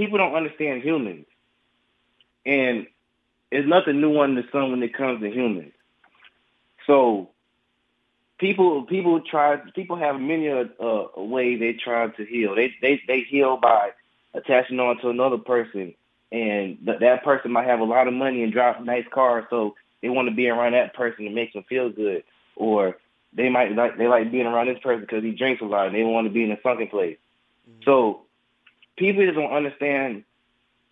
people 0.00 0.16
don't 0.16 0.34
understand 0.34 0.82
humans, 0.82 1.26
and 2.46 2.86
it's 3.50 3.68
nothing 3.68 4.00
new 4.00 4.18
under 4.18 4.40
the 4.40 4.48
sun 4.50 4.70
when 4.70 4.82
it 4.82 4.94
comes 4.94 5.20
to 5.20 5.30
humans. 5.30 5.72
So 6.86 7.28
people 8.38 8.84
people 8.84 9.20
try 9.20 9.56
people 9.74 9.96
have 9.96 10.18
many 10.18 10.46
a, 10.46 10.62
a, 10.80 11.06
a 11.16 11.22
way 11.22 11.56
they 11.56 11.74
try 11.74 12.08
to 12.08 12.24
heal. 12.24 12.54
They 12.54 12.72
they 12.80 13.02
they 13.06 13.20
heal 13.20 13.58
by 13.58 13.90
attaching 14.32 14.80
on 14.80 14.98
to 15.02 15.10
another 15.10 15.36
person, 15.36 15.94
and 16.32 16.78
th- 16.82 17.00
that 17.00 17.22
person 17.22 17.52
might 17.52 17.66
have 17.66 17.80
a 17.80 17.84
lot 17.84 18.08
of 18.08 18.14
money 18.14 18.42
and 18.42 18.54
drive 18.54 18.80
a 18.80 18.84
nice 18.84 19.06
car, 19.12 19.46
so 19.50 19.74
they 20.00 20.08
want 20.08 20.28
to 20.30 20.34
be 20.34 20.48
around 20.48 20.72
that 20.72 20.94
person 20.94 21.26
to 21.26 21.30
make 21.30 21.52
them 21.52 21.64
feel 21.68 21.90
good, 21.90 22.24
or 22.56 22.96
they 23.34 23.50
might 23.50 23.76
like 23.76 23.98
they 23.98 24.08
like 24.08 24.32
being 24.32 24.46
around 24.46 24.68
this 24.68 24.82
person 24.82 25.02
because 25.02 25.22
he 25.22 25.32
drinks 25.32 25.60
a 25.60 25.66
lot 25.66 25.88
and 25.88 25.94
they 25.94 26.04
want 26.04 26.26
to 26.26 26.32
be 26.32 26.42
in 26.42 26.52
a 26.52 26.62
sunken 26.62 26.88
place. 26.88 27.18
Mm-hmm. 27.68 27.82
So 27.84 28.22
people 29.00 29.24
just 29.24 29.34
don't 29.34 29.52
understand 29.52 30.24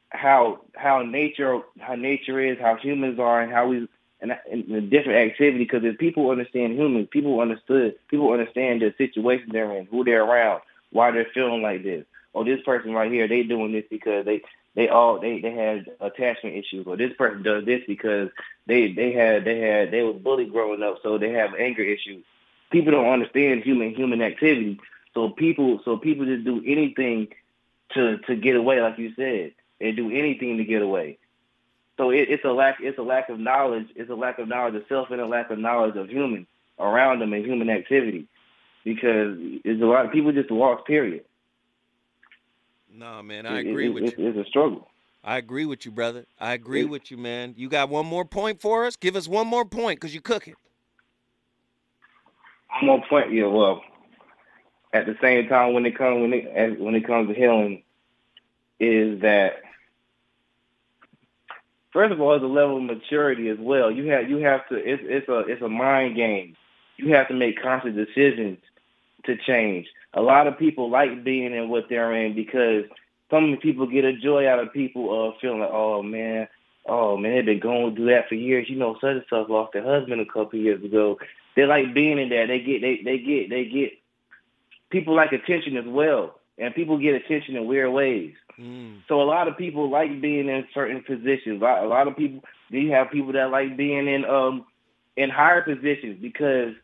how 0.08 0.60
how 0.74 1.02
nature 1.02 1.60
how 1.78 1.94
nature 1.94 2.40
is, 2.40 2.58
how 2.58 2.76
humans 2.76 3.20
are, 3.20 3.40
and 3.42 3.52
how 3.52 3.68
we 3.68 3.86
and, 4.20 4.36
and 4.50 4.64
the 4.68 4.80
different 4.80 5.30
activity. 5.30 5.58
Because 5.58 5.84
if 5.84 5.98
people 5.98 6.30
understand 6.30 6.72
humans, 6.72 7.08
people 7.10 7.38
understood 7.38 7.94
people 8.08 8.32
understand 8.32 8.80
the 8.80 8.94
situation 8.96 9.50
they're 9.52 9.76
in, 9.76 9.86
who 9.86 10.02
they're 10.02 10.24
around, 10.24 10.62
why 10.90 11.10
they're 11.12 11.28
feeling 11.32 11.62
like 11.62 11.84
this. 11.84 12.04
Or 12.32 12.44
this 12.44 12.62
person 12.64 12.92
right 12.92 13.12
here, 13.12 13.28
they 13.28 13.42
doing 13.42 13.72
this 13.72 13.84
because 13.90 14.24
they 14.24 14.42
they 14.74 14.88
all 14.88 15.20
they 15.20 15.40
they 15.40 15.52
had 15.52 15.86
attachment 16.00 16.56
issues, 16.56 16.86
or 16.86 16.96
this 16.96 17.12
person 17.12 17.42
does 17.42 17.66
this 17.66 17.82
because 17.86 18.30
they 18.66 18.92
they 18.92 19.12
had 19.12 19.44
they 19.44 19.60
had 19.60 19.90
they 19.90 20.02
was 20.02 20.16
bullied 20.16 20.50
growing 20.50 20.82
up, 20.82 21.00
so 21.02 21.18
they 21.18 21.32
have 21.32 21.54
anger 21.54 21.82
issues. 21.82 22.24
People 22.70 22.92
don't 22.92 23.12
understand 23.12 23.62
human 23.62 23.94
human 23.94 24.22
activity, 24.22 24.80
so 25.12 25.28
people 25.30 25.80
so 25.84 25.98
people 25.98 26.24
just 26.24 26.44
do 26.44 26.62
anything 26.66 27.28
to 27.94 28.18
to 28.18 28.36
get 28.36 28.56
away, 28.56 28.80
like 28.80 28.98
you 28.98 29.12
said. 29.14 29.52
and 29.80 29.96
do 29.96 30.10
anything 30.10 30.58
to 30.58 30.64
get 30.64 30.82
away. 30.82 31.18
So 31.96 32.10
it, 32.10 32.28
it's 32.30 32.44
a 32.44 32.50
lack 32.52 32.78
it's 32.80 32.98
a 32.98 33.02
lack 33.02 33.28
of 33.28 33.38
knowledge. 33.38 33.88
It's 33.96 34.10
a 34.10 34.14
lack 34.14 34.38
of 34.38 34.48
knowledge 34.48 34.74
of 34.74 34.84
self 34.88 35.10
and 35.10 35.20
a 35.20 35.26
lack 35.26 35.50
of 35.50 35.58
knowledge 35.58 35.96
of 35.96 36.08
human 36.08 36.46
around 36.78 37.20
them 37.20 37.32
and 37.32 37.44
human 37.44 37.70
activity, 37.70 38.26
because 38.84 39.36
it's 39.64 39.80
a 39.82 39.86
lot 39.86 40.04
of 40.06 40.12
people 40.12 40.32
just 40.32 40.50
lost. 40.50 40.84
Period. 40.84 41.24
No, 42.92 43.22
man, 43.22 43.46
I 43.46 43.60
It- 43.60 43.68
agree 43.68 43.86
it- 43.86 43.94
with 43.94 44.04
it's, 44.04 44.18
you. 44.18 44.28
It's 44.28 44.38
a 44.38 44.44
struggle. 44.48 44.88
I 45.24 45.36
agree 45.38 45.66
with 45.66 45.84
you, 45.84 45.92
brother. 45.92 46.26
I 46.40 46.54
agree 46.54 46.82
It- 46.82 46.88
with 46.88 47.10
you, 47.10 47.16
man. 47.16 47.54
You 47.56 47.68
got 47.68 47.88
one 47.88 48.06
more 48.06 48.24
point 48.24 48.60
for 48.60 48.84
us? 48.86 48.96
Give 48.96 49.14
us 49.14 49.28
one 49.28 49.46
more 49.46 49.64
point 49.64 50.00
because 50.00 50.14
you 50.14 50.20
cooking. 50.20 50.54
I'm 52.70 52.88
on 52.88 53.02
point. 53.08 53.32
Yeah, 53.32 53.46
well, 53.46 53.82
at 54.92 55.06
the 55.06 55.16
same 55.20 55.48
time, 55.48 55.74
when 55.74 55.86
it 55.86 55.96
comes 55.96 56.20
when 56.20 56.32
it 56.32 56.80
when 56.80 56.94
it 56.94 57.06
comes 57.06 57.28
to 57.28 57.34
healing, 57.34 57.82
is 58.80 59.20
that 59.20 59.62
first 61.92 62.12
of 62.12 62.20
all, 62.20 62.34
it's 62.34 62.44
a 62.44 62.46
level 62.46 62.78
of 62.78 62.82
maturity 62.84 63.48
as 63.48 63.58
well. 63.58 63.90
You 63.90 64.10
have 64.10 64.30
you 64.30 64.38
have 64.38 64.68
to. 64.68 64.76
It's 64.76 65.02
it's 65.04 65.28
a 65.28 65.40
it's 65.40 65.62
a 65.62 65.68
mind 65.68 66.16
game. 66.16 66.56
You 66.96 67.14
have 67.14 67.28
to 67.28 67.34
make 67.34 67.62
conscious 67.62 67.94
decisions 67.94 68.58
to 69.24 69.36
change. 69.36 69.86
A 70.14 70.22
lot 70.22 70.46
of 70.46 70.58
people 70.58 70.90
like 70.90 71.22
being 71.22 71.54
in 71.54 71.68
what 71.68 71.88
they're 71.88 72.14
in 72.14 72.34
because 72.34 72.84
some 73.30 73.56
people 73.60 73.86
get 73.86 74.04
a 74.04 74.16
joy 74.16 74.48
out 74.48 74.58
of 74.58 74.72
people 74.72 75.28
uh, 75.28 75.38
feeling 75.40 75.60
like, 75.60 75.70
oh 75.70 76.02
man, 76.02 76.48
oh 76.86 77.16
man, 77.16 77.34
they've 77.34 77.44
been 77.44 77.60
going 77.60 77.94
through 77.94 78.06
that 78.06 78.28
for 78.28 78.34
years. 78.34 78.68
You 78.68 78.76
know, 78.76 78.94
such 78.94 79.10
and 79.10 79.24
such 79.28 79.48
lost 79.48 79.74
their 79.74 79.84
husband 79.84 80.20
a 80.20 80.26
couple 80.26 80.58
of 80.58 80.64
years 80.64 80.82
ago. 80.82 81.18
They 81.56 81.64
like 81.66 81.94
being 81.94 82.18
in 82.18 82.28
there. 82.28 82.46
They 82.46 82.60
get 82.60 82.80
they 82.80 83.02
they 83.04 83.18
get 83.18 83.50
they 83.50 83.64
get 83.66 83.92
people 84.90 85.14
like 85.14 85.32
attention 85.32 85.76
as 85.76 85.86
well, 85.86 86.38
and 86.58 86.74
people 86.74 86.98
get 86.98 87.14
attention 87.14 87.56
in 87.56 87.66
weird 87.66 87.92
ways. 87.92 88.34
So 89.08 89.20
a 89.20 89.24
lot 89.24 89.48
of 89.48 89.56
people 89.56 89.88
like 89.88 90.20
being 90.20 90.48
in 90.48 90.66
certain 90.74 91.02
positions. 91.02 91.62
A 91.62 91.86
lot, 91.86 92.08
of 92.08 92.16
people. 92.16 92.42
You 92.70 92.90
have 92.92 93.10
people 93.10 93.32
that 93.32 93.50
like 93.50 93.76
being 93.76 94.08
in 94.08 94.24
um 94.24 94.66
in 95.16 95.30
higher 95.30 95.62
positions 95.62 96.18
because 96.20 96.74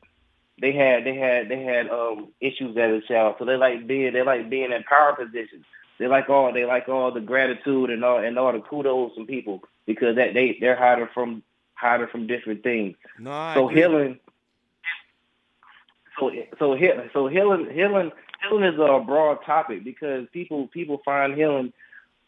they 0.61 0.73
had 0.73 1.05
they 1.05 1.17
had 1.17 1.49
they 1.49 1.63
had 1.63 1.91
um 1.91 2.29
issues 2.41 2.77
as 2.77 3.03
a 3.03 3.07
child. 3.07 3.37
So 3.39 3.45
they 3.45 3.57
like 3.57 3.87
being 3.87 4.13
they 4.13 4.23
like 4.23 4.49
being 4.49 4.73
in 4.73 4.83
power 4.85 5.15
positions. 5.15 5.65
They 5.99 6.07
like 6.07 6.29
all 6.29 6.53
they 6.53 6.65
like 6.65 6.89
all 6.89 7.13
the 7.13 7.21
gratitude 7.21 7.91
and 7.91 8.05
all 8.05 8.19
and 8.19 8.39
all 8.39 8.53
the 8.53 8.61
kudos 8.61 9.15
from 9.15 9.27
people 9.27 9.63
because 9.87 10.17
that 10.17 10.35
they 10.35 10.57
they're 10.61 10.77
hiding 10.77 11.09
from 11.13 11.43
hiding 11.75 12.07
from 12.09 12.27
different 12.27 12.63
things. 12.63 12.97
No, 13.19 13.53
so 13.55 13.69
healing. 13.69 14.19
So 16.19 16.31
so 16.59 16.77
so 17.13 17.27
healing 17.29 17.71
healing 17.73 18.13
healing 18.43 18.65
is 18.65 18.79
a 18.79 19.01
broad 19.05 19.45
topic 19.45 19.85
because 19.85 20.27
people 20.33 20.69
people 20.69 21.01
find 21.05 21.35
healing 21.35 21.73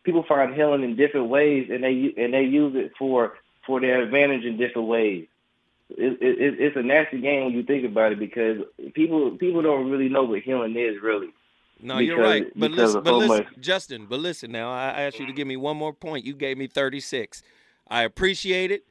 people 0.05 0.25
find 0.27 0.55
healing 0.55 0.83
in 0.83 0.97
different 0.97 1.29
ways 1.29 1.69
and 1.71 1.83
they 1.85 2.15
and 2.17 2.33
they 2.35 2.43
use 2.43 2.75
it 2.77 2.93
for 2.99 3.35
for 3.67 3.81
their 3.81 4.03
advantage 4.03 4.45
in 4.45 4.57
different 4.57 4.89
ways. 4.89 5.27
It, 5.91 6.19
it, 6.21 6.61
it's 6.61 6.77
a 6.77 6.83
nasty 6.83 7.21
game 7.21 7.45
when 7.45 7.55
you 7.55 7.63
think 7.63 7.85
about 7.85 8.13
it 8.13 8.19
because 8.19 8.59
people 8.95 9.33
people 9.33 9.63
don't 9.63 9.91
really 9.91 10.09
know 10.09 10.25
what 10.25 10.41
healing 10.43 10.77
is 10.77 11.01
really. 11.03 11.29
No, 11.81 11.99
you're 11.99 12.19
right. 12.19 12.47
But 12.57 12.71
listen, 12.71 13.03
but 13.03 13.11
so 13.11 13.19
listen, 13.19 13.45
much- 13.45 13.61
Justin, 13.61 14.07
but 14.07 14.19
listen 14.21 14.51
now. 14.51 14.73
I 14.73 14.89
I 14.89 15.03
asked 15.03 15.21
you 15.21 15.27
to 15.27 15.33
give 15.33 15.47
me 15.47 15.57
one 15.57 15.77
more 15.77 15.93
point. 15.93 16.25
You 16.25 16.35
gave 16.35 16.57
me 16.57 16.67
36. 16.67 17.43
I 17.89 18.03
appreciate 18.03 18.71
it. 18.73 18.85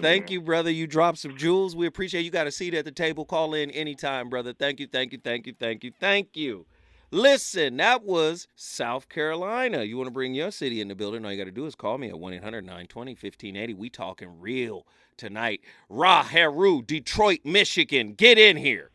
Thank 0.00 0.30
you, 0.30 0.40
brother. 0.40 0.70
You 0.70 0.86
dropped 0.86 1.18
some 1.18 1.36
jewels. 1.36 1.76
We 1.76 1.86
appreciate 1.86 2.24
you 2.24 2.30
got 2.30 2.46
a 2.46 2.50
seat 2.50 2.74
at 2.74 2.84
the 2.84 2.92
table. 2.92 3.24
Call 3.24 3.54
in 3.54 3.70
anytime, 3.70 4.28
brother. 4.28 4.52
Thank 4.52 4.80
you, 4.80 4.86
thank 4.86 5.12
you, 5.12 5.18
thank 5.22 5.46
you, 5.46 5.54
thank 5.58 5.84
you, 5.84 5.92
thank 5.98 6.36
you. 6.36 6.66
Listen, 7.12 7.76
that 7.78 8.04
was 8.04 8.46
South 8.54 9.08
Carolina. 9.08 9.82
You 9.82 9.96
want 9.96 10.06
to 10.06 10.12
bring 10.12 10.32
your 10.32 10.52
city 10.52 10.80
in 10.80 10.86
the 10.86 10.94
building? 10.94 11.24
All 11.24 11.32
you 11.32 11.38
got 11.38 11.44
to 11.44 11.50
do 11.50 11.66
is 11.66 11.74
call 11.74 11.98
me 11.98 12.08
at 12.08 12.18
1 12.18 12.34
800 12.34 12.64
920 12.64 13.12
1580. 13.12 13.74
We 13.74 13.90
talking 13.90 14.40
real 14.40 14.86
tonight. 15.16 15.60
Ra 15.88 16.22
Heru, 16.22 16.82
Detroit, 16.82 17.40
Michigan. 17.44 18.12
Get 18.12 18.38
in 18.38 18.56
here. 18.56 18.90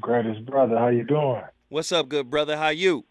Greatest 0.00 0.46
brother, 0.46 0.78
how 0.78 0.88
you 0.88 1.02
doing? 1.02 1.42
What's 1.68 1.90
up, 1.90 2.08
good 2.08 2.30
brother? 2.30 2.56
How 2.56 2.68
you? 2.68 3.04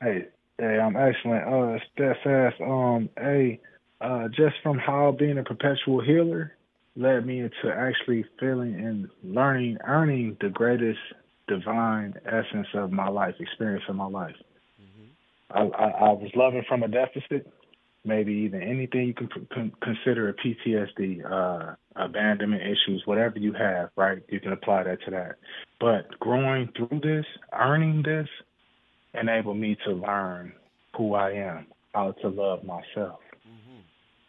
Hey, 0.00 0.26
hey, 0.58 0.78
I'm 0.78 0.96
excellent. 0.96 1.44
Uh, 1.46 1.78
steadfast. 1.92 2.60
Um, 2.60 3.08
hey, 3.18 3.60
uh, 4.04 4.28
just 4.28 4.54
from 4.62 4.78
how 4.78 5.16
being 5.18 5.38
a 5.38 5.42
perpetual 5.42 6.02
healer 6.02 6.52
led 6.94 7.26
me 7.26 7.40
into 7.40 7.74
actually 7.74 8.24
feeling 8.38 8.74
and 8.74 9.08
learning, 9.22 9.78
earning 9.84 10.36
the 10.40 10.50
greatest 10.50 10.98
divine 11.48 12.14
essence 12.26 12.68
of 12.74 12.92
my 12.92 13.08
life, 13.08 13.34
experience 13.40 13.84
of 13.88 13.96
my 13.96 14.06
life. 14.06 14.36
I, 15.50 15.60
I, 15.60 15.88
I 15.88 16.12
was 16.12 16.30
loving 16.34 16.64
from 16.68 16.82
a 16.82 16.88
deficit, 16.88 17.50
maybe 18.04 18.32
even 18.32 18.62
anything 18.62 19.06
you 19.06 19.14
can 19.14 19.28
p- 19.28 19.72
consider 19.82 20.28
a 20.28 20.34
PTSD, 20.34 21.24
uh, 21.24 21.74
abandonment 21.96 22.62
issues, 22.62 23.02
whatever 23.06 23.38
you 23.38 23.54
have, 23.54 23.88
right? 23.96 24.18
You 24.28 24.40
can 24.40 24.52
apply 24.52 24.84
that 24.84 24.98
to 25.06 25.10
that. 25.12 25.36
But 25.80 26.18
growing 26.20 26.68
through 26.76 27.00
this, 27.00 27.24
earning 27.52 28.02
this, 28.02 28.28
enabled 29.14 29.56
me 29.56 29.76
to 29.86 29.92
learn 29.92 30.52
who 30.96 31.14
I 31.14 31.32
am, 31.32 31.66
how 31.94 32.12
to 32.12 32.28
love 32.28 32.64
myself. 32.64 33.20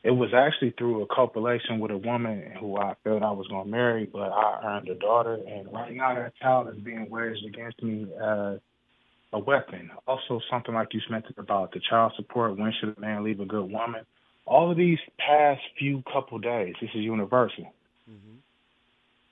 It 0.06 0.12
was 0.12 0.30
actually 0.36 0.70
through 0.78 1.02
a 1.02 1.08
copulation 1.08 1.80
with 1.80 1.90
a 1.90 1.98
woman 1.98 2.54
who 2.60 2.78
I 2.78 2.94
felt 3.04 3.24
I 3.24 3.32
was 3.32 3.48
going 3.48 3.66
to 3.66 3.72
marry, 3.72 4.06
but 4.06 4.30
I 4.32 4.62
earned 4.64 4.88
a 4.88 4.94
daughter, 4.94 5.40
and 5.48 5.74
right 5.74 5.92
now 5.96 6.14
that 6.14 6.34
child 6.40 6.70
is 6.70 6.80
being 6.80 7.10
waged 7.10 7.44
against 7.44 7.82
me 7.82 8.04
as 8.04 8.60
a 9.34 9.40
weapon. 9.40 9.90
Also, 10.08 10.40
something 10.52 10.76
like 10.76 10.94
you 10.94 11.02
mentioned 11.10 11.40
about 11.40 11.72
the 11.72 11.82
child 11.90 12.14
support. 12.18 12.56
When 12.56 12.72
should 12.80 12.96
a 12.96 13.02
man 13.02 13.24
leave 13.24 13.40
a 13.40 13.46
good 13.46 13.72
woman? 13.72 14.06
All 14.46 14.70
of 14.70 14.78
these 14.78 15.00
past 15.18 15.62
few 15.80 16.04
couple 16.14 16.38
days, 16.38 16.76
this 16.80 16.92
is 16.94 17.02
universal. 17.02 17.74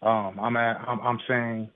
Um, 0.02 0.40
I'm 0.40 0.58
at, 0.58 0.78
I'm, 0.88 1.00
I'm 1.02 1.20
saying, 1.28 1.70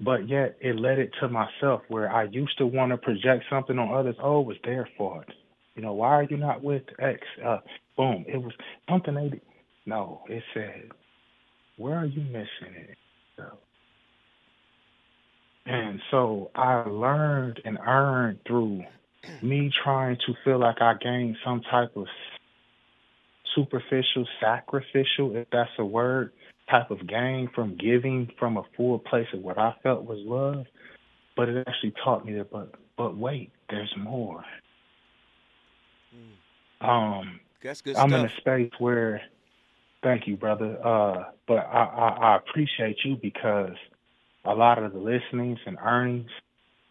but 0.00 0.28
yet 0.28 0.56
it 0.60 0.76
led 0.76 0.98
it 0.98 1.12
to 1.20 1.28
myself 1.28 1.82
where 1.86 2.12
I 2.12 2.24
used 2.24 2.58
to 2.58 2.66
want 2.66 2.90
to 2.90 2.98
project 2.98 3.44
something 3.48 3.78
on 3.78 3.94
others. 3.94 4.16
Oh, 4.20 4.40
it 4.40 4.46
was 4.48 4.56
their 4.64 4.88
fault. 4.98 5.26
You 5.76 5.82
know, 5.82 5.92
why 5.92 6.08
are 6.08 6.24
you 6.24 6.36
not 6.36 6.62
with 6.62 6.82
X? 6.98 7.20
Uh, 7.44 7.58
boom, 7.96 8.24
it 8.28 8.38
was 8.38 8.52
something 8.88 9.14
they 9.14 9.28
did. 9.28 9.40
No, 9.86 10.22
it 10.28 10.42
said, 10.52 10.90
where 11.76 11.96
are 11.96 12.06
you 12.06 12.22
missing 12.22 12.74
it? 12.74 12.96
And 15.66 16.00
so 16.10 16.50
I 16.54 16.82
learned 16.88 17.60
and 17.64 17.78
earned 17.84 18.38
through 18.46 18.84
me 19.42 19.70
trying 19.82 20.16
to 20.26 20.34
feel 20.44 20.60
like 20.60 20.80
I 20.80 20.94
gained 20.94 21.36
some 21.44 21.60
type 21.68 21.96
of 21.96 22.06
superficial, 23.54 24.26
sacrificial, 24.40 25.34
if 25.34 25.48
that's 25.50 25.70
a 25.78 25.84
word, 25.84 26.32
type 26.70 26.90
of 26.90 27.06
gain 27.06 27.48
from 27.54 27.76
giving 27.76 28.30
from 28.38 28.56
a 28.56 28.62
full 28.76 28.98
place 28.98 29.26
of 29.32 29.40
what 29.40 29.58
I 29.58 29.74
felt 29.82 30.04
was 30.04 30.18
love. 30.20 30.66
But 31.36 31.48
it 31.48 31.66
actually 31.66 31.94
taught 32.04 32.24
me 32.24 32.34
that, 32.34 32.50
but 32.50 32.74
but 32.96 33.16
wait, 33.16 33.50
there's 33.68 33.92
more. 33.98 34.44
Um, 36.80 37.40
That's 37.66 37.82
good 37.82 37.96
I'm 37.96 38.10
stuff. 38.10 38.20
in 38.20 38.26
a 38.26 38.36
space 38.40 38.72
where, 38.78 39.20
thank 40.02 40.26
you, 40.26 40.36
brother. 40.36 40.78
Uh, 40.84 41.24
but 41.46 41.58
I, 41.58 41.84
I, 41.84 42.08
I 42.08 42.36
appreciate 42.36 42.96
you 43.04 43.16
because 43.20 43.76
a 44.44 44.54
lot 44.54 44.82
of 44.82 44.92
the 44.92 44.98
listenings 44.98 45.58
and 45.66 45.76
earnings 45.84 46.30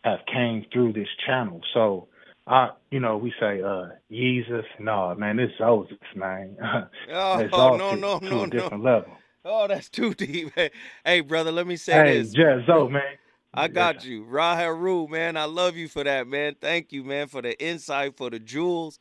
have 0.03 0.19
came 0.31 0.65
through 0.71 0.93
this 0.93 1.07
channel. 1.25 1.61
So 1.73 2.07
I, 2.47 2.69
you 2.91 2.99
know, 2.99 3.17
we 3.17 3.33
say, 3.39 3.61
uh, 3.61 3.87
Jesus. 4.11 4.65
No, 4.79 5.15
man, 5.15 5.39
it's 5.39 5.53
Zoses, 5.59 5.97
man. 6.15 6.57
Oh, 7.11 7.39
Exalted 7.39 7.79
no, 7.79 7.95
no, 7.95 8.19
to 8.19 8.35
no, 8.35 8.43
a 8.43 8.49
different 8.49 8.83
no. 8.83 8.91
level. 8.91 9.17
Oh, 9.43 9.67
that's 9.67 9.89
too 9.89 10.13
deep. 10.13 10.51
Hey, 10.55 10.71
hey, 11.05 11.21
brother, 11.21 11.51
let 11.51 11.67
me 11.67 11.75
say 11.75 11.93
Hey, 11.93 12.19
this. 12.19 12.33
Jez 12.33 12.65
Zo, 12.65 12.89
man. 12.89 13.03
I 13.53 13.67
got 13.67 14.03
you. 14.03 14.23
Ra 14.25 14.55
Heru, 14.55 15.07
man. 15.07 15.37
I 15.37 15.45
love 15.45 15.77
you 15.77 15.87
for 15.87 16.03
that, 16.03 16.27
man. 16.27 16.55
Thank 16.59 16.91
you, 16.91 17.03
man, 17.03 17.27
for 17.27 17.41
the 17.41 17.57
insight, 17.63 18.17
for 18.17 18.29
the 18.29 18.39
jewels. 18.39 18.99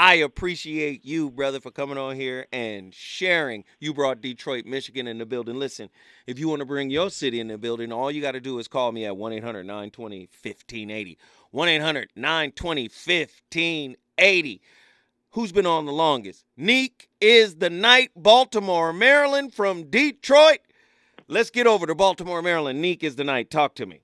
I 0.00 0.14
appreciate 0.14 1.04
you, 1.04 1.28
brother, 1.28 1.58
for 1.58 1.72
coming 1.72 1.98
on 1.98 2.14
here 2.14 2.46
and 2.52 2.94
sharing. 2.94 3.64
You 3.80 3.92
brought 3.92 4.20
Detroit, 4.20 4.64
Michigan 4.64 5.08
in 5.08 5.18
the 5.18 5.26
building. 5.26 5.58
Listen, 5.58 5.90
if 6.24 6.38
you 6.38 6.48
want 6.48 6.60
to 6.60 6.66
bring 6.66 6.88
your 6.88 7.10
city 7.10 7.40
in 7.40 7.48
the 7.48 7.58
building, 7.58 7.90
all 7.90 8.08
you 8.08 8.22
got 8.22 8.32
to 8.32 8.40
do 8.40 8.60
is 8.60 8.68
call 8.68 8.92
me 8.92 9.06
at 9.06 9.16
1 9.16 9.32
800 9.32 9.64
920 9.66 10.28
1580. 10.40 11.18
1 11.50 11.68
800 11.68 12.10
920 12.14 12.82
1580. 12.84 14.60
Who's 15.32 15.50
been 15.50 15.66
on 15.66 15.84
the 15.84 15.92
longest? 15.92 16.44
Neek 16.56 17.08
is 17.20 17.56
the 17.56 17.68
night, 17.68 18.12
Baltimore, 18.14 18.92
Maryland 18.92 19.52
from 19.52 19.90
Detroit. 19.90 20.60
Let's 21.26 21.50
get 21.50 21.66
over 21.66 21.88
to 21.88 21.96
Baltimore, 21.96 22.40
Maryland. 22.40 22.80
Neek 22.80 23.02
is 23.02 23.16
the 23.16 23.24
night. 23.24 23.50
Talk 23.50 23.74
to 23.74 23.84
me. 23.84 24.02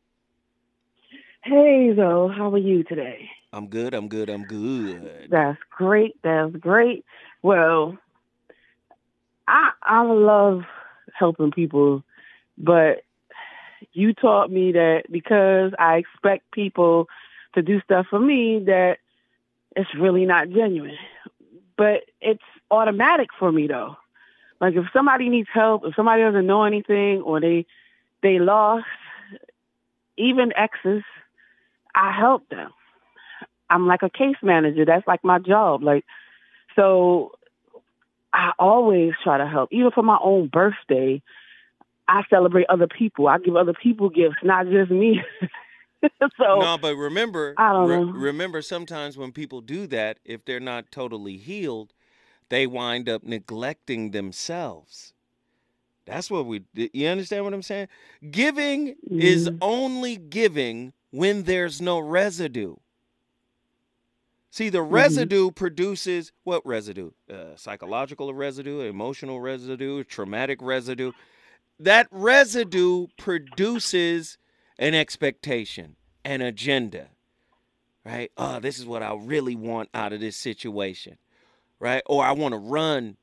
Hey, 1.45 1.93
Zo, 1.95 2.33
how 2.37 2.51
are 2.51 2.59
you 2.59 2.83
today? 2.83 3.29
I'm 3.55 3.69
good. 3.69 3.95
I'm 3.95 4.09
good. 4.09 4.29
I'm 4.29 4.45
good. 4.45 5.29
That's 5.31 5.59
great. 5.71 6.17
That's 6.23 6.57
great. 6.57 7.05
Well, 7.41 7.97
I 9.47 9.71
I 9.81 10.03
love 10.03 10.63
helping 11.17 11.53
people, 11.53 12.03
but 12.59 13.05
you 13.93 14.13
taught 14.13 14.51
me 14.51 14.73
that 14.73 15.05
because 15.09 15.73
I 15.79 15.99
expect 15.99 16.51
people 16.51 17.07
to 17.55 17.63
do 17.63 17.81
stuff 17.83 18.07
for 18.11 18.19
me 18.19 18.65
that 18.67 18.97
it's 19.77 19.95
really 19.95 20.25
not 20.27 20.51
genuine. 20.51 20.99
But 21.77 22.03
it's 22.21 22.43
automatic 22.73 23.29
for 23.39 23.53
me 23.53 23.69
though. 23.69 23.97
Like 24.61 24.75
if 24.75 24.87
somebody 24.93 25.29
needs 25.29 25.49
help, 25.55 25.83
if 25.85 25.95
somebody 25.95 26.23
doesn't 26.23 26.47
know 26.47 26.65
anything 26.65 27.23
or 27.23 27.41
they 27.41 27.67
they 28.21 28.41
lost, 28.41 28.87
even 30.17 30.53
exes, 30.57 31.05
I 31.95 32.11
help 32.11 32.49
them. 32.49 32.73
I'm 33.71 33.87
like 33.87 34.03
a 34.03 34.11
case 34.11 34.37
manager. 34.43 34.85
That's 34.85 35.07
like 35.07 35.25
my 35.25 35.39
job. 35.39 35.83
Like, 35.83 36.05
so 36.77 37.33
I 38.33 38.53
always 38.59 39.13
try 39.23 39.39
to 39.39 39.47
help. 39.47 39.73
Even 39.73 39.91
for 39.93 40.03
my 40.03 40.19
own 40.23 40.49
birthday, 40.49 41.23
I 42.09 42.23
celebrate 42.29 42.67
other 42.69 42.87
people. 42.89 43.29
I 43.29 43.39
give 43.39 43.57
other 43.57 43.75
people 43.75 44.11
gifts, 44.11 44.37
not 44.43 44.67
just 44.69 44.91
me. 44.91 45.21
so 46.39 46.61
no, 46.61 46.77
but 46.79 46.97
remember, 46.97 47.55
I 47.57 47.73
don't 47.73 47.89
re- 47.89 47.97
know. 47.97 48.13
remember 48.13 48.61
sometimes 48.61 49.17
when 49.17 49.33
people 49.33 49.61
do 49.61 49.87
that, 49.89 50.19
if 50.25 50.45
they're 50.45 50.61
not 50.61 50.91
totally 50.91 51.37
healed, 51.37 51.93
they 52.49 52.67
wind 52.67 53.09
up 53.09 53.23
neglecting 53.25 54.11
themselves. 54.11 55.15
That's 56.07 56.31
what 56.31 56.47
we. 56.47 56.65
You 56.75 57.09
understand 57.09 57.45
what 57.45 57.55
I'm 57.55 57.63
saying? 57.63 57.89
Giving 58.31 58.97
is 59.19 59.49
Mm. 59.49 59.59
only 59.63 60.17
giving 60.17 60.93
when 61.11 61.45
there's 61.45 61.81
no 61.81 61.99
residue. 61.99 62.77
See, 64.55 64.69
the 64.69 64.83
residue 64.83 65.51
produces 65.51 66.31
what 66.45 66.65
residue? 66.65 67.11
Uh, 67.29 67.57
psychological 67.57 68.33
residue, 68.33 68.83
emotional 68.83 69.41
residue, 69.41 70.05
traumatic 70.05 70.63
residue. 70.63 71.11
That 71.81 72.07
residue 72.13 73.09
produces 73.19 74.39
an 74.79 74.95
expectation, 74.95 75.97
an 76.25 76.41
agenda, 76.41 77.09
right? 78.07 78.31
Oh, 78.37 78.61
this 78.61 78.79
is 78.79 78.87
what 78.87 79.03
I 79.03 79.13
really 79.15 79.57
want 79.57 79.89
out 79.93 80.13
of 80.13 80.21
this 80.21 80.37
situation, 80.37 81.19
right? 81.81 82.05
Or 82.07 82.25
I 82.25 82.31
want 82.31 82.53
to 82.53 82.59
run 82.59 83.17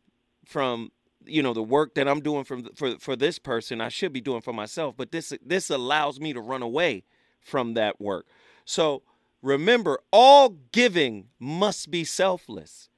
from 0.43 0.91
you 1.25 1.41
know 1.41 1.53
the 1.53 1.63
work 1.63 1.95
that 1.95 2.09
I'm 2.09 2.19
doing 2.19 2.43
from 2.43 2.65
for 2.75 2.99
for 2.99 3.15
this 3.15 3.39
person. 3.39 3.79
I 3.79 3.87
should 3.87 4.11
be 4.11 4.19
doing 4.19 4.41
for 4.41 4.51
myself, 4.51 4.95
but 4.97 5.13
this 5.13 5.31
this 5.41 5.69
allows 5.69 6.19
me 6.19 6.33
to 6.33 6.41
run 6.41 6.61
away 6.61 7.05
from 7.39 7.75
that 7.75 8.01
work. 8.01 8.25
So 8.65 9.03
remember, 9.41 9.99
all 10.11 10.57
giving 10.71 11.29
must 11.39 11.91
be 11.91 12.03
selfless, 12.03 12.89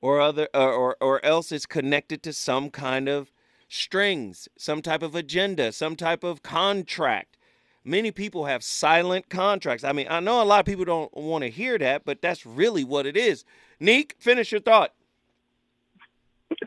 or 0.00 0.20
other 0.20 0.48
or 0.54 0.72
or, 0.72 0.96
or 1.00 1.24
else 1.24 1.52
it's 1.52 1.66
connected 1.66 2.22
to 2.22 2.32
some 2.32 2.70
kind 2.70 3.08
of 3.08 3.32
strings, 3.68 4.48
some 4.56 4.82
type 4.82 5.02
of 5.02 5.14
agenda, 5.14 5.72
some 5.72 5.96
type 5.96 6.24
of 6.24 6.42
contract. 6.42 7.36
Many 7.84 8.10
people 8.10 8.46
have 8.46 8.64
silent 8.64 9.28
contracts. 9.28 9.84
I 9.84 9.92
mean, 9.92 10.08
I 10.10 10.18
know 10.20 10.42
a 10.42 10.44
lot 10.44 10.60
of 10.60 10.66
people 10.66 10.84
don't 10.84 11.14
want 11.16 11.42
to 11.42 11.50
hear 11.50 11.78
that, 11.78 12.04
but 12.04 12.20
that's 12.20 12.44
really 12.44 12.82
what 12.82 13.06
it 13.06 13.16
is. 13.16 13.44
Neek, 13.78 14.16
finish 14.18 14.50
your 14.50 14.60
thought. 14.60 14.92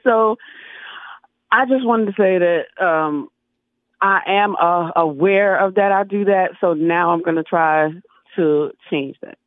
so 0.03 0.37
I 1.51 1.65
just 1.65 1.85
wanted 1.85 2.05
to 2.05 2.13
say 2.13 2.37
that 2.37 2.83
um, 2.83 3.29
I 4.01 4.21
am 4.27 4.55
uh, 4.55 4.91
aware 4.95 5.57
of 5.57 5.75
that. 5.75 5.91
I 5.91 6.03
do 6.03 6.25
that, 6.25 6.51
so 6.61 6.73
now 6.73 7.11
I'm 7.11 7.21
going 7.21 7.35
to 7.35 7.43
try 7.43 7.89
to 8.39 8.71
change 8.89 9.17
that. 9.21 9.37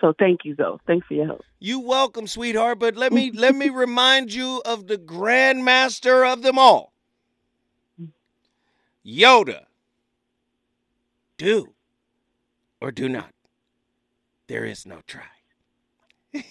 So 0.00 0.12
thank 0.18 0.40
you, 0.44 0.54
though. 0.56 0.80
Thanks 0.86 1.06
for 1.06 1.14
your 1.14 1.26
help. 1.26 1.44
You 1.60 1.80
welcome, 1.80 2.26
sweetheart, 2.26 2.78
but 2.78 2.96
let 2.96 3.12
me 3.12 3.30
let 3.32 3.54
me 3.54 3.68
remind 3.84 4.32
you 4.32 4.62
of 4.64 4.86
the 4.86 4.96
grandmaster 4.98 6.30
of 6.30 6.42
them 6.42 6.58
all. 6.58 6.92
Yoda. 9.06 9.64
Do 11.38 11.74
or 12.80 12.90
do 12.92 13.08
not. 13.08 13.32
There 14.48 14.64
is 14.64 14.84
no 14.86 15.00
try. 15.06 15.22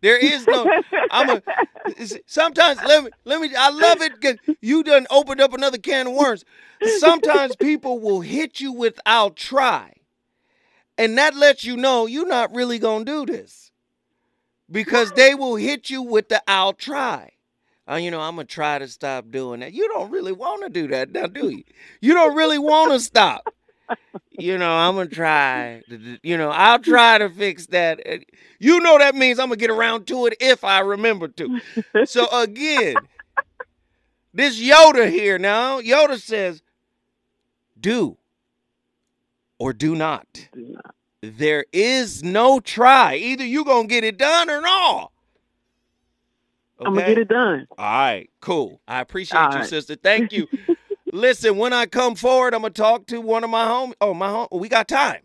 there 0.00 0.16
is 0.18 0.46
no 0.48 0.68
I'm 1.10 1.28
a 1.30 1.42
sometimes 2.26 2.82
let 2.82 3.04
me 3.04 3.10
let 3.24 3.40
me 3.40 3.54
I 3.56 3.70
love 3.70 4.00
it 4.02 4.20
'cause 4.20 4.36
you 4.60 4.82
done 4.82 5.06
opened 5.10 5.40
up 5.40 5.52
another 5.52 5.78
can 5.78 6.06
of 6.08 6.14
worms. 6.14 6.44
Sometimes 6.82 7.56
people 7.56 7.98
will 8.00 8.20
hit 8.22 8.60
you 8.60 8.72
with 8.72 8.98
I'll 9.06 9.30
try. 9.30 9.92
And 10.96 11.18
that 11.18 11.34
lets 11.34 11.64
you 11.64 11.76
know 11.76 12.06
you're 12.06 12.26
not 12.28 12.54
really 12.54 12.78
gonna 12.78 13.04
do 13.04 13.26
this. 13.26 13.70
Because 14.70 15.12
they 15.12 15.34
will 15.34 15.56
hit 15.56 15.90
you 15.90 16.02
with 16.02 16.28
the 16.28 16.42
I'll 16.48 16.72
try. 16.72 17.32
Uh, 17.90 17.96
you 17.96 18.10
know, 18.10 18.20
I'm 18.20 18.36
gonna 18.36 18.46
try 18.46 18.78
to 18.78 18.88
stop 18.88 19.30
doing 19.30 19.60
that. 19.60 19.72
You 19.72 19.88
don't 19.88 20.10
really 20.10 20.32
want 20.32 20.62
to 20.62 20.70
do 20.70 20.88
that 20.88 21.12
now, 21.12 21.26
do 21.26 21.50
you? 21.50 21.64
You 22.00 22.14
don't 22.14 22.34
really 22.34 22.58
want 22.58 22.92
to 22.92 23.00
stop. 23.00 23.46
You 24.30 24.56
know, 24.58 24.72
I'm 24.72 24.94
gonna 24.96 25.10
try. 25.10 25.82
to 25.90 26.18
You 26.22 26.38
know, 26.38 26.50
I'll 26.50 26.78
try 26.78 27.18
to 27.18 27.28
fix 27.28 27.66
that. 27.66 28.00
You 28.58 28.80
know 28.80 28.98
that 28.98 29.14
means 29.14 29.38
I'm 29.38 29.48
gonna 29.48 29.56
get 29.56 29.70
around 29.70 30.06
to 30.08 30.26
it 30.26 30.36
if 30.40 30.64
I 30.64 30.80
remember 30.80 31.28
to. 31.28 31.60
So 32.04 32.26
again, 32.30 32.96
this 34.32 34.60
Yoda 34.60 35.10
here 35.10 35.38
now, 35.38 35.80
Yoda 35.80 36.20
says, 36.20 36.62
"Do 37.78 38.16
or 39.58 39.72
do 39.72 39.94
not." 39.94 40.48
There 41.22 41.64
is 41.72 42.22
no 42.22 42.60
try. 42.60 43.16
Either 43.16 43.44
you 43.44 43.64
gonna 43.64 43.88
get 43.88 44.04
it 44.04 44.18
done 44.18 44.50
or 44.50 44.60
no. 44.60 45.10
I'm 46.80 46.94
gonna 46.94 47.06
get 47.06 47.18
it 47.18 47.28
done. 47.28 47.66
All 47.78 47.84
right, 47.84 48.28
cool. 48.40 48.80
I 48.86 49.00
appreciate 49.00 49.40
All 49.40 49.52
you, 49.52 49.58
right. 49.60 49.68
sister. 49.68 49.94
Thank 49.96 50.32
you. 50.32 50.48
Listen, 51.12 51.56
when 51.56 51.72
I 51.72 51.86
come 51.86 52.14
forward, 52.14 52.54
I'm 52.54 52.62
gonna 52.62 52.74
talk 52.74 53.06
to 53.06 53.20
one 53.20 53.44
of 53.44 53.50
my 53.50 53.66
home. 53.66 53.94
Oh, 54.00 54.12
my 54.12 54.28
home. 54.28 54.48
We 54.52 54.68
got 54.68 54.88
time. 54.88 55.22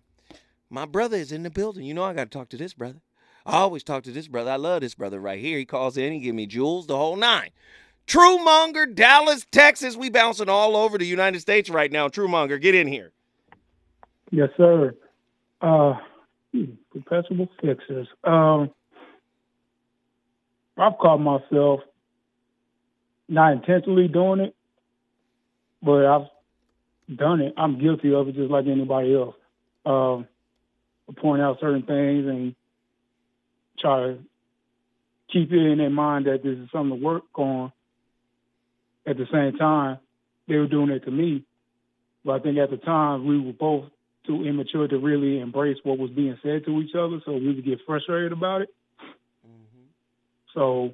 My 0.70 0.86
brother 0.86 1.18
is 1.18 1.32
in 1.32 1.44
the 1.44 1.50
building. 1.50 1.84
You 1.84 1.94
know 1.96 2.04
I 2.04 2.14
got 2.14 2.26
to 2.26 2.30
talk 2.30 2.50
to 2.50 2.58
this 2.58 2.74
brother. 2.74 3.02
I 3.46 3.58
always 3.58 3.84
talk 3.84 4.04
to 4.04 4.12
this 4.12 4.28
brother. 4.28 4.52
I 4.52 4.58
love 4.58 4.82
this 4.82 4.94
brother 4.94 5.20
right 5.20 5.40
here. 5.40 5.58
He 5.58 5.66
calls 5.66 5.98
in, 5.98 6.14
he 6.14 6.20
give 6.20 6.36
me 6.36 6.46
jewels, 6.46 6.86
the 6.86 6.96
whole 6.96 7.16
nine. 7.16 7.50
Truemonger, 8.06 8.94
Dallas, 8.94 9.46
Texas. 9.52 9.96
We 9.96 10.10
bouncing 10.10 10.50
all 10.50 10.76
over 10.76 10.98
the 10.98 11.06
United 11.06 11.40
States 11.40 11.70
right 11.70 11.92
now. 11.92 12.08
Truemonger, 12.08 12.62
get 12.62 12.76
in 12.76 12.88
here. 12.88 13.12
Yes, 14.32 14.50
sir. 14.58 14.96
Uh, 15.62 15.94
hmm, 16.54 16.66
perpetual 16.94 17.48
fixers. 17.62 18.08
Um, 18.24 18.72
I've 20.78 20.98
caught 21.00 21.18
myself 21.18 21.82
not 23.28 23.54
intentionally 23.54 24.08
doing 24.08 24.40
it, 24.40 24.56
but 25.82 26.06
I've 26.06 26.28
done 27.16 27.42
it. 27.42 27.54
I'm 27.58 27.80
guilty 27.80 28.14
of 28.14 28.28
it 28.28 28.36
just 28.36 28.52
like 28.52 28.66
anybody 28.68 29.16
else. 29.16 29.36
Um, 29.86 30.28
point 31.18 31.42
out 31.42 31.58
certain 31.60 31.84
things 31.84 32.28
and 32.28 32.56
try 33.80 34.00
to 34.00 34.20
keep 35.32 35.52
it 35.52 35.72
in 35.72 35.80
their 35.80 35.90
mind 35.90 36.28
that 36.28 36.44
this 36.44 36.58
is 36.58 36.70
something 36.72 37.00
to 37.00 37.04
work 37.06 37.24
on. 37.36 37.72
At 39.08 39.18
the 39.18 39.26
same 39.32 39.58
time, 39.58 39.98
they 40.48 40.56
were 40.56 40.68
doing 40.68 40.92
it 40.92 41.04
to 41.06 41.12
me. 41.12 41.44
But 42.24 42.34
I 42.34 42.40
think 42.44 42.58
at 42.60 42.70
the 42.70 42.78
time 42.78 43.26
we 43.26 43.40
were 43.40 43.54
both 43.54 43.86
too 44.30 44.46
immature 44.46 44.88
to 44.88 45.00
really 45.00 45.40
embrace 45.40 45.78
what 45.82 45.98
was 45.98 46.12
being 46.12 46.38
said 46.44 46.64
to 46.66 46.80
each 46.82 46.94
other, 46.94 47.20
so 47.26 47.34
we 47.34 47.48
would 47.48 47.66
get 47.66 47.80
frustrated 47.84 48.32
about 48.32 48.62
it. 48.62 48.70
Mm-hmm. 49.44 49.86
So, 50.54 50.94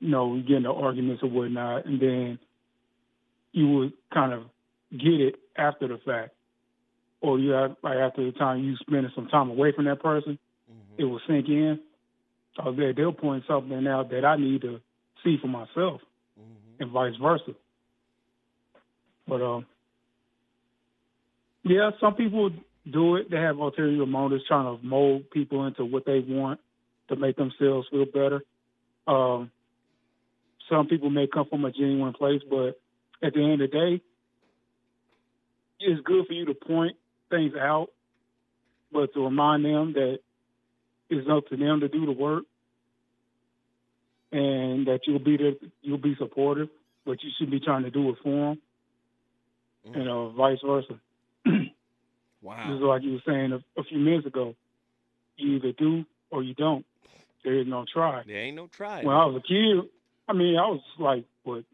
you 0.00 0.08
know, 0.08 0.28
we 0.28 0.40
get 0.40 0.56
into 0.56 0.72
arguments 0.72 1.22
or 1.22 1.28
whatnot, 1.28 1.84
and 1.84 2.00
then 2.00 2.38
you 3.52 3.68
would 3.68 3.92
kind 4.14 4.32
of 4.32 4.44
get 4.90 5.20
it 5.20 5.34
after 5.56 5.88
the 5.88 5.98
fact, 5.98 6.30
or 7.20 7.38
you 7.38 7.50
have 7.50 7.76
like 7.82 7.98
after 7.98 8.24
the 8.24 8.32
time 8.32 8.64
you 8.64 8.74
spending 8.76 9.12
some 9.14 9.28
time 9.28 9.50
away 9.50 9.72
from 9.72 9.84
that 9.84 10.00
person, 10.00 10.38
mm-hmm. 10.70 11.02
it 11.02 11.04
will 11.04 11.20
sink 11.28 11.48
in. 11.48 11.80
So 12.56 12.72
they 12.72 12.92
they'll 12.92 13.12
point 13.12 13.44
something 13.46 13.86
out 13.86 14.08
that 14.10 14.24
I 14.24 14.36
need 14.36 14.62
to 14.62 14.80
see 15.22 15.36
for 15.38 15.48
myself, 15.48 16.00
mm-hmm. 16.40 16.82
and 16.82 16.90
vice 16.90 17.16
versa. 17.20 17.52
But 19.26 19.42
um, 19.42 19.66
yeah, 21.64 21.90
some 22.00 22.14
people 22.14 22.50
do 22.90 23.16
it. 23.16 23.30
They 23.30 23.36
have 23.36 23.58
ulterior 23.58 24.06
motives, 24.06 24.44
trying 24.46 24.78
to 24.78 24.84
mold 24.84 25.30
people 25.30 25.66
into 25.66 25.84
what 25.84 26.04
they 26.06 26.20
want 26.20 26.60
to 27.08 27.16
make 27.16 27.36
themselves 27.36 27.88
feel 27.90 28.04
better. 28.06 28.42
Um, 29.06 29.50
some 30.68 30.86
people 30.86 31.10
may 31.10 31.26
come 31.26 31.46
from 31.48 31.64
a 31.64 31.72
genuine 31.72 32.12
place, 32.12 32.42
but 32.48 32.78
at 33.22 33.34
the 33.34 33.42
end 33.42 33.60
of 33.60 33.70
the 33.70 33.78
day, 33.78 34.02
it's 35.80 36.00
good 36.02 36.26
for 36.26 36.32
you 36.32 36.44
to 36.46 36.54
point 36.54 36.96
things 37.30 37.54
out, 37.58 37.88
but 38.92 39.12
to 39.14 39.24
remind 39.24 39.64
them 39.64 39.92
that 39.94 40.18
it's 41.08 41.28
up 41.30 41.46
to 41.48 41.56
them 41.56 41.80
to 41.80 41.88
do 41.88 42.04
the 42.04 42.12
work, 42.12 42.44
and 44.30 44.86
that 44.86 45.00
you'll 45.06 45.18
be 45.18 45.36
there, 45.36 45.52
you'll 45.80 45.96
be 45.98 46.16
supportive, 46.18 46.68
but 47.06 47.22
you 47.22 47.30
should 47.38 47.50
be 47.50 47.60
trying 47.60 47.84
to 47.84 47.90
do 47.90 48.10
it 48.10 48.16
for 48.22 48.30
them, 48.30 48.60
you 49.94 50.04
know, 50.04 50.30
vice 50.36 50.58
versa. 50.64 51.00
Wow. 52.42 52.68
This 52.68 52.76
is 52.76 52.82
like 52.82 53.02
you 53.02 53.12
were 53.12 53.22
saying 53.26 53.52
a, 53.52 53.80
a 53.80 53.84
few 53.84 53.98
minutes 53.98 54.26
ago. 54.26 54.54
You 55.36 55.56
either 55.56 55.72
do 55.72 56.04
or 56.30 56.42
you 56.42 56.54
don't. 56.54 56.84
There 57.44 57.58
is 57.58 57.66
no 57.66 57.84
try. 57.92 58.22
There 58.26 58.36
ain't 58.36 58.56
no 58.56 58.66
try. 58.66 59.02
When 59.02 59.14
I 59.14 59.24
was 59.26 59.36
a 59.36 59.46
kid, 59.46 59.88
I 60.28 60.32
mean, 60.32 60.56
I 60.58 60.68
was 60.68 60.80
like 60.98 61.24
what 61.44 61.64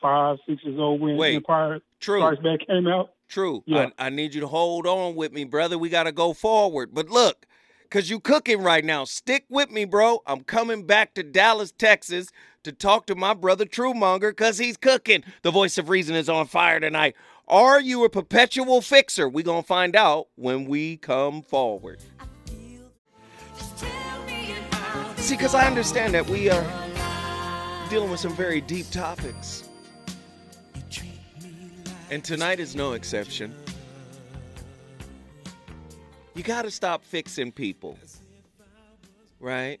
five, 0.00 0.38
six 0.46 0.62
years 0.64 0.78
old 0.78 1.00
when 1.00 1.16
Wait, 1.16 1.36
Empire 1.36 1.80
True. 1.98 2.20
Strikes 2.20 2.42
Back 2.42 2.66
came 2.66 2.86
out. 2.86 3.12
True. 3.28 3.62
Yeah. 3.66 3.90
I, 3.98 4.06
I 4.06 4.10
need 4.10 4.34
you 4.34 4.40
to 4.40 4.46
hold 4.46 4.86
on 4.86 5.14
with 5.14 5.32
me, 5.32 5.44
brother. 5.44 5.78
We 5.78 5.88
got 5.88 6.04
to 6.04 6.12
go 6.12 6.32
forward. 6.32 6.90
But 6.92 7.08
look, 7.08 7.46
because 7.82 8.08
you 8.08 8.20
cooking 8.20 8.62
right 8.62 8.84
now. 8.84 9.04
Stick 9.04 9.44
with 9.48 9.70
me, 9.70 9.84
bro. 9.84 10.22
I'm 10.26 10.42
coming 10.42 10.84
back 10.86 11.14
to 11.14 11.22
Dallas, 11.22 11.72
Texas 11.72 12.30
to 12.62 12.72
talk 12.72 13.06
to 13.06 13.14
my 13.14 13.34
brother 13.34 13.64
Truemonger 13.64 14.30
because 14.30 14.58
he's 14.58 14.76
cooking. 14.76 15.24
The 15.42 15.50
voice 15.50 15.78
of 15.78 15.88
reason 15.88 16.14
is 16.14 16.28
on 16.28 16.46
fire 16.46 16.78
tonight. 16.78 17.16
Are 17.50 17.80
you 17.80 18.04
a 18.04 18.08
perpetual 18.08 18.80
fixer? 18.80 19.28
we 19.28 19.42
going 19.42 19.62
to 19.62 19.66
find 19.66 19.96
out 19.96 20.28
when 20.36 20.66
we 20.66 20.96
come 20.96 21.42
forward. 21.42 21.98
See, 25.16 25.34
because 25.36 25.56
I 25.56 25.66
understand 25.66 26.14
that 26.14 26.28
we 26.28 26.48
are 26.48 26.64
dealing 27.90 28.08
with 28.08 28.20
some 28.20 28.36
very 28.36 28.60
deep 28.60 28.88
topics. 28.92 29.68
And 32.08 32.22
tonight 32.22 32.60
is 32.60 32.76
no 32.76 32.92
exception. 32.92 33.52
You 36.34 36.44
got 36.44 36.62
to 36.62 36.70
stop 36.70 37.04
fixing 37.04 37.50
people, 37.50 37.98
right? 39.40 39.80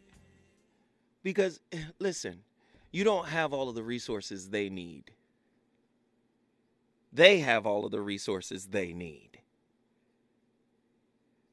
Because, 1.22 1.60
eh, 1.70 1.78
listen, 2.00 2.40
you 2.90 3.04
don't 3.04 3.28
have 3.28 3.52
all 3.52 3.68
of 3.68 3.76
the 3.76 3.84
resources 3.84 4.48
they 4.48 4.68
need. 4.70 5.12
They 7.12 7.40
have 7.40 7.66
all 7.66 7.84
of 7.84 7.90
the 7.90 8.00
resources 8.00 8.66
they 8.66 8.92
need. 8.92 9.40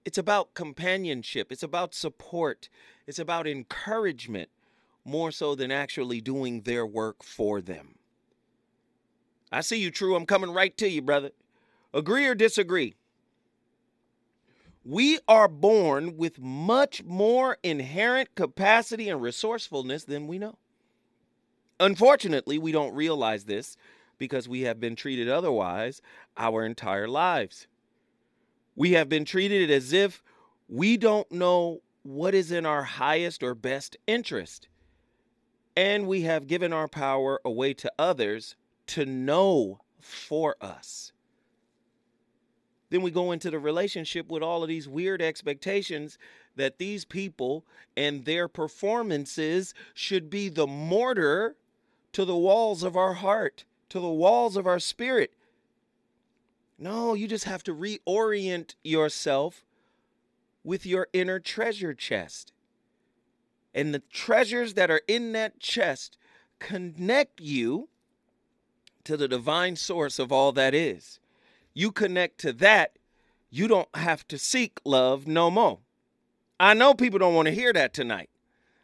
It's 0.05 0.17
about 0.17 0.53
companionship, 0.53 1.51
it's 1.51 1.63
about 1.63 1.93
support, 1.93 2.69
it's 3.07 3.19
about 3.19 3.47
encouragement 3.47 4.49
more 5.03 5.31
so 5.31 5.55
than 5.55 5.71
actually 5.71 6.21
doing 6.21 6.61
their 6.61 6.85
work 6.85 7.23
for 7.23 7.59
them. 7.59 7.95
I 9.51 9.61
see 9.61 9.77
you, 9.77 9.91
True. 9.91 10.15
I'm 10.15 10.25
coming 10.25 10.51
right 10.51 10.75
to 10.77 10.87
you, 10.87 11.01
brother. 11.01 11.31
Agree 11.93 12.25
or 12.25 12.35
disagree? 12.35 12.95
We 14.83 15.19
are 15.27 15.49
born 15.49 16.15
with 16.15 16.39
much 16.39 17.03
more 17.03 17.57
inherent 17.63 18.35
capacity 18.35 19.09
and 19.09 19.21
resourcefulness 19.21 20.05
than 20.05 20.27
we 20.27 20.39
know. 20.39 20.57
Unfortunately, 21.79 22.57
we 22.57 22.71
don't 22.71 22.95
realize 22.95 23.45
this 23.45 23.75
because 24.17 24.47
we 24.47 24.61
have 24.61 24.79
been 24.79 24.95
treated 24.95 25.29
otherwise 25.29 26.01
our 26.35 26.65
entire 26.65 27.07
lives. 27.07 27.67
We 28.75 28.91
have 28.91 29.09
been 29.09 29.25
treated 29.25 29.71
as 29.71 29.93
if 29.93 30.23
we 30.67 30.97
don't 30.97 31.31
know 31.31 31.81
what 32.03 32.33
is 32.33 32.51
in 32.51 32.65
our 32.65 32.83
highest 32.83 33.43
or 33.43 33.55
best 33.55 33.97
interest. 34.07 34.67
And 35.75 36.07
we 36.07 36.21
have 36.21 36.47
given 36.47 36.73
our 36.73 36.87
power 36.87 37.39
away 37.45 37.73
to 37.75 37.91
others 37.99 38.55
to 38.87 39.05
know 39.05 39.81
for 39.99 40.55
us. 40.61 41.11
Then 42.89 43.01
we 43.01 43.11
go 43.11 43.31
into 43.31 43.51
the 43.51 43.59
relationship 43.59 44.29
with 44.29 44.41
all 44.41 44.63
of 44.63 44.69
these 44.69 44.87
weird 44.87 45.21
expectations 45.21 46.17
that 46.55 46.77
these 46.77 47.05
people 47.05 47.65
and 47.95 48.25
their 48.25 48.47
performances 48.47 49.73
should 49.93 50.29
be 50.29 50.49
the 50.49 50.67
mortar 50.67 51.55
to 52.13 52.25
the 52.25 52.37
walls 52.37 52.83
of 52.83 52.95
our 52.95 53.13
heart, 53.15 53.65
to 53.89 53.99
the 53.99 54.09
walls 54.09 54.57
of 54.57 54.67
our 54.67 54.79
spirit. 54.79 55.33
No, 56.77 57.13
you 57.13 57.27
just 57.27 57.45
have 57.45 57.63
to 57.63 57.73
reorient 57.73 58.75
yourself 58.83 59.63
with 60.63 60.85
your 60.85 61.07
inner 61.13 61.39
treasure 61.39 61.93
chest. 61.93 62.51
And 63.73 63.93
the 63.93 64.03
treasures 64.11 64.73
that 64.73 64.91
are 64.91 65.01
in 65.07 65.31
that 65.33 65.59
chest 65.59 66.17
connect 66.59 67.39
you 67.39 67.89
to 69.03 69.17
the 69.17 69.27
divine 69.27 69.75
source 69.75 70.19
of 70.19 70.31
all 70.31 70.51
that 70.51 70.73
is. 70.73 71.19
You 71.73 71.91
connect 71.91 72.39
to 72.39 72.53
that, 72.53 72.97
you 73.49 73.67
don't 73.67 73.87
have 73.95 74.27
to 74.27 74.37
seek 74.37 74.79
love 74.83 75.27
no 75.27 75.49
more. 75.49 75.79
I 76.59 76.73
know 76.73 76.93
people 76.93 77.19
don't 77.19 77.35
want 77.35 77.47
to 77.47 77.53
hear 77.53 77.71
that 77.71 77.93
tonight. 77.93 78.29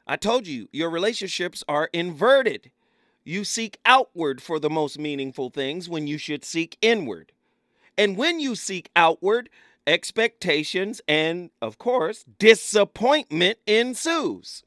I 0.05 0.15
told 0.15 0.47
you, 0.47 0.69
your 0.71 0.89
relationships 0.89 1.63
are 1.67 1.89
inverted. 1.91 2.71
You 3.23 3.43
seek 3.43 3.77
outward 3.85 4.41
for 4.41 4.59
the 4.59 4.69
most 4.69 4.99
meaningful 4.99 5.49
things 5.49 5.87
when 5.87 6.07
you 6.07 6.17
should 6.17 6.43
seek 6.43 6.77
inward. 6.81 7.31
And 7.97 8.17
when 8.17 8.39
you 8.39 8.55
seek 8.55 8.89
outward, 8.95 9.49
expectations 9.87 11.01
and, 11.07 11.49
of 11.61 11.77
course, 11.77 12.25
disappointment 12.39 13.59
ensues. 13.65 14.63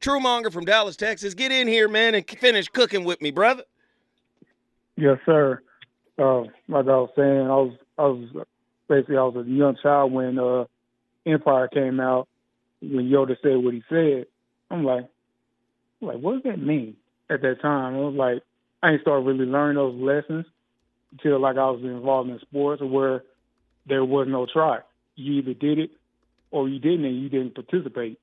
Truemonger 0.00 0.52
from 0.52 0.64
Dallas, 0.64 0.96
Texas, 0.96 1.34
get 1.34 1.50
in 1.50 1.66
here, 1.66 1.88
man, 1.88 2.14
and 2.14 2.28
finish 2.28 2.68
cooking 2.68 3.04
with 3.04 3.22
me, 3.22 3.30
brother. 3.30 3.64
Yes, 4.96 5.18
sir. 5.24 5.60
Uh, 6.18 6.42
like 6.68 6.86
I 6.86 6.96
was 6.96 7.10
saying, 7.16 7.40
I 7.40 7.56
was 7.56 7.72
I 7.98 8.02
was 8.02 8.46
basically 8.88 9.16
I 9.16 9.22
was 9.22 9.46
a 9.46 9.50
young 9.50 9.76
child 9.82 10.12
when 10.12 10.38
uh, 10.38 10.66
Empire 11.26 11.68
came 11.68 12.00
out. 12.00 12.28
When 12.80 13.08
Yoda 13.08 13.36
said 13.42 13.56
what 13.56 13.74
he 13.74 13.82
said, 13.88 14.26
I'm 14.70 14.84
like, 14.84 15.06
like, 16.00 16.18
what 16.18 16.34
does 16.34 16.52
that 16.52 16.60
mean? 16.60 16.96
At 17.30 17.42
that 17.42 17.60
time, 17.62 17.94
I 17.94 17.98
was 17.98 18.14
like, 18.14 18.42
I 18.82 18.90
didn't 18.90 19.02
start 19.02 19.24
really 19.24 19.46
learning 19.46 19.76
those 19.76 19.94
lessons 19.94 20.46
until 21.12 21.40
like 21.40 21.56
I 21.56 21.70
was 21.70 21.80
involved 21.82 22.30
in 22.30 22.38
sports 22.40 22.82
where 22.82 23.22
there 23.86 24.04
was 24.04 24.26
no 24.28 24.46
try. 24.46 24.80
You 25.16 25.34
either 25.34 25.54
did 25.54 25.78
it 25.78 25.90
or 26.50 26.68
you 26.68 26.78
didn't, 26.78 27.04
and 27.04 27.22
you 27.22 27.28
didn't 27.28 27.54
participate. 27.54 28.18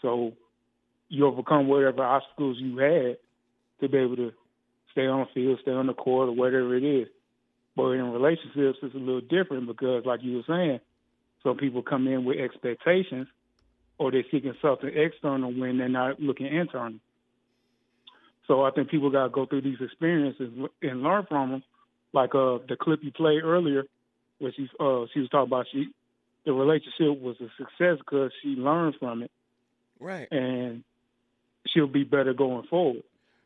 So 0.00 0.32
you 1.08 1.26
overcome 1.26 1.68
whatever 1.68 2.02
obstacles 2.02 2.56
you 2.58 2.76
had 2.78 3.16
to 3.80 3.88
be 3.88 3.98
able 3.98 4.16
to 4.16 4.32
stay 4.92 5.06
on 5.06 5.20
the 5.20 5.26
field, 5.34 5.58
stay 5.62 5.72
on 5.72 5.86
the 5.86 5.94
court, 5.94 6.28
or 6.28 6.32
whatever 6.32 6.76
it 6.76 6.84
is. 6.84 7.08
But 7.76 7.92
in 7.92 8.12
relationships, 8.12 8.78
it's 8.82 8.94
a 8.94 8.98
little 8.98 9.20
different 9.20 9.66
because, 9.66 10.04
like 10.04 10.20
you 10.22 10.36
were 10.36 10.42
saying, 10.46 10.80
some 11.42 11.56
people 11.56 11.82
come 11.82 12.06
in 12.06 12.24
with 12.24 12.38
expectations, 12.38 13.26
or 14.02 14.10
they're 14.10 14.24
seeking 14.30 14.54
something 14.60 14.90
external 14.94 15.52
when 15.52 15.78
they're 15.78 15.88
not 15.88 16.20
looking 16.20 16.46
internal. 16.46 16.98
So 18.48 18.62
I 18.64 18.72
think 18.72 18.90
people 18.90 19.10
got 19.10 19.24
to 19.24 19.28
go 19.30 19.46
through 19.46 19.62
these 19.62 19.80
experiences 19.80 20.50
and 20.82 21.02
learn 21.02 21.24
from 21.28 21.50
them. 21.52 21.62
Like 22.12 22.34
uh, 22.34 22.58
the 22.68 22.76
clip 22.78 23.00
you 23.02 23.12
played 23.12 23.42
earlier, 23.44 23.84
where 24.38 24.52
she 24.52 24.68
uh, 24.80 25.06
she 25.14 25.20
was 25.20 25.28
talking 25.30 25.48
about 25.48 25.66
she 25.72 25.88
the 26.44 26.52
relationship 26.52 27.20
was 27.22 27.36
a 27.40 27.48
success 27.56 27.98
because 27.98 28.32
she 28.42 28.48
learned 28.50 28.96
from 28.98 29.22
it, 29.22 29.30
Right. 30.00 30.26
and 30.32 30.82
she'll 31.68 31.86
be 31.86 32.02
better 32.02 32.34
going 32.34 32.66
forward. 32.66 33.04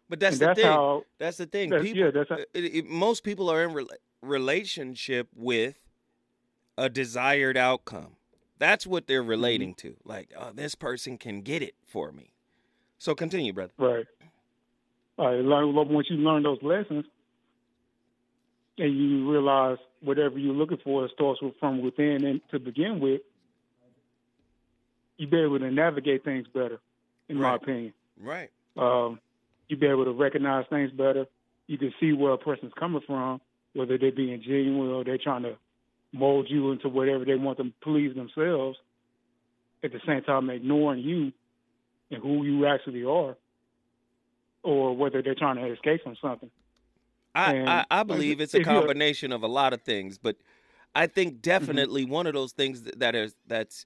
But 0.09 0.19
that's 0.21 0.37
And 0.37 0.41
the 0.41 0.47
that's 0.47 0.61
thing. 0.61 0.67
how- 0.73 1.05
that's 1.19 1.37
the 1.37 1.47
thing. 1.47 1.69
that's- 1.71 1.87
people, 1.87 2.01
yeah, 2.07 2.11
that's 2.11 2.29
how- 2.31 2.37
it- 2.37 2.49
it- 2.55 2.87
most 2.87 3.23
people 3.23 3.51
are 3.51 3.63
in 3.63 3.71
rela- 3.71 3.99
relationship 4.23 5.29
with 5.37 5.79
a 6.79 6.89
desired 6.89 7.57
outcome. 7.59 8.16
That's 8.59 8.87
what 8.87 9.05
Mm-hmm. 9.05 9.13
they're 9.13 9.23
relating 9.23 9.75
to. 9.77 9.97
Like, 10.05 10.33
oh, 10.39 10.51
this 10.55 10.75
person 10.75 11.19
can 11.19 11.43
get 11.43 11.63
it 11.63 11.75
for 11.87 12.13
me. 12.13 12.33
So 12.99 13.15
continue, 13.15 13.53
brother. 13.53 13.73
Right. 13.79 14.07
All 15.19 15.27
right. 15.27 15.45
Learn, 15.45 15.75
once 15.75 16.07
you 16.11 16.17
learn 16.17 16.43
those 16.43 16.63
lessons, 16.63 17.05
and 18.79 18.95
you 18.95 19.31
realize 19.31 19.79
whatever 20.01 20.39
you're 20.39 20.55
looking 20.55 20.79
for 20.85 21.09
starts 21.15 21.41
from 21.59 21.83
within, 21.83 22.25
and 22.25 22.41
to 22.51 22.59
begin 22.59 23.01
with, 23.01 23.23
you 25.17 25.27
be 25.27 25.39
able 25.39 25.59
to 25.59 25.71
navigate 25.71 26.25
things 26.25 26.47
better, 26.53 26.79
in 27.29 27.39
my 27.39 27.55
opinion. 27.55 27.95
Right. 28.23 28.51
Um, 28.77 29.19
you 29.69 29.77
be 29.77 29.87
able 29.87 30.05
to 30.05 30.13
recognize 30.13 30.67
things 30.69 30.91
better. 30.91 31.27
You 31.67 31.79
can 31.79 31.93
see 31.99 32.13
where 32.13 32.33
a 32.33 32.39
person's 32.39 32.73
coming 32.79 33.01
from, 33.07 33.41
whether 33.73 33.97
they're 33.97 34.13
being 34.13 34.43
genuine 34.43 34.91
or 34.91 35.05
they're 35.05 35.17
trying 35.19 35.43
to 35.45 35.57
mold 36.17 36.47
you 36.49 36.73
into 36.73 36.89
whatever 36.89 37.25
they 37.25 37.35
want 37.35 37.59
to 37.59 37.73
please 37.83 38.15
themselves. 38.15 38.79
At 39.85 39.93
the 39.93 40.01
same 40.07 40.23
time, 40.23 40.51
ignoring 40.51 41.03
you 41.03 41.33
and 42.11 42.23
who 42.23 42.45
you 42.45 42.67
actually 42.67 43.05
are, 43.05 43.37
or 44.63 44.97
whether 44.97 45.23
they're 45.23 45.35
trying 45.35 45.57
to 45.57 45.73
escape 45.73 46.03
from 46.03 46.17
something. 46.21 46.51
I, 47.35 47.59
I, 47.59 47.85
I 47.91 48.03
believe 48.03 48.41
it's 48.41 48.55
a 48.55 48.65
combination 48.65 49.31
of 49.31 49.43
a 49.43 49.47
lot 49.47 49.73
of 49.75 49.83
things, 49.83 50.17
but 50.17 50.37
I 50.95 51.07
think 51.07 51.43
definitely 51.43 52.07
one 52.07 52.27
of 52.27 52.33
those 52.33 52.53
things 52.53 52.83
that, 52.83 52.99
that 52.99 53.15
is 53.15 53.37
that's 53.47 53.85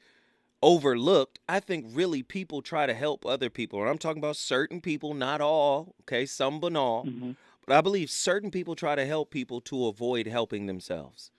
overlooked. 0.62 1.40
I 1.48 1.58
think 1.58 1.86
really 1.90 2.22
people 2.22 2.62
try 2.62 2.86
to 2.86 2.94
help 2.94 3.26
other 3.26 3.50
people, 3.50 3.80
and 3.80 3.90
I'm 3.90 3.98
talking 3.98 4.22
about 4.22 4.36
certain 4.36 4.80
people, 4.80 5.14
not 5.14 5.40
all. 5.40 5.96
Okay, 6.02 6.24
some 6.24 6.60
but 6.60 6.76
all. 6.76 7.04
Mm-hmm. 7.04 7.32
But 7.66 7.76
I 7.76 7.80
believe 7.80 8.10
certain 8.10 8.50
people 8.50 8.76
try 8.76 8.94
to 8.94 9.04
help 9.04 9.30
people 9.30 9.60
to 9.62 9.86
avoid 9.86 10.26
helping 10.26 10.66
themselves. 10.66 11.30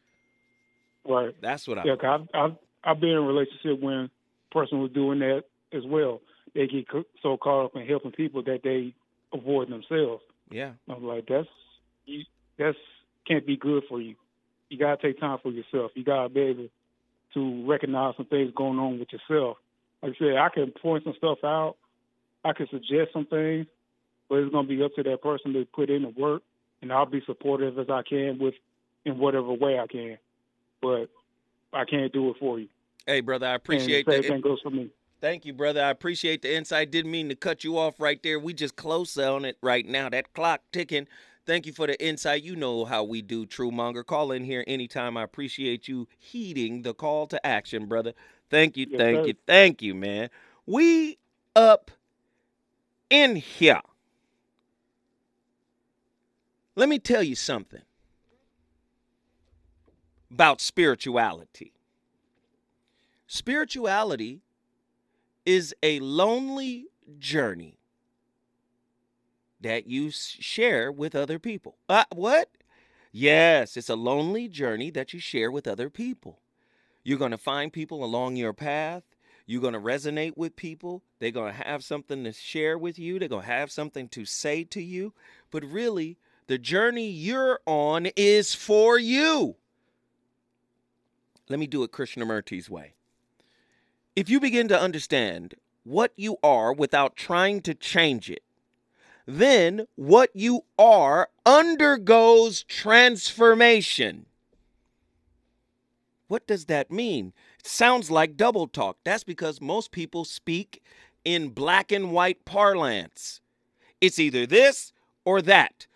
Right. 1.07 1.35
That's 1.41 1.67
what 1.67 1.79
I. 1.79 1.83
Yeah, 1.85 1.95
I've, 2.03 2.27
I've 2.33 2.55
I've 2.83 2.99
been 2.99 3.11
in 3.11 3.17
a 3.17 3.21
relationship 3.21 3.79
when 3.81 3.93
a 3.93 4.09
person 4.53 4.79
was 4.79 4.91
doing 4.91 5.19
that 5.19 5.43
as 5.73 5.83
well. 5.85 6.21
They 6.53 6.67
get 6.67 6.85
so 7.21 7.37
caught 7.37 7.65
up 7.65 7.75
in 7.75 7.87
helping 7.87 8.11
people 8.11 8.43
that 8.43 8.61
they 8.63 8.93
avoid 9.33 9.69
themselves. 9.69 10.23
Yeah. 10.49 10.71
I'm 10.89 11.03
like, 11.03 11.25
that's 11.27 11.47
you, 12.05 12.23
that's 12.57 12.77
can't 13.27 13.45
be 13.45 13.57
good 13.57 13.83
for 13.87 14.01
you. 14.01 14.15
You 14.69 14.77
gotta 14.77 15.01
take 15.01 15.19
time 15.19 15.39
for 15.41 15.51
yourself. 15.51 15.91
You 15.95 16.03
gotta 16.03 16.29
be 16.29 16.41
able 16.41 16.67
to 17.33 17.69
recognize 17.69 18.15
some 18.17 18.25
things 18.25 18.51
going 18.55 18.79
on 18.79 18.99
with 18.99 19.09
yourself. 19.11 19.57
Like 20.01 20.13
I 20.13 20.19
said, 20.19 20.37
I 20.37 20.49
can 20.53 20.71
point 20.81 21.03
some 21.03 21.13
stuff 21.17 21.39
out. 21.43 21.75
I 22.43 22.53
can 22.53 22.67
suggest 22.69 23.13
some 23.13 23.25
things, 23.25 23.67
but 24.27 24.39
it's 24.39 24.51
gonna 24.51 24.67
be 24.67 24.83
up 24.83 24.93
to 24.95 25.03
that 25.03 25.21
person 25.21 25.53
to 25.53 25.65
put 25.65 25.89
in 25.89 26.03
the 26.03 26.09
work, 26.09 26.41
and 26.81 26.91
I'll 26.91 27.05
be 27.05 27.21
supportive 27.25 27.77
as 27.77 27.89
I 27.89 28.01
can 28.07 28.39
with 28.39 28.55
in 29.05 29.17
whatever 29.17 29.53
way 29.53 29.79
I 29.79 29.87
can. 29.87 30.17
But 30.81 31.09
I 31.73 31.85
can't 31.85 32.11
do 32.11 32.29
it 32.29 32.37
for 32.39 32.59
you. 32.59 32.67
Hey, 33.05 33.21
brother, 33.21 33.47
I 33.47 33.51
And 33.51 33.57
appreciate 33.57 34.05
the 34.05 34.13
same 34.13 34.23
thing 34.23 34.41
goes 34.41 34.59
for 34.61 34.69
me. 34.69 34.89
Thank 35.21 35.45
you, 35.45 35.53
brother. 35.53 35.83
I 35.83 35.89
appreciate 35.91 36.41
the 36.41 36.55
insight. 36.55 36.91
Didn't 36.91 37.11
mean 37.11 37.29
to 37.29 37.35
cut 37.35 37.63
you 37.63 37.77
off 37.77 37.99
right 37.99 38.21
there. 38.23 38.39
We 38.39 38.53
just 38.53 38.75
close 38.75 39.17
on 39.17 39.45
it 39.45 39.57
right 39.61 39.85
now. 39.85 40.09
That 40.09 40.33
clock 40.33 40.61
ticking. 40.71 41.07
Thank 41.45 41.65
you 41.65 41.73
for 41.73 41.87
the 41.87 42.03
insight. 42.03 42.43
You 42.43 42.55
know 42.55 42.85
how 42.85 43.03
we 43.03 43.21
do, 43.21 43.45
True 43.45 43.71
Monger. 43.71 44.03
Call 44.03 44.31
in 44.31 44.43
here 44.43 44.63
anytime. 44.67 45.17
I 45.17 45.23
appreciate 45.23 45.87
you 45.87 46.07
heeding 46.17 46.81
the 46.83 46.93
call 46.93 47.27
to 47.27 47.45
action, 47.45 47.85
brother. 47.87 48.13
Thank 48.49 48.77
you, 48.77 48.87
Yes, 48.87 48.99
thank 48.99 49.15
sir. 49.15 49.27
you, 49.27 49.33
thank 49.47 49.81
you, 49.81 49.95
man. 49.95 50.29
We 50.65 51.17
up 51.55 51.91
in 53.09 53.35
here. 53.35 53.81
Let 56.75 56.89
me 56.89 56.99
tell 56.99 57.23
you 57.23 57.35
something 57.35 57.81
about 60.31 60.61
spirituality. 60.61 61.73
Spirituality 63.27 64.41
is 65.45 65.73
a 65.83 65.99
lonely 65.99 66.87
journey 67.19 67.77
that 69.59 69.87
you 69.87 70.09
share 70.11 70.91
with 70.91 71.15
other 71.15 71.39
people. 71.39 71.77
Uh, 71.87 72.05
what? 72.13 72.49
Yes, 73.11 73.77
it's 73.77 73.89
a 73.89 73.95
lonely 73.95 74.47
journey 74.47 74.89
that 74.91 75.13
you 75.13 75.19
share 75.19 75.51
with 75.51 75.67
other 75.67 75.89
people. 75.89 76.39
You're 77.03 77.19
going 77.19 77.31
to 77.31 77.37
find 77.37 77.73
people 77.73 78.03
along 78.03 78.35
your 78.35 78.53
path. 78.53 79.03
You're 79.45 79.61
going 79.61 79.73
to 79.73 79.79
resonate 79.79 80.37
with 80.37 80.55
people. 80.55 81.03
They're 81.19 81.31
going 81.31 81.53
to 81.53 81.63
have 81.63 81.83
something 81.83 82.23
to 82.23 82.31
share 82.31 82.77
with 82.77 82.97
you. 82.97 83.19
They're 83.19 83.27
going 83.27 83.41
to 83.41 83.47
have 83.47 83.71
something 83.71 84.07
to 84.09 84.23
say 84.23 84.63
to 84.65 84.81
you. 84.81 85.13
But 85.51 85.65
really, 85.65 86.17
the 86.47 86.57
journey 86.57 87.09
you're 87.09 87.59
on 87.65 88.07
is 88.15 88.55
for 88.55 88.97
you. 88.97 89.55
Let 91.51 91.59
me 91.59 91.67
do 91.67 91.83
it 91.83 91.91
Krishnamurti's 91.91 92.69
way. 92.69 92.93
If 94.15 94.29
you 94.29 94.39
begin 94.39 94.69
to 94.69 94.79
understand 94.79 95.55
what 95.83 96.13
you 96.15 96.37
are 96.41 96.71
without 96.71 97.17
trying 97.17 97.59
to 97.63 97.73
change 97.73 98.29
it, 98.29 98.43
then 99.25 99.85
what 99.95 100.29
you 100.33 100.61
are 100.79 101.29
undergoes 101.45 102.63
transformation. 102.63 104.27
What 106.29 106.47
does 106.47 106.65
that 106.65 106.89
mean? 106.89 107.33
It 107.59 107.67
sounds 107.67 108.09
like 108.09 108.37
double 108.37 108.67
talk. 108.67 108.99
That's 109.03 109.25
because 109.25 109.59
most 109.59 109.91
people 109.91 110.23
speak 110.23 110.81
in 111.25 111.49
black 111.49 111.91
and 111.91 112.13
white 112.13 112.45
parlance. 112.45 113.41
It's 113.99 114.19
either 114.19 114.45
this 114.45 114.93
or 115.25 115.41
that, 115.41 115.87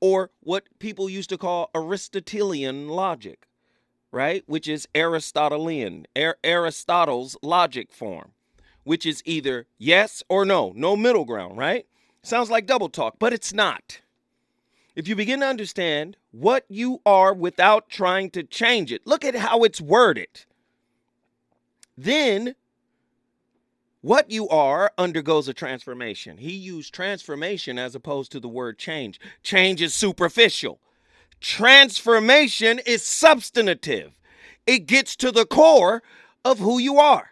or 0.00 0.30
what 0.40 0.64
people 0.80 1.08
used 1.08 1.30
to 1.30 1.38
call 1.38 1.70
Aristotelian 1.74 2.88
logic, 2.88 3.46
right? 4.12 4.42
Which 4.46 4.68
is 4.68 4.88
Aristotelian, 4.94 6.06
Ar- 6.16 6.38
Aristotle's 6.44 7.36
logic 7.42 7.92
form, 7.92 8.32
which 8.84 9.06
is 9.06 9.22
either 9.24 9.66
yes 9.78 10.22
or 10.28 10.44
no, 10.44 10.72
no 10.74 10.96
middle 10.96 11.24
ground, 11.24 11.58
right? 11.58 11.86
Sounds 12.22 12.50
like 12.50 12.66
double 12.66 12.88
talk, 12.88 13.16
but 13.18 13.32
it's 13.32 13.52
not. 13.52 14.00
If 14.94 15.06
you 15.06 15.14
begin 15.14 15.40
to 15.40 15.46
understand 15.46 16.16
what 16.30 16.64
you 16.68 17.00
are 17.04 17.34
without 17.34 17.88
trying 17.88 18.30
to 18.30 18.42
change 18.42 18.90
it, 18.90 19.06
look 19.06 19.24
at 19.24 19.34
how 19.34 19.62
it's 19.62 19.80
worded. 19.80 20.44
Then 21.96 22.54
what 24.00 24.30
you 24.30 24.48
are 24.48 24.92
undergoes 24.96 25.48
a 25.48 25.54
transformation. 25.54 26.38
He 26.38 26.52
used 26.52 26.94
transformation 26.94 27.78
as 27.78 27.94
opposed 27.94 28.32
to 28.32 28.40
the 28.40 28.48
word 28.48 28.78
change. 28.78 29.20
Change 29.42 29.82
is 29.82 29.94
superficial. 29.94 30.80
Transformation 31.40 32.80
is 32.86 33.04
substantive. 33.04 34.12
It 34.66 34.86
gets 34.86 35.16
to 35.16 35.30
the 35.30 35.46
core 35.46 36.02
of 36.44 36.58
who 36.58 36.78
you 36.78 36.98
are. 36.98 37.30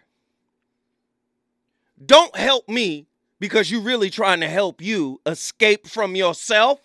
Don't 2.03 2.35
help 2.35 2.69
me 2.69 3.07
because 3.39 3.71
you're 3.71 3.81
really 3.81 4.09
trying 4.09 4.41
to 4.41 4.47
help 4.47 4.81
you 4.81 5.21
escape 5.25 5.87
from 5.87 6.15
yourself. 6.15 6.79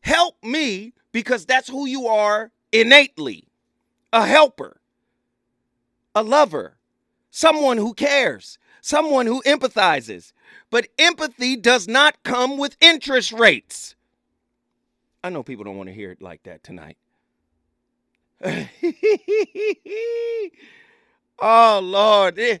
Help 0.00 0.36
me 0.42 0.92
because 1.12 1.44
that's 1.44 1.68
who 1.68 1.86
you 1.86 2.06
are 2.06 2.52
innately 2.72 3.48
a 4.12 4.24
helper, 4.24 4.80
a 6.14 6.22
lover, 6.22 6.76
someone 7.30 7.76
who 7.76 7.92
cares, 7.92 8.58
someone 8.80 9.26
who 9.26 9.42
empathizes. 9.42 10.32
But 10.70 10.88
empathy 10.98 11.56
does 11.56 11.88
not 11.88 12.22
come 12.22 12.56
with 12.56 12.76
interest 12.80 13.32
rates. 13.32 13.95
I 15.26 15.28
know 15.28 15.42
people 15.42 15.64
don't 15.64 15.76
want 15.76 15.88
to 15.88 15.92
hear 15.92 16.12
it 16.12 16.22
like 16.22 16.44
that 16.44 16.62
tonight. 16.62 16.96
oh 21.40 21.80
Lord. 21.82 22.38
Eh. 22.38 22.58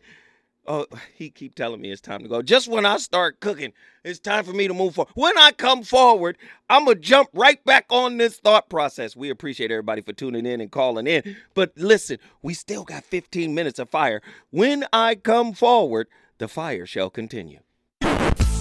Oh, 0.66 0.86
he 1.14 1.30
keep 1.30 1.54
telling 1.54 1.80
me 1.80 1.92
it's 1.92 2.00
time 2.00 2.22
to 2.22 2.28
go. 2.28 2.42
Just 2.42 2.66
when 2.66 2.84
I 2.84 2.96
start 2.96 3.38
cooking, 3.38 3.72
it's 4.02 4.18
time 4.18 4.42
for 4.42 4.52
me 4.52 4.66
to 4.66 4.74
move 4.74 4.96
forward. 4.96 5.12
When 5.14 5.38
I 5.38 5.52
come 5.52 5.84
forward, 5.84 6.38
I'm 6.68 6.86
gonna 6.86 6.96
jump 6.96 7.28
right 7.32 7.64
back 7.64 7.86
on 7.88 8.16
this 8.16 8.40
thought 8.40 8.68
process. 8.68 9.14
We 9.14 9.30
appreciate 9.30 9.70
everybody 9.70 10.02
for 10.02 10.12
tuning 10.12 10.44
in 10.44 10.60
and 10.60 10.72
calling 10.72 11.06
in. 11.06 11.36
But 11.54 11.70
listen, 11.76 12.18
we 12.42 12.52
still 12.52 12.82
got 12.82 13.04
15 13.04 13.54
minutes 13.54 13.78
of 13.78 13.88
fire. 13.90 14.20
When 14.50 14.84
I 14.92 15.14
come 15.14 15.52
forward, 15.52 16.08
the 16.38 16.48
fire 16.48 16.84
shall 16.84 17.10
continue. 17.10 17.60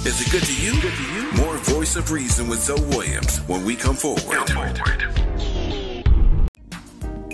Is 0.06 0.22
it 0.22 0.32
good 0.32 0.44
to 0.44 0.56
you? 0.62 0.80
Good 0.82 0.94
to 0.94 1.14
you? 1.14 1.32
More 1.44 1.58
Voice 1.58 1.96
of 1.96 2.12
Reason 2.12 2.48
with 2.48 2.60
Zoe 2.60 2.80
Williams 2.96 3.40
when 3.48 3.66
we 3.66 3.76
come 3.76 3.96
forward. 3.96 4.22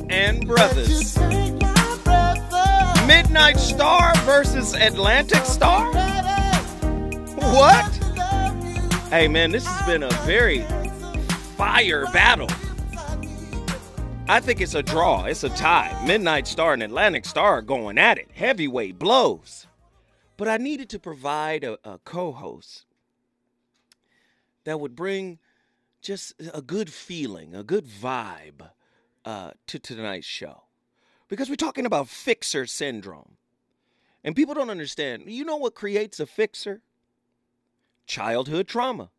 And 0.10 0.48
brothers. 0.48 1.18
Midnight 3.06 3.58
Star 3.60 4.16
versus 4.20 4.74
Atlantic 4.74 5.44
Starr? 5.44 5.92
What? 7.36 7.94
Hey 9.10 9.28
man, 9.28 9.52
this 9.52 9.68
has 9.68 9.86
been 9.86 10.04
a 10.04 10.12
very 10.24 10.62
fire 11.58 12.06
battle. 12.14 12.48
I 14.30 14.40
think 14.40 14.62
it's 14.62 14.76
a 14.76 14.82
draw. 14.82 15.26
It's 15.26 15.44
a 15.44 15.50
tie. 15.50 16.02
Midnight 16.08 16.48
Star 16.48 16.72
and 16.72 16.84
Atlantic 16.84 17.26
Starr 17.26 17.58
are 17.58 17.62
going 17.62 17.98
at 17.98 18.18
it. 18.18 18.30
Heavyweight 18.34 18.98
blows. 18.98 19.68
But 20.42 20.48
I 20.48 20.58
needed 20.58 20.90
to 20.90 20.98
provide 20.98 21.64
a, 21.64 21.78
a 21.88 22.00
co 22.00 22.32
host 22.32 22.86
that 24.64 24.80
would 24.80 24.96
bring 24.96 25.38
just 26.02 26.34
a 26.52 26.64
good 26.64 26.92
feeling, 26.92 27.54
a 27.54 27.62
good 27.62 27.86
vibe 27.86 28.72
uh, 29.24 29.52
to 29.68 29.78
tonight's 29.78 30.26
show. 30.26 30.64
Because 31.28 31.48
we're 31.48 31.58
talking 31.58 31.86
about 31.86 32.08
fixer 32.08 32.66
syndrome. 32.66 33.38
And 34.24 34.36
people 34.36 34.56
don't 34.56 34.72
understand. 34.72 35.26
You 35.28 35.46
know 35.46 35.58
what 35.58 35.76
creates 35.76 36.20
a 36.20 36.26
fixer? 36.26 36.82
Childhood 38.08 38.68
trauma. 38.68 39.12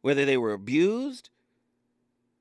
Whether 0.00 0.24
they 0.24 0.38
were 0.38 0.54
abused, 0.54 1.28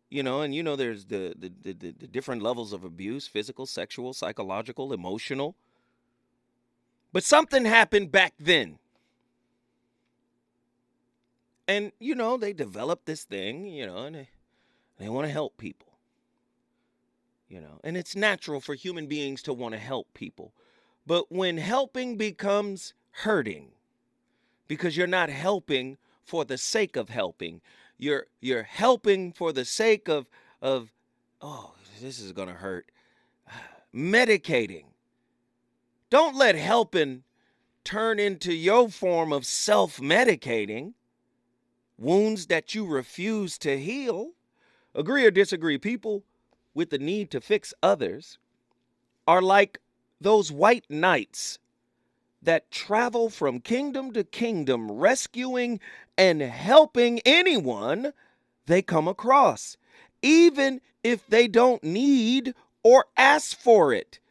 you 0.10 0.24
know, 0.24 0.44
and 0.44 0.56
you 0.56 0.64
know 0.64 0.78
there's 0.78 1.04
the 1.04 1.36
the, 1.38 1.52
the, 1.62 1.74
the, 1.74 1.92
the 1.92 2.08
different 2.08 2.42
levels 2.42 2.72
of 2.72 2.86
abuse 2.86 3.28
physical, 3.28 3.66
sexual, 3.66 4.14
psychological, 4.14 4.94
emotional. 4.94 5.58
But 7.16 7.24
something 7.24 7.64
happened 7.64 8.12
back 8.12 8.34
then. 8.38 8.78
And, 11.66 11.94
you 11.98 12.14
know, 12.14 12.36
they 12.36 12.52
developed 12.52 13.06
this 13.06 13.24
thing, 13.24 13.68
you 13.68 13.88
know, 13.88 14.00
and 14.00 14.16
they, 14.18 14.30
they 15.00 15.08
want 15.08 15.26
to 15.26 15.32
help 15.32 15.56
people. 15.56 15.94
You 17.48 17.62
know, 17.62 17.80
and 17.86 17.96
it's 17.96 18.18
natural 18.18 18.60
for 18.60 18.76
human 18.76 19.08
beings 19.08 19.42
to 19.44 19.54
want 19.54 19.72
to 19.76 19.80
help 19.80 20.14
people. 20.14 20.52
But 21.08 21.32
when 21.32 21.56
helping 21.56 22.18
becomes 22.18 22.94
hurting, 23.12 23.70
because 24.68 24.98
you're 24.98 25.08
not 25.08 25.30
helping 25.30 25.98
for 26.22 26.44
the 26.44 26.58
sake 26.58 26.98
of 26.98 27.08
helping, 27.08 27.62
you're 27.98 28.26
you're 28.42 28.64
helping 28.64 29.32
for 29.32 29.54
the 29.54 29.64
sake 29.64 30.10
of 30.10 30.28
of 30.62 30.92
oh, 31.42 31.76
this 32.02 32.20
is 32.20 32.34
gonna 32.34 32.56
hurt. 32.56 32.92
Medicating. 33.96 34.88
Don't 36.16 36.38
let 36.38 36.56
helping 36.56 37.24
turn 37.84 38.20
into 38.22 38.54
your 38.54 38.88
form 38.88 39.34
of 39.34 39.46
self-medicating 39.46 40.94
wounds 41.98 42.46
that 42.46 42.74
you 42.74 42.86
refuse 42.86 43.58
to 43.58 43.78
heal. 43.78 44.30
Agree 44.94 45.26
or 45.26 45.32
disagree, 45.32 45.78
people 45.78 46.24
with 46.74 46.90
the 46.90 46.98
need 46.98 47.30
to 47.32 47.42
fix 47.42 47.74
others 47.84 48.38
are 49.28 49.42
like 49.42 49.82
those 50.22 50.54
white 50.54 50.86
knights 50.90 51.60
that 52.42 52.72
travel 52.72 53.30
from 53.30 53.60
kingdom 53.60 54.14
to 54.14 54.24
kingdom, 54.24 54.90
rescuing 54.90 55.82
and 56.18 56.42
helping 56.42 57.20
anyone 57.26 58.14
they 58.68 58.82
come 58.82 59.10
across, 59.10 59.76
even 60.22 60.80
if 61.04 61.28
they 61.28 61.50
don't 61.50 61.84
need 61.84 62.54
or 62.84 63.04
ask 63.18 63.60
for 63.60 63.92
it. 63.92 64.22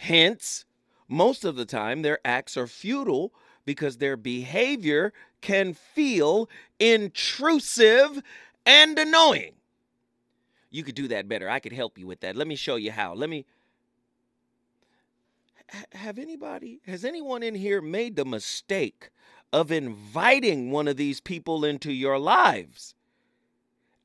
Hence, 0.00 0.64
most 1.08 1.44
of 1.44 1.56
the 1.56 1.66
time, 1.66 2.00
their 2.00 2.20
acts 2.24 2.56
are 2.56 2.66
futile 2.66 3.34
because 3.66 3.98
their 3.98 4.16
behavior 4.16 5.12
can 5.42 5.74
feel 5.74 6.48
intrusive 6.78 8.22
and 8.64 8.98
annoying. 8.98 9.52
You 10.70 10.84
could 10.84 10.94
do 10.94 11.06
that 11.08 11.28
better. 11.28 11.50
I 11.50 11.60
could 11.60 11.74
help 11.74 11.98
you 11.98 12.06
with 12.06 12.20
that. 12.20 12.34
Let 12.34 12.46
me 12.46 12.56
show 12.56 12.76
you 12.76 12.92
how. 12.92 13.12
Let 13.12 13.28
me. 13.28 13.44
Have 15.92 16.18
anybody, 16.18 16.80
has 16.86 17.04
anyone 17.04 17.42
in 17.42 17.54
here 17.54 17.82
made 17.82 18.16
the 18.16 18.24
mistake 18.24 19.10
of 19.52 19.70
inviting 19.70 20.70
one 20.70 20.88
of 20.88 20.96
these 20.96 21.20
people 21.20 21.62
into 21.62 21.92
your 21.92 22.18
lives? 22.18 22.94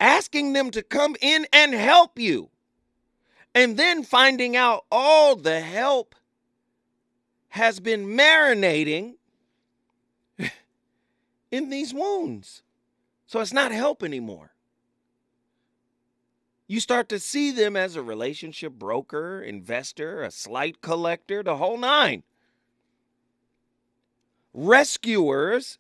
Asking 0.02 0.52
them 0.52 0.72
to 0.72 0.84
come 0.84 1.16
in 1.22 1.48
and 1.54 1.74
help 1.74 2.20
you. 2.20 2.50
And 3.56 3.78
then 3.78 4.04
finding 4.04 4.58
out 4.58 4.84
all 4.92 5.38
the 5.38 5.62
help 5.62 6.14
has 7.48 7.80
been 7.80 8.06
marinating 8.06 9.14
in 11.52 11.70
these 11.70 11.94
wounds. 11.94 12.64
So 13.26 13.40
it's 13.40 13.54
not 13.54 13.72
help 13.72 14.04
anymore. 14.04 14.52
You 16.68 16.82
start 16.82 17.08
to 17.10 17.20
see 17.20 17.52
them 17.52 17.78
as 17.78 17.96
a 17.96 18.02
relationship 18.02 18.74
broker, 18.74 19.42
investor, 19.42 20.22
a 20.24 20.32
slight 20.32 20.82
collector, 20.82 21.42
the 21.42 21.56
whole 21.56 21.78
nine. 21.78 22.24
Rescuers 24.54 25.80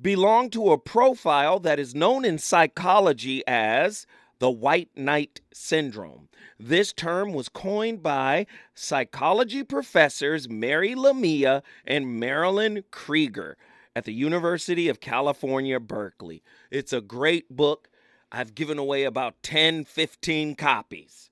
belong 0.00 0.48
to 0.50 0.70
a 0.72 0.78
profile 0.78 1.58
that 1.60 1.78
is 1.78 1.94
known 1.94 2.24
in 2.24 2.38
psychology 2.38 3.42
as 3.46 4.06
the 4.38 4.50
white 4.50 4.90
knight 4.96 5.40
syndrome. 5.52 6.28
This 6.58 6.92
term 6.92 7.32
was 7.32 7.48
coined 7.48 8.02
by 8.02 8.46
psychology 8.74 9.62
professors 9.62 10.48
Mary 10.48 10.94
Lamia 10.94 11.62
and 11.86 12.18
Marilyn 12.20 12.84
Krieger 12.90 13.56
at 13.96 14.04
the 14.04 14.12
University 14.12 14.88
of 14.88 15.00
California, 15.00 15.80
Berkeley. 15.80 16.42
It's 16.70 16.92
a 16.92 17.00
great 17.00 17.50
book. 17.50 17.88
I've 18.30 18.54
given 18.54 18.78
away 18.78 19.04
about 19.04 19.42
10, 19.42 19.84
15 19.84 20.54
copies. 20.54 21.30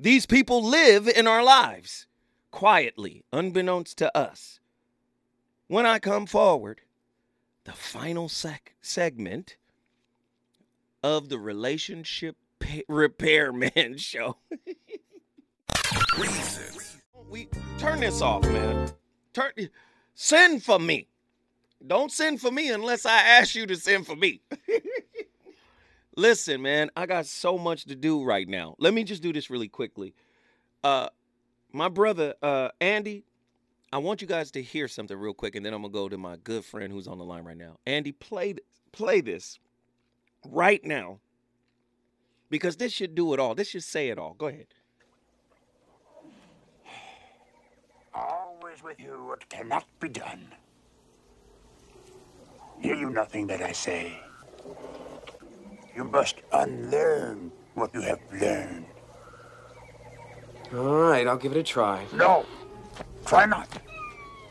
These 0.00 0.26
people 0.26 0.64
live 0.64 1.06
in 1.06 1.26
our 1.26 1.42
lives 1.42 2.06
quietly, 2.50 3.24
unbeknownst 3.32 3.98
to 3.98 4.16
us. 4.16 4.60
When 5.66 5.86
I 5.86 5.98
come 5.98 6.26
forward, 6.26 6.80
the 7.64 7.72
final 7.72 8.28
sec- 8.28 8.74
segment 8.80 9.56
of 11.16 11.30
the 11.30 11.38
relationship 11.38 12.36
pa- 12.60 12.82
repairman 12.86 13.96
show. 13.96 14.36
we 17.30 17.48
turn 17.78 18.00
this 18.00 18.20
off, 18.20 18.42
man. 18.42 18.90
Turn 19.32 19.52
send 20.14 20.62
for 20.62 20.78
me. 20.78 21.08
Don't 21.86 22.12
send 22.12 22.40
for 22.42 22.50
me 22.50 22.70
unless 22.70 23.06
I 23.06 23.16
ask 23.20 23.54
you 23.54 23.64
to 23.66 23.76
send 23.76 24.06
for 24.06 24.16
me. 24.16 24.42
Listen, 26.16 26.60
man, 26.60 26.90
I 26.94 27.06
got 27.06 27.24
so 27.24 27.56
much 27.56 27.84
to 27.86 27.94
do 27.94 28.22
right 28.22 28.48
now. 28.48 28.74
Let 28.78 28.92
me 28.92 29.04
just 29.04 29.22
do 29.22 29.32
this 29.32 29.48
really 29.48 29.68
quickly. 29.68 30.14
Uh 30.84 31.08
my 31.72 31.88
brother 31.88 32.34
uh 32.42 32.68
Andy, 32.82 33.24
I 33.92 33.98
want 33.98 34.20
you 34.20 34.28
guys 34.28 34.50
to 34.50 34.62
hear 34.62 34.88
something 34.88 35.16
real 35.16 35.32
quick 35.32 35.54
and 35.54 35.64
then 35.64 35.72
I'm 35.72 35.80
going 35.80 35.92
to 35.92 35.98
go 35.98 36.08
to 36.10 36.18
my 36.18 36.36
good 36.36 36.66
friend 36.66 36.92
who's 36.92 37.08
on 37.08 37.16
the 37.16 37.24
line 37.24 37.44
right 37.44 37.56
now. 37.56 37.78
Andy, 37.86 38.12
play 38.12 38.56
play 38.92 39.22
this 39.22 39.58
right 40.50 40.84
now. 40.84 41.20
Because 42.50 42.76
this 42.76 42.92
should 42.92 43.14
do 43.14 43.34
it 43.34 43.40
all. 43.40 43.54
This 43.54 43.68
should 43.68 43.84
say 43.84 44.08
it 44.08 44.18
all. 44.18 44.34
Go 44.34 44.46
ahead. 44.46 44.66
Always 48.14 48.82
with 48.82 48.98
you 48.98 49.24
what 49.26 49.48
cannot 49.48 49.84
be 50.00 50.08
done. 50.08 50.48
Hear 52.80 52.94
you 52.94 53.10
nothing 53.10 53.46
that 53.48 53.60
I 53.60 53.72
say. 53.72 54.18
You 55.94 56.04
must 56.04 56.36
unlearn 56.52 57.52
what 57.74 57.92
you 57.92 58.00
have 58.00 58.20
learned. 58.32 58.86
All 60.72 61.00
right, 61.00 61.26
I'll 61.26 61.36
give 61.36 61.52
it 61.52 61.58
a 61.58 61.62
try. 61.62 62.04
No, 62.14 62.46
try 63.26 63.46
not. 63.46 63.68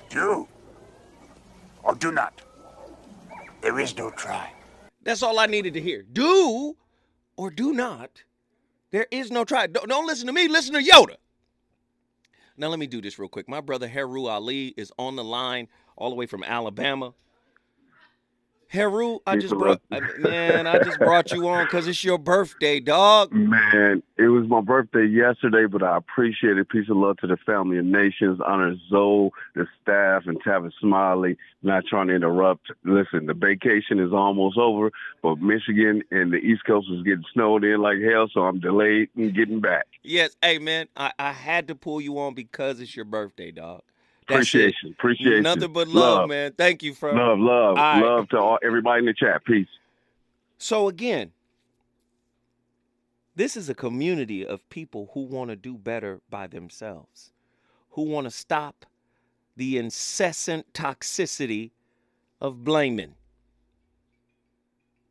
Do 0.09 0.47
or 1.83 1.95
do 1.95 2.11
not. 2.11 2.41
There 3.61 3.79
is 3.79 3.97
no 3.97 4.11
try. 4.11 4.51
That's 5.07 5.23
all 5.23 5.39
I 5.39 5.45
needed 5.45 5.73
to 5.75 5.79
hear. 5.79 6.03
Do 6.03 6.75
or 7.37 7.49
do 7.49 7.71
not. 7.71 8.23
There 8.91 9.07
is 9.09 9.31
no 9.31 9.45
try. 9.45 9.65
Don't, 9.67 9.87
don't 9.87 10.05
listen 10.05 10.27
to 10.27 10.33
me, 10.33 10.49
listen 10.49 10.73
to 10.73 10.81
Yoda. 10.83 11.15
Now, 12.57 12.67
let 12.67 12.77
me 12.77 12.87
do 12.87 12.99
this 12.99 13.17
real 13.17 13.29
quick. 13.29 13.47
My 13.47 13.61
brother 13.61 13.87
Heru 13.87 14.25
Ali 14.25 14.73
is 14.75 14.91
on 14.99 15.15
the 15.15 15.23
line 15.23 15.69
all 15.95 16.09
the 16.09 16.15
way 16.17 16.25
from 16.25 16.43
Alabama. 16.43 17.13
Heru, 18.69 19.19
I 19.25 19.37
just 19.37 19.57
brought, 19.57 19.81
man, 20.19 20.67
I 20.67 20.79
just 20.79 20.99
brought 20.99 21.31
you 21.31 21.47
on 21.47 21.65
because 21.65 21.87
it's 21.87 22.03
your 22.03 22.17
birthday, 22.17 22.79
dog. 22.81 23.31
Man, 23.31 24.03
it 24.17 24.27
was 24.27 24.47
my 24.47 24.59
birthday 24.59 25.05
yesterday, 25.05 25.67
but 25.67 25.83
I 25.83 25.95
appreciate 25.95 26.57
it. 26.57 26.67
Peace 26.67 26.87
and 26.89 26.99
love 26.99 27.17
to 27.17 27.27
the 27.27 27.37
family 27.45 27.77
and 27.77 27.91
nations. 27.91 28.39
Honor 28.45 28.75
Zoe, 28.89 29.29
the 29.55 29.67
staff, 29.81 30.23
and 30.25 30.41
Tavis 30.43 30.73
Smiley. 30.81 31.37
Not 31.63 31.85
trying 31.89 32.07
to 32.07 32.15
interrupt. 32.15 32.71
Listen, 32.83 33.25
the 33.25 33.33
vacation 33.33 33.99
is 33.99 34.11
almost 34.11 34.57
over, 34.57 34.91
but 35.21 35.39
Michigan 35.39 36.03
and 36.11 36.33
the 36.33 36.37
East 36.37 36.65
Coast 36.65 36.89
was 36.89 37.03
getting 37.03 37.23
snowed 37.33 37.63
in 37.63 37.81
like 37.81 37.99
hell, 38.01 38.27
so 38.33 38.41
I'm 38.41 38.59
delayed 38.59 39.09
in 39.15 39.33
getting 39.33 39.61
back. 39.61 39.87
Yes, 40.03 40.35
hey 40.41 40.59
man, 40.59 40.87
I, 40.95 41.13
I 41.17 41.31
had 41.31 41.67
to 41.69 41.75
pull 41.75 42.01
you 42.01 42.19
on 42.19 42.33
because 42.33 42.79
it's 42.79 42.95
your 42.95 43.05
birthday, 43.05 43.51
dog. 43.51 43.81
That's 44.27 44.53
it. 44.53 44.59
Appreciation. 44.59 44.95
Appreciation. 44.97 45.43
Nothing 45.43 45.73
but 45.73 45.87
love, 45.87 46.29
man. 46.29 46.53
Thank 46.57 46.83
you, 46.83 46.93
for 46.93 47.13
Love, 47.13 47.39
love, 47.39 47.77
right. 47.77 48.01
love 48.01 48.29
to 48.29 48.37
all 48.37 48.59
everybody 48.63 48.99
in 48.99 49.05
the 49.05 49.13
chat. 49.13 49.43
Peace. 49.45 49.67
So 50.57 50.87
again, 50.87 51.31
this 53.35 53.55
is 53.55 53.69
a 53.69 53.75
community 53.75 54.45
of 54.45 54.67
people 54.69 55.11
who 55.13 55.21
want 55.21 55.51
to 55.51 55.55
do 55.55 55.77
better 55.77 56.21
by 56.29 56.47
themselves, 56.47 57.31
who 57.91 58.03
want 58.03 58.25
to 58.25 58.31
stop 58.31 58.85
the 59.55 59.77
incessant 59.77 60.73
toxicity 60.73 61.71
of 62.41 62.63
blaming. 62.63 63.15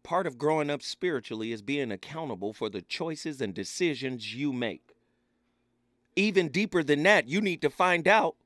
Part 0.03 0.27
of 0.27 0.39
growing 0.39 0.71
up 0.71 0.83
spiritually 0.83 1.53
is 1.53 1.63
being 1.63 1.91
accountable 1.91 2.53
for 2.53 2.69
the 2.69 2.83
choices 2.83 3.41
and 3.41 3.55
decisions 3.55 4.35
you 4.35 4.53
make. 4.53 4.95
Even 6.15 6.49
deeper 6.49 6.83
than 6.83 7.03
that, 7.05 7.29
you 7.29 7.41
need 7.41 7.61
to 7.63 7.71
find 7.71 8.07
out 8.07 8.37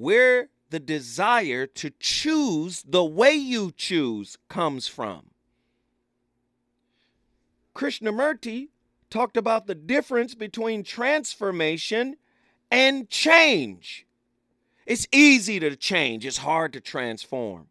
where 0.00 0.48
the 0.70 0.80
desire 0.80 1.66
to 1.66 1.90
choose 2.00 2.82
the 2.88 3.04
way 3.04 3.34
you 3.34 3.70
choose 3.70 4.38
comes 4.48 4.88
from. 4.88 5.26
Krishnamurti 7.74 8.68
talked 9.10 9.36
about 9.36 9.66
the 9.66 9.74
difference 9.74 10.34
between 10.34 10.84
transformation 10.84 12.16
and 12.70 13.10
change. 13.10 14.06
It's 14.86 15.06
easy 15.12 15.60
to 15.60 15.76
change, 15.76 16.24
it's 16.24 16.38
hard 16.38 16.72
to 16.72 16.80
transform. 16.80 17.66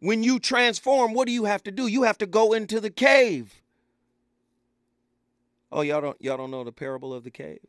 When 0.00 0.22
you 0.22 0.38
transform, 0.38 1.12
what 1.12 1.26
do 1.26 1.32
you 1.32 1.44
have 1.44 1.62
to 1.64 1.70
do? 1.70 1.86
You 1.86 2.04
have 2.04 2.16
to 2.18 2.26
go 2.26 2.54
into 2.54 2.80
the 2.80 2.90
cave. 2.90 3.60
Oh, 5.70 5.82
y'all 5.82 6.00
don't 6.00 6.16
y'all 6.18 6.38
don't 6.38 6.50
know 6.50 6.64
the 6.64 6.72
parable 6.72 7.12
of 7.12 7.24
the 7.24 7.30
cave? 7.30 7.60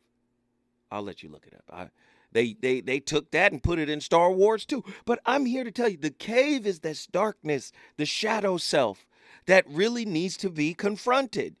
I'll 0.90 1.02
let 1.02 1.22
you 1.22 1.28
look 1.28 1.46
it 1.46 1.54
up. 1.54 1.64
I, 1.70 1.88
they 2.34 2.54
they 2.60 2.80
they 2.80 3.00
took 3.00 3.30
that 3.30 3.52
and 3.52 3.62
put 3.62 3.78
it 3.78 3.88
in 3.88 4.00
Star 4.02 4.30
Wars 4.30 4.66
too. 4.66 4.84
But 5.06 5.20
I'm 5.24 5.46
here 5.46 5.64
to 5.64 5.70
tell 5.70 5.88
you 5.88 5.96
the 5.96 6.10
cave 6.10 6.66
is 6.66 6.80
this 6.80 7.06
darkness, 7.06 7.72
the 7.96 8.04
shadow 8.04 8.58
self 8.58 9.06
that 9.46 9.64
really 9.68 10.04
needs 10.04 10.36
to 10.38 10.50
be 10.50 10.74
confronted. 10.74 11.56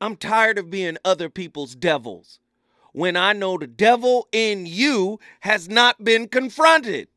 I'm 0.00 0.16
tired 0.16 0.58
of 0.58 0.70
being 0.70 0.96
other 1.04 1.28
people's 1.28 1.74
devils 1.74 2.38
when 2.92 3.16
I 3.16 3.32
know 3.32 3.58
the 3.58 3.66
devil 3.66 4.28
in 4.32 4.64
you 4.64 5.18
has 5.40 5.68
not 5.68 6.04
been 6.04 6.28
confronted. 6.28 7.08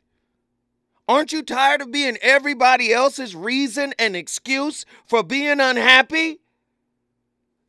Aren't 1.08 1.32
you 1.32 1.42
tired 1.42 1.82
of 1.82 1.92
being 1.92 2.18
everybody 2.22 2.94
else's 2.94 3.36
reason 3.36 3.94
and 3.98 4.16
excuse 4.16 4.86
for 5.06 5.24
being 5.24 5.60
unhappy? 5.60 6.40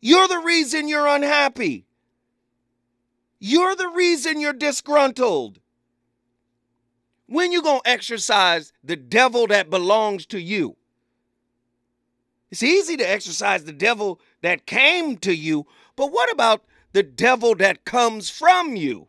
You're 0.01 0.29
the 0.29 0.43
reason 0.45 0.89
you're 0.89 1.07
unhappy. 1.07 1.87
You're 3.41 3.75
the 3.75 3.89
reason 3.89 4.39
you're 4.39 4.53
disgruntled. 4.53 5.59
When 7.27 7.53
you 7.53 7.63
going 7.63 7.81
to 7.83 7.91
exercise 7.91 8.73
the 8.85 8.97
devil 8.97 9.47
that 9.47 9.71
belongs 9.71 10.27
to 10.27 10.41
you? 10.41 10.77
It's 12.51 12.63
easy 12.63 12.97
to 12.97 13.09
exercise 13.09 13.65
the 13.65 13.73
devil 13.73 14.21
that 14.43 14.67
came 14.67 15.17
to 15.19 15.35
you, 15.35 15.67
but 15.97 16.13
what 16.13 16.31
about 16.31 16.65
the 16.93 17.05
devil 17.05 17.55
that 17.55 17.85
comes 17.85 18.29
from 18.29 18.77
you? 18.77 19.09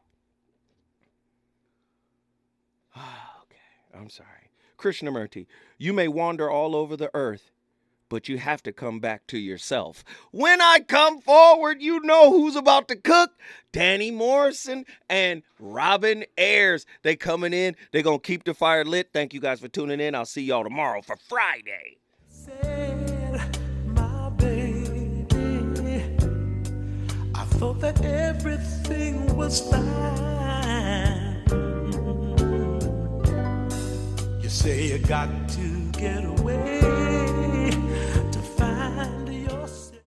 okay, 2.95 3.97
I'm 3.97 4.09
sorry. 4.09 4.27
Krishnamurti, 4.77 5.47
you 5.77 5.91
may 5.91 6.07
wander 6.07 6.49
all 6.49 6.75
over 6.75 6.95
the 6.95 7.09
earth, 7.13 7.51
but 8.11 8.27
you 8.27 8.37
have 8.37 8.61
to 8.61 8.73
come 8.73 8.99
back 8.99 9.25
to 9.25 9.39
yourself. 9.39 10.03
When 10.31 10.61
I 10.61 10.81
come 10.85 11.21
forward, 11.21 11.81
you 11.81 12.01
know 12.01 12.29
who's 12.29 12.57
about 12.57 12.89
to 12.89 12.97
cook. 12.97 13.31
Danny 13.71 14.11
Morrison 14.11 14.85
and 15.09 15.43
Robin 15.57 16.25
Ayers. 16.37 16.85
They 17.03 17.15
coming 17.15 17.53
in. 17.53 17.77
They 17.93 18.03
to 18.03 18.19
keep 18.19 18.43
the 18.43 18.53
fire 18.53 18.83
lit. 18.83 19.11
Thank 19.13 19.33
you 19.33 19.39
guys 19.39 19.61
for 19.61 19.69
tuning 19.69 20.01
in. 20.01 20.13
I'll 20.13 20.25
see 20.25 20.43
y'all 20.43 20.65
tomorrow 20.65 21.01
for 21.01 21.15
Friday. 21.15 21.99
I 27.33 27.45
thought 27.45 27.79
that 27.79 28.03
everything 28.03 29.37
was 29.37 29.61
fine. 29.71 31.37
You 34.41 34.49
say 34.49 34.87
you 34.87 34.97
got 34.97 35.29
to 35.47 35.91
get 35.93 36.25
away. 36.25 36.90